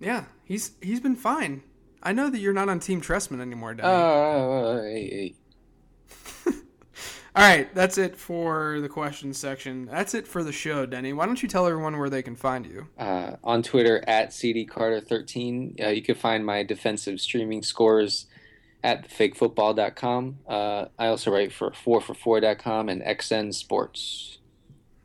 Yeah, 0.01 0.25
he's 0.45 0.73
he's 0.81 1.01
been 1.01 1.17
fine. 1.17 1.63
I 2.03 2.13
know 2.13 2.31
that 2.31 2.39
you're 2.39 2.53
not 2.53 2.69
on 2.69 2.81
Team 2.81 3.01
Trestman 3.01 3.41
anymore, 3.41 3.75
Danny. 3.75 3.89
Uh, 3.89 4.83
hey, 4.83 5.35
hey. 6.47 6.53
All 7.35 7.43
right, 7.43 7.73
that's 7.75 7.97
it 7.97 8.17
for 8.17 8.81
the 8.81 8.89
questions 8.89 9.39
section. 9.39 9.87
That's 9.87 10.13
it 10.13 10.27
for 10.27 10.43
the 10.43 10.53
show, 10.53 10.85
Denny. 10.85 11.13
Why 11.13 11.25
don't 11.25 11.43
you 11.43 11.49
tell 11.49 11.67
everyone 11.67 11.97
where 11.99 12.11
they 12.11 12.23
can 12.23 12.37
find 12.37 12.67
you? 12.67 12.89
Uh, 12.99 13.37
on 13.43 13.63
Twitter 13.63 14.05
at 14.07 14.31
cdcarter13. 14.31 15.83
Uh, 15.83 15.89
you 15.89 16.03
can 16.03 16.15
find 16.15 16.45
my 16.45 16.63
defensive 16.63 17.21
streaming 17.21 17.63
scores 17.63 18.27
at 18.83 19.09
fakefootball.com. 19.09 20.39
Uh, 20.49 20.87
I 20.99 21.07
also 21.07 21.31
write 21.31 21.53
for 21.53 21.71
4for4.com 21.71 22.89
and 22.89 23.03
XN 23.03 23.55
Sports. 23.55 24.39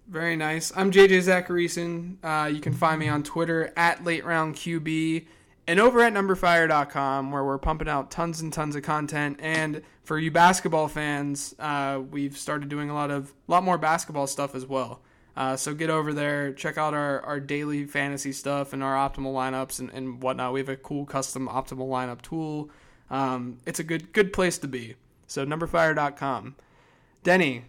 Very 0.07 0.35
nice. 0.35 0.71
I'm 0.75 0.91
JJ 0.91 1.23
Zachariason. 1.23 2.17
Uh, 2.23 2.47
you 2.47 2.61
can 2.61 2.73
find 2.73 2.99
me 2.99 3.09
on 3.09 3.23
Twitter 3.23 3.73
at 3.75 4.05
Late 4.05 4.23
Round 4.23 4.55
QB 4.55 5.25
and 5.67 5.79
over 5.81 6.01
at 6.01 6.13
numberfire.com 6.13 7.31
where 7.31 7.43
we're 7.43 7.57
pumping 7.57 7.89
out 7.89 8.09
tons 8.09 8.39
and 8.39 8.51
tons 8.53 8.75
of 8.75 8.83
content. 8.83 9.37
And 9.41 9.81
for 10.03 10.17
you 10.17 10.31
basketball 10.31 10.87
fans, 10.87 11.53
uh, 11.59 12.01
we've 12.09 12.37
started 12.37 12.69
doing 12.69 12.89
a 12.89 12.93
lot 12.93 13.11
of 13.11 13.33
a 13.47 13.51
lot 13.51 13.63
more 13.63 13.77
basketball 13.77 14.27
stuff 14.27 14.55
as 14.55 14.65
well. 14.65 15.01
Uh, 15.35 15.55
so 15.55 15.73
get 15.73 15.89
over 15.89 16.13
there, 16.13 16.51
check 16.53 16.79
out 16.79 16.95
our, 16.95 17.21
our 17.21 17.39
daily 17.39 17.85
fantasy 17.85 18.31
stuff 18.31 18.73
and 18.73 18.81
our 18.81 18.95
optimal 18.95 19.33
lineups 19.33 19.79
and, 19.79 19.91
and 19.91 20.23
whatnot. 20.23 20.53
We 20.53 20.61
have 20.61 20.69
a 20.69 20.77
cool 20.77 21.05
custom 21.05 21.47
optimal 21.47 21.89
lineup 21.89 22.21
tool. 22.23 22.71
Um, 23.09 23.57
it's 23.65 23.79
a 23.79 23.83
good 23.83 24.11
good 24.13 24.33
place 24.33 24.57
to 24.59 24.67
be. 24.67 24.95
So 25.27 25.45
numberfire.com. 25.45 26.55
Denny, 27.23 27.65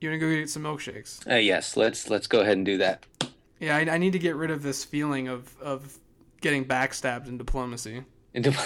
you 0.00 0.08
want 0.10 0.20
to 0.20 0.26
go 0.26 0.34
get 0.34 0.50
some 0.50 0.62
milkshakes? 0.62 1.26
Uh, 1.30 1.36
yes, 1.36 1.76
let's 1.76 2.08
let's 2.10 2.26
go 2.26 2.40
ahead 2.40 2.56
and 2.56 2.66
do 2.66 2.78
that. 2.78 3.06
Yeah, 3.60 3.76
I, 3.76 3.80
I 3.94 3.98
need 3.98 4.12
to 4.14 4.18
get 4.18 4.34
rid 4.36 4.50
of 4.50 4.62
this 4.62 4.84
feeling 4.84 5.28
of 5.28 5.56
of 5.60 5.98
getting 6.40 6.64
backstabbed 6.64 7.28
in 7.28 7.38
diplomacy. 7.38 8.02
And 8.34 8.44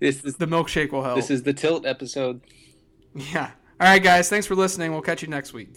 this 0.00 0.24
is 0.24 0.36
The 0.36 0.46
milkshake 0.46 0.92
will 0.92 1.02
help. 1.04 1.16
this 1.16 1.30
is 1.30 1.42
the 1.42 1.52
tilt 1.52 1.84
episode. 1.86 2.40
yeah. 3.14 3.50
All 3.80 3.88
right, 3.88 4.02
guys. 4.02 4.28
Thanks 4.30 4.46
for 4.46 4.54
listening. 4.54 4.92
We'll 4.92 5.02
catch 5.02 5.22
you 5.22 5.28
next 5.28 5.52
week. 5.52 5.70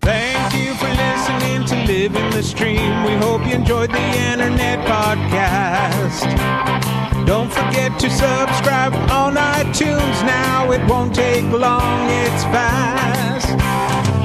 Thank 0.00 0.54
you 0.54 0.74
for 0.74 0.88
listening 0.88 1.64
to 1.66 1.76
Living 1.92 2.30
the 2.30 2.42
Stream. 2.42 3.04
We 3.04 3.12
hope 3.16 3.46
you 3.46 3.52
enjoyed 3.54 3.90
the 3.90 4.00
internet 4.00 4.80
podcast. 4.88 6.26
Don't 7.30 7.46
forget 7.48 7.94
to 8.00 8.10
subscribe 8.10 8.92
on 9.08 9.36
iTunes 9.36 10.24
now. 10.26 10.72
It 10.72 10.84
won't 10.90 11.14
take 11.14 11.44
long, 11.44 12.10
it's 12.10 12.42
fast. 12.50 13.46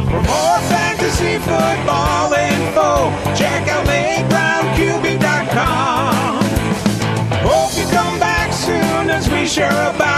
For 0.09 0.21
more 0.33 0.59
fantasy 0.73 1.37
football 1.37 2.33
info, 2.33 3.13
check 3.35 3.67
out 3.67 3.85
lateroundqb.com. 3.85 6.45
Hope 7.45 7.77
you 7.77 7.85
come 7.95 8.17
back 8.19 8.51
soon 8.51 9.11
as 9.11 9.29
we 9.29 9.45
share 9.45 9.69
about 9.69 10.14